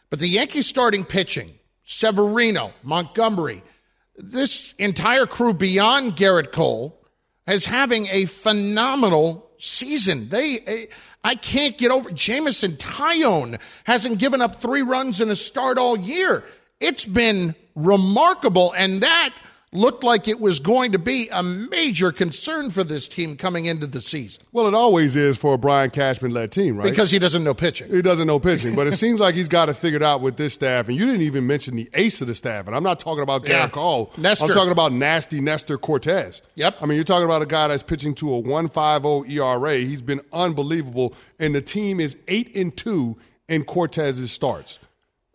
but 0.09 0.19
the 0.19 0.27
Yankees 0.27 0.65
starting 0.65 1.05
pitching, 1.05 1.53
Severino, 1.83 2.73
Montgomery, 2.83 3.61
this 4.15 4.73
entire 4.79 5.27
crew 5.27 5.53
beyond 5.53 6.15
Gerrit 6.15 6.51
Cole 6.51 6.99
is 7.47 7.65
having 7.65 8.07
a 8.07 8.25
phenomenal 8.25 9.47
season. 9.59 10.29
They, 10.29 10.59
eh, 10.65 10.85
I 11.23 11.35
can't 11.35 11.77
get 11.77 11.91
over. 11.91 12.09
Jameson 12.11 12.73
Taillon 12.73 13.59
hasn't 13.83 14.17
given 14.17 14.41
up 14.41 14.61
three 14.61 14.81
runs 14.81 15.21
in 15.21 15.29
a 15.29 15.35
start 15.35 15.77
all 15.77 15.97
year. 15.97 16.43
It's 16.79 17.05
been 17.05 17.55
remarkable. 17.75 18.73
And 18.73 19.01
that 19.01 19.33
looked 19.73 20.03
like 20.03 20.27
it 20.29 20.39
was 20.39 20.59
going 20.59 20.93
to 20.93 20.97
be 20.99 21.27
a 21.31 21.43
major 21.43 22.11
concern 22.11 22.69
for 22.69 22.83
this 22.85 23.07
team 23.07 23.35
coming 23.35 23.65
into 23.65 23.85
the 23.85 23.99
season. 23.99 24.41
Well, 24.53 24.65
it 24.67 24.73
always 24.73 25.15
is 25.17 25.35
for 25.35 25.55
a 25.55 25.57
Brian 25.57 25.89
Cashman 25.89 26.31
led 26.33 26.51
team, 26.53 26.77
right? 26.77 26.89
Because 26.89 27.11
he 27.11 27.19
doesn't 27.19 27.43
know 27.43 27.53
pitching. 27.53 27.93
He 27.93 28.01
doesn't 28.01 28.27
know 28.27 28.39
pitching, 28.39 28.75
but 28.75 28.87
it 28.87 28.93
seems 28.97 29.19
like 29.19 29.35
he's 29.35 29.49
got 29.49 29.67
it 29.67 29.73
figured 29.73 30.01
out 30.01 30.21
with 30.21 30.37
this 30.37 30.53
staff. 30.53 30.87
And 30.87 30.97
you 30.97 31.05
didn't 31.05 31.21
even 31.23 31.45
mention 31.45 31.75
the 31.75 31.89
ace 31.93 32.21
of 32.21 32.27
the 32.27 32.35
staff. 32.35 32.67
And 32.67 32.75
I'm 32.75 32.83
not 32.83 32.99
talking 32.99 33.23
about 33.23 33.43
Gerrit 33.43 33.49
Yeah. 33.49 33.67
Cole. 33.69 34.11
Nestor. 34.17 34.45
I'm 34.45 34.51
talking 34.53 34.71
about 34.71 34.93
nasty 34.93 35.41
Nestor 35.41 35.77
Cortes. 35.77 36.41
Yep. 36.55 36.77
I 36.81 36.85
mean, 36.85 36.95
you're 36.95 37.03
talking 37.03 37.25
about 37.25 37.41
a 37.41 37.45
guy 37.45 37.67
that's 37.67 37.83
pitching 37.83 38.15
to 38.15 38.35
a 38.35 38.41
1.50 38.41 39.29
ERA. 39.29 39.77
He's 39.79 40.01
been 40.01 40.21
unbelievable, 40.31 41.13
and 41.39 41.53
the 41.53 41.61
team 41.61 41.99
is 41.99 42.15
eight 42.29 42.55
and 42.55 42.75
two 42.75 43.17
in 43.49 43.63
Cortes's 43.65 44.31
starts. 44.31 44.79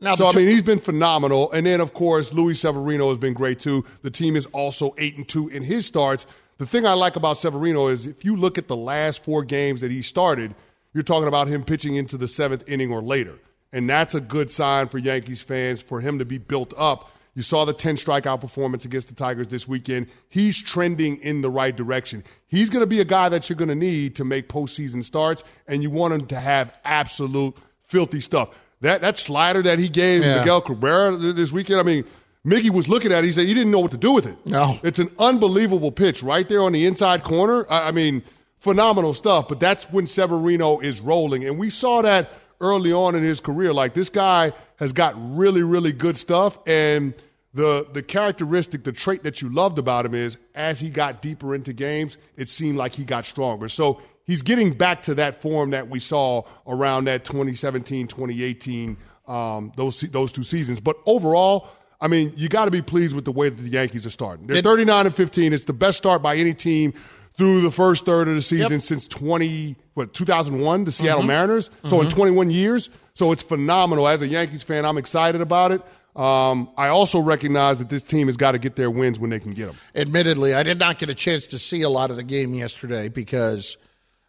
Now, 0.02 0.16
so 0.16 0.26
I 0.26 0.32
mean, 0.32 0.48
he's 0.48 0.64
been 0.64 0.80
phenomenal, 0.80 1.52
and 1.52 1.64
then 1.64 1.80
of 1.80 1.94
course 1.94 2.32
Luis 2.32 2.60
Severino 2.60 3.08
has 3.08 3.18
been 3.18 3.34
great 3.34 3.60
too. 3.60 3.84
The 4.02 4.10
team 4.10 4.34
is 4.34 4.46
also 4.46 4.94
eight 4.98 5.16
and 5.16 5.28
two 5.28 5.46
in 5.48 5.62
his 5.62 5.86
starts. 5.86 6.26
The 6.58 6.66
thing 6.66 6.84
I 6.84 6.94
like 6.94 7.14
about 7.14 7.38
Severino 7.38 7.86
is 7.86 8.04
if 8.04 8.24
you 8.24 8.34
look 8.34 8.58
at 8.58 8.66
the 8.66 8.76
last 8.76 9.22
four 9.22 9.44
games 9.44 9.80
that 9.80 9.92
he 9.92 10.02
started, 10.02 10.56
you're 10.92 11.04
talking 11.04 11.28
about 11.28 11.46
him 11.46 11.62
pitching 11.62 11.94
into 11.94 12.16
the 12.18 12.26
seventh 12.26 12.68
inning 12.68 12.90
or 12.90 13.00
later, 13.00 13.38
and 13.72 13.88
that's 13.88 14.16
a 14.16 14.20
good 14.20 14.50
sign 14.50 14.88
for 14.88 14.98
Yankees 14.98 15.40
fans 15.40 15.80
for 15.80 16.00
him 16.00 16.18
to 16.18 16.24
be 16.24 16.36
built 16.36 16.74
up. 16.76 17.12
You 17.34 17.42
saw 17.42 17.64
the 17.64 17.72
10 17.72 17.96
strikeout 17.96 18.40
performance 18.40 18.84
against 18.84 19.08
the 19.08 19.14
Tigers 19.14 19.46
this 19.46 19.66
weekend. 19.66 20.08
He's 20.28 20.60
trending 20.60 21.16
in 21.18 21.42
the 21.42 21.48
right 21.48 21.74
direction. 21.74 22.24
He's 22.48 22.68
going 22.68 22.82
to 22.82 22.88
be 22.88 23.00
a 23.00 23.06
guy 23.06 23.28
that 23.30 23.48
you're 23.48 23.56
going 23.56 23.68
to 23.68 23.74
need 23.74 24.16
to 24.16 24.24
make 24.24 24.48
postseason 24.48 25.04
starts, 25.04 25.44
and 25.68 25.80
you 25.80 25.90
want 25.90 26.12
him 26.12 26.26
to 26.26 26.40
have 26.40 26.76
absolute 26.84 27.56
filthy 27.82 28.20
stuff. 28.20 28.50
That 28.82 29.00
that 29.00 29.16
slider 29.16 29.62
that 29.62 29.78
he 29.78 29.88
gave 29.88 30.22
Yeah. 30.22 30.38
Miguel 30.40 30.60
Cabrera 30.60 31.16
this 31.16 31.50
weekend, 31.50 31.80
I 31.80 31.82
mean, 31.82 32.04
Mickey 32.44 32.70
was 32.70 32.88
looking 32.88 33.12
at 33.12 33.22
it. 33.22 33.26
He 33.26 33.32
said 33.32 33.46
he 33.46 33.54
didn't 33.54 33.70
know 33.70 33.80
what 33.80 33.92
to 33.92 33.96
do 33.96 34.12
with 34.12 34.26
it. 34.26 34.36
No. 34.44 34.78
It's 34.82 34.98
an 34.98 35.08
unbelievable 35.18 35.92
pitch 35.92 36.22
right 36.22 36.48
there 36.48 36.62
on 36.62 36.72
the 36.72 36.84
inside 36.86 37.22
corner. 37.22 37.64
I, 37.70 37.88
I 37.88 37.92
mean, 37.92 38.22
phenomenal 38.58 39.14
stuff. 39.14 39.48
But 39.48 39.60
that's 39.60 39.84
when 39.90 40.06
Severino 40.06 40.80
is 40.80 41.00
rolling. 41.00 41.44
And 41.44 41.58
we 41.58 41.70
saw 41.70 42.02
that 42.02 42.32
early 42.60 42.92
on 42.92 43.14
in 43.14 43.22
his 43.22 43.40
career. 43.40 43.72
Like 43.72 43.94
this 43.94 44.08
guy 44.08 44.52
has 44.76 44.92
got 44.92 45.14
really, 45.16 45.62
really 45.62 45.92
good 45.92 46.16
stuff. 46.16 46.58
And 46.66 47.14
the 47.54 47.86
the 47.92 48.02
characteristic, 48.02 48.82
the 48.82 48.92
trait 48.92 49.22
that 49.22 49.40
you 49.42 49.48
loved 49.48 49.78
about 49.78 50.06
him 50.06 50.14
is 50.14 50.38
as 50.54 50.80
he 50.80 50.90
got 50.90 51.22
deeper 51.22 51.54
into 51.54 51.72
games, 51.72 52.18
it 52.36 52.48
seemed 52.48 52.76
like 52.78 52.94
he 52.94 53.04
got 53.04 53.24
stronger. 53.24 53.68
So 53.68 54.00
he's 54.26 54.42
getting 54.42 54.72
back 54.72 55.02
to 55.02 55.14
that 55.16 55.40
form 55.40 55.70
that 55.70 55.88
we 55.88 55.98
saw 55.98 56.42
around 56.66 57.04
that 57.04 57.24
2017, 57.24 58.06
2018, 58.06 58.96
um, 59.28 59.72
those 59.76 60.00
those 60.02 60.32
two 60.32 60.42
seasons. 60.42 60.80
But 60.80 60.96
overall, 61.06 61.68
I 62.00 62.08
mean, 62.08 62.32
you 62.36 62.48
got 62.48 62.64
to 62.66 62.70
be 62.70 62.82
pleased 62.82 63.14
with 63.14 63.24
the 63.24 63.32
way 63.32 63.48
that 63.48 63.62
the 63.62 63.68
Yankees 63.70 64.04
are 64.06 64.10
starting. 64.10 64.46
They're 64.46 64.62
39 64.62 65.06
and 65.06 65.14
15. 65.14 65.52
It's 65.52 65.64
the 65.66 65.72
best 65.72 65.98
start 65.98 66.22
by 66.22 66.36
any 66.36 66.54
team 66.54 66.92
through 67.38 67.62
the 67.62 67.70
first 67.70 68.04
third 68.04 68.28
of 68.28 68.34
the 68.34 68.42
season 68.42 68.80
since 68.80 69.08
20 69.08 69.76
what 69.94 70.12
2001, 70.14 70.84
the 70.84 70.92
Seattle 70.92 71.22
Mhm. 71.22 71.26
Mariners. 71.26 71.70
So 71.86 72.00
in 72.00 72.06
Mhm. 72.06 72.10
21 72.10 72.50
years, 72.50 72.90
so 73.14 73.30
it's 73.32 73.42
phenomenal. 73.42 74.08
As 74.08 74.22
a 74.22 74.28
Yankees 74.28 74.62
fan, 74.62 74.84
I'm 74.86 74.96
excited 74.98 75.40
about 75.40 75.70
it. 75.72 75.82
Um, 76.16 76.68
I 76.76 76.88
also 76.88 77.20
recognize 77.20 77.78
that 77.78 77.88
this 77.88 78.02
team 78.02 78.26
has 78.28 78.36
got 78.36 78.52
to 78.52 78.58
get 78.58 78.76
their 78.76 78.90
wins 78.90 79.18
when 79.18 79.30
they 79.30 79.38
can 79.38 79.52
get 79.54 79.66
them. 79.66 79.76
Admittedly, 79.94 80.54
I 80.54 80.62
did 80.62 80.78
not 80.78 80.98
get 80.98 81.08
a 81.08 81.14
chance 81.14 81.46
to 81.48 81.58
see 81.58 81.82
a 81.82 81.88
lot 81.88 82.10
of 82.10 82.16
the 82.16 82.22
game 82.22 82.52
yesterday 82.54 83.08
because 83.08 83.76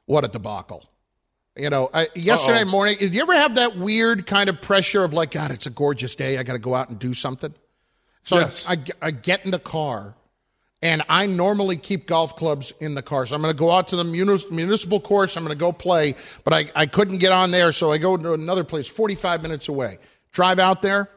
what 0.05 0.25
a 0.25 0.27
debacle. 0.27 0.83
You 1.55 1.69
know, 1.69 1.89
I, 1.93 2.07
yesterday 2.15 2.61
Uh-oh. 2.61 2.65
morning, 2.71 2.95
did 2.97 3.13
you 3.13 3.21
ever 3.21 3.33
have 3.35 3.55
that 3.55 3.75
weird 3.75 4.25
kind 4.25 4.49
of 4.49 4.59
pressure 4.61 5.03
of 5.03 5.13
like, 5.13 5.31
God, 5.31 5.51
it's 5.51 5.67
a 5.67 5.69
gorgeous 5.69 6.15
day. 6.15 6.37
I 6.37 6.43
got 6.43 6.53
to 6.53 6.59
go 6.59 6.73
out 6.73 6.89
and 6.89 6.97
do 6.97 7.13
something? 7.13 7.53
So 8.23 8.37
I- 8.37 8.49
I, 8.73 8.77
I 9.01 9.11
get 9.11 9.45
in 9.45 9.51
the 9.51 9.59
car, 9.59 10.15
and 10.81 11.03
I 11.07 11.27
normally 11.27 11.77
keep 11.77 12.07
golf 12.07 12.35
clubs 12.35 12.73
in 12.79 12.95
the 12.95 13.03
car. 13.03 13.25
So 13.27 13.35
I'm 13.35 13.41
going 13.41 13.53
to 13.53 13.57
go 13.59 13.69
out 13.69 13.89
to 13.89 13.95
the 13.95 14.03
munis- 14.03 14.49
municipal 14.49 14.99
course. 14.99 15.37
I'm 15.37 15.43
going 15.43 15.55
to 15.55 15.59
go 15.59 15.71
play, 15.71 16.15
but 16.43 16.53
I, 16.53 16.65
I 16.75 16.85
couldn't 16.87 17.17
get 17.19 17.31
on 17.31 17.51
there. 17.51 17.71
So 17.71 17.91
I 17.91 17.99
go 17.99 18.17
to 18.17 18.33
another 18.33 18.63
place 18.63 18.87
45 18.87 19.43
minutes 19.43 19.67
away. 19.69 19.99
Drive 20.31 20.57
out 20.57 20.81
there, 20.81 21.09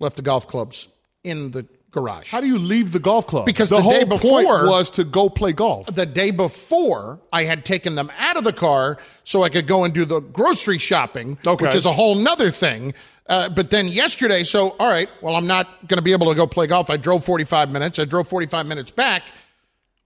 left 0.00 0.16
the 0.16 0.22
golf 0.22 0.48
clubs 0.48 0.88
in 1.22 1.52
the 1.52 1.66
garage. 1.92 2.30
How 2.30 2.40
do 2.40 2.46
you 2.48 2.58
leave 2.58 2.90
the 2.92 2.98
golf 2.98 3.26
club? 3.26 3.46
Because 3.46 3.70
the, 3.70 3.76
the 3.76 3.82
whole 3.82 3.92
day 3.92 3.98
point 4.06 4.10
before- 4.22 4.66
was 4.66 4.90
to 4.90 5.04
go 5.04 5.28
play 5.28 5.52
golf. 5.52 5.86
the 5.94 6.06
day 6.06 6.30
before 6.30 7.20
I 7.32 7.44
had 7.44 7.64
taken 7.64 7.94
them 7.94 8.10
out 8.18 8.36
of 8.36 8.44
the 8.44 8.52
car 8.52 8.98
so 9.24 9.42
I 9.44 9.48
could 9.50 9.66
go 9.66 9.84
and 9.84 9.92
do 9.94 10.04
the 10.04 10.20
grocery 10.20 10.78
shopping, 10.78 11.38
Okay. 11.46 11.66
which 11.66 11.74
is 11.74 11.86
a 11.86 11.92
whole 11.92 12.14
nother 12.16 12.50
thing. 12.50 12.94
Uh, 13.28 13.48
but 13.48 13.70
then 13.70 13.86
yesterday, 13.88 14.42
so 14.42 14.70
all 14.80 14.88
right, 14.88 15.08
well, 15.20 15.36
I'm 15.36 15.46
not 15.46 15.86
going 15.86 15.98
to 15.98 16.02
be 16.02 16.12
able 16.12 16.28
to 16.30 16.34
go 16.34 16.46
play 16.46 16.66
golf. 16.66 16.90
I 16.90 16.96
drove 16.96 17.24
45 17.24 17.70
minutes. 17.70 17.98
I 17.98 18.04
drove 18.04 18.26
45 18.26 18.66
minutes 18.66 18.90
back. 18.90 19.22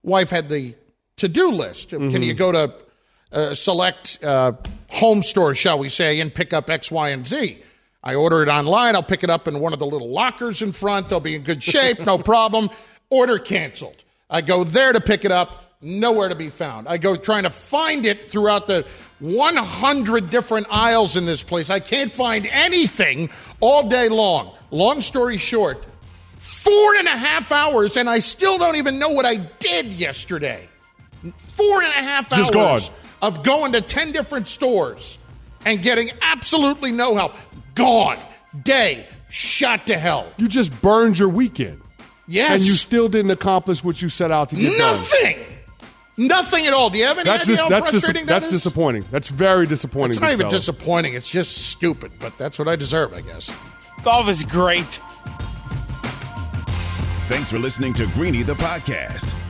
Wife 0.03 0.29
had 0.29 0.49
the 0.49 0.75
to 1.17 1.27
do 1.27 1.49
list. 1.51 1.89
Can 1.89 2.21
you 2.21 2.33
go 2.35 2.51
to 2.51 2.73
uh, 3.31 3.55
select 3.55 4.19
uh, 4.23 4.51
home 4.89 5.23
store, 5.23 5.55
shall 5.55 5.79
we 5.79 5.89
say, 5.89 6.19
and 6.19 6.33
pick 6.33 6.53
up 6.53 6.69
X, 6.69 6.91
Y, 6.91 7.09
and 7.09 7.25
Z? 7.25 7.59
I 8.07 8.15
order 8.15 8.41
it 8.41 8.47
online. 8.47 8.95
I'll 8.95 9.03
pick 9.03 9.25
it 9.25 9.29
up 9.29 9.49
in 9.49 9.59
one 9.59 9.73
of 9.73 9.79
the 9.79 9.85
little 9.85 10.07
lockers 10.09 10.61
in 10.61 10.71
front. 10.71 11.09
They'll 11.09 11.19
be 11.19 11.35
in 11.35 11.43
good 11.43 11.61
shape, 11.61 11.99
no 12.05 12.17
problem. 12.33 12.69
Order 13.09 13.37
canceled. 13.37 14.01
I 14.29 14.39
go 14.39 14.63
there 14.63 14.93
to 14.93 15.01
pick 15.01 15.25
it 15.25 15.31
up, 15.33 15.75
nowhere 15.81 16.29
to 16.29 16.35
be 16.35 16.47
found. 16.47 16.87
I 16.87 16.99
go 16.99 17.17
trying 17.17 17.43
to 17.43 17.49
find 17.49 18.05
it 18.05 18.31
throughout 18.31 18.65
the 18.65 18.87
100 19.19 20.29
different 20.29 20.67
aisles 20.69 21.17
in 21.17 21.25
this 21.25 21.43
place. 21.43 21.69
I 21.69 21.81
can't 21.81 22.09
find 22.09 22.47
anything 22.47 23.29
all 23.59 23.89
day 23.89 24.07
long. 24.07 24.53
Long 24.71 25.01
story 25.01 25.37
short, 25.37 25.85
four 26.37 26.95
and 26.95 27.09
a 27.09 27.17
half 27.17 27.51
hours, 27.51 27.97
and 27.97 28.09
I 28.09 28.19
still 28.19 28.57
don't 28.57 28.77
even 28.77 28.99
know 28.99 29.09
what 29.09 29.25
I 29.25 29.35
did 29.59 29.87
yesterday. 29.87 30.69
Four 31.39 31.81
and 31.81 31.91
a 31.91 32.03
half 32.03 32.29
Just 32.29 32.55
hours 32.55 32.87
gone. 32.87 32.97
of 33.21 33.43
going 33.43 33.73
to 33.73 33.81
10 33.81 34.13
different 34.13 34.47
stores 34.47 35.17
and 35.65 35.83
getting 35.83 36.09
absolutely 36.21 36.91
no 36.93 37.13
help. 37.13 37.33
Gone. 37.77 38.17
Day 38.63 39.07
shot 39.29 39.85
to 39.87 39.97
hell. 39.97 40.27
You 40.37 40.47
just 40.47 40.81
burned 40.81 41.17
your 41.19 41.29
weekend. 41.29 41.81
Yes. 42.27 42.51
And 42.59 42.61
you 42.61 42.73
still 42.73 43.07
didn't 43.07 43.31
accomplish 43.31 43.83
what 43.83 44.01
you 44.01 44.09
set 44.09 44.31
out 44.31 44.49
to 44.49 44.55
get 44.55 44.77
done. 44.77 44.95
Nothing. 44.97 45.39
Nothing 46.17 46.65
at 46.65 46.73
all. 46.73 46.89
Do 46.89 46.97
you 46.97 47.05
have 47.05 47.17
any 47.17 47.25
That's 47.25 47.43
idea 47.43 47.53
dis- 47.55 47.61
how 47.61 47.69
that's 47.69 47.91
dis- 47.91 48.01
frustrating 48.01 48.25
that's 48.25 48.45
that 48.47 48.53
is? 48.53 48.63
disappointing. 48.63 49.05
That's 49.11 49.29
very 49.29 49.67
disappointing. 49.67 50.11
It's 50.11 50.19
not 50.19 50.31
even 50.31 50.49
Costello. 50.49 50.59
disappointing. 50.77 51.13
It's 51.13 51.29
just 51.29 51.69
stupid, 51.69 52.11
but 52.19 52.35
that's 52.37 52.57
what 52.57 52.67
I 52.67 52.75
deserve, 52.75 53.13
I 53.13 53.21
guess. 53.21 53.55
Golf 54.03 54.27
is 54.27 54.41
great. 54.43 54.99
Thanks 57.29 57.51
for 57.51 57.59
listening 57.59 57.93
to 57.95 58.07
Greeny 58.07 58.41
the 58.41 58.53
podcast. 58.53 59.35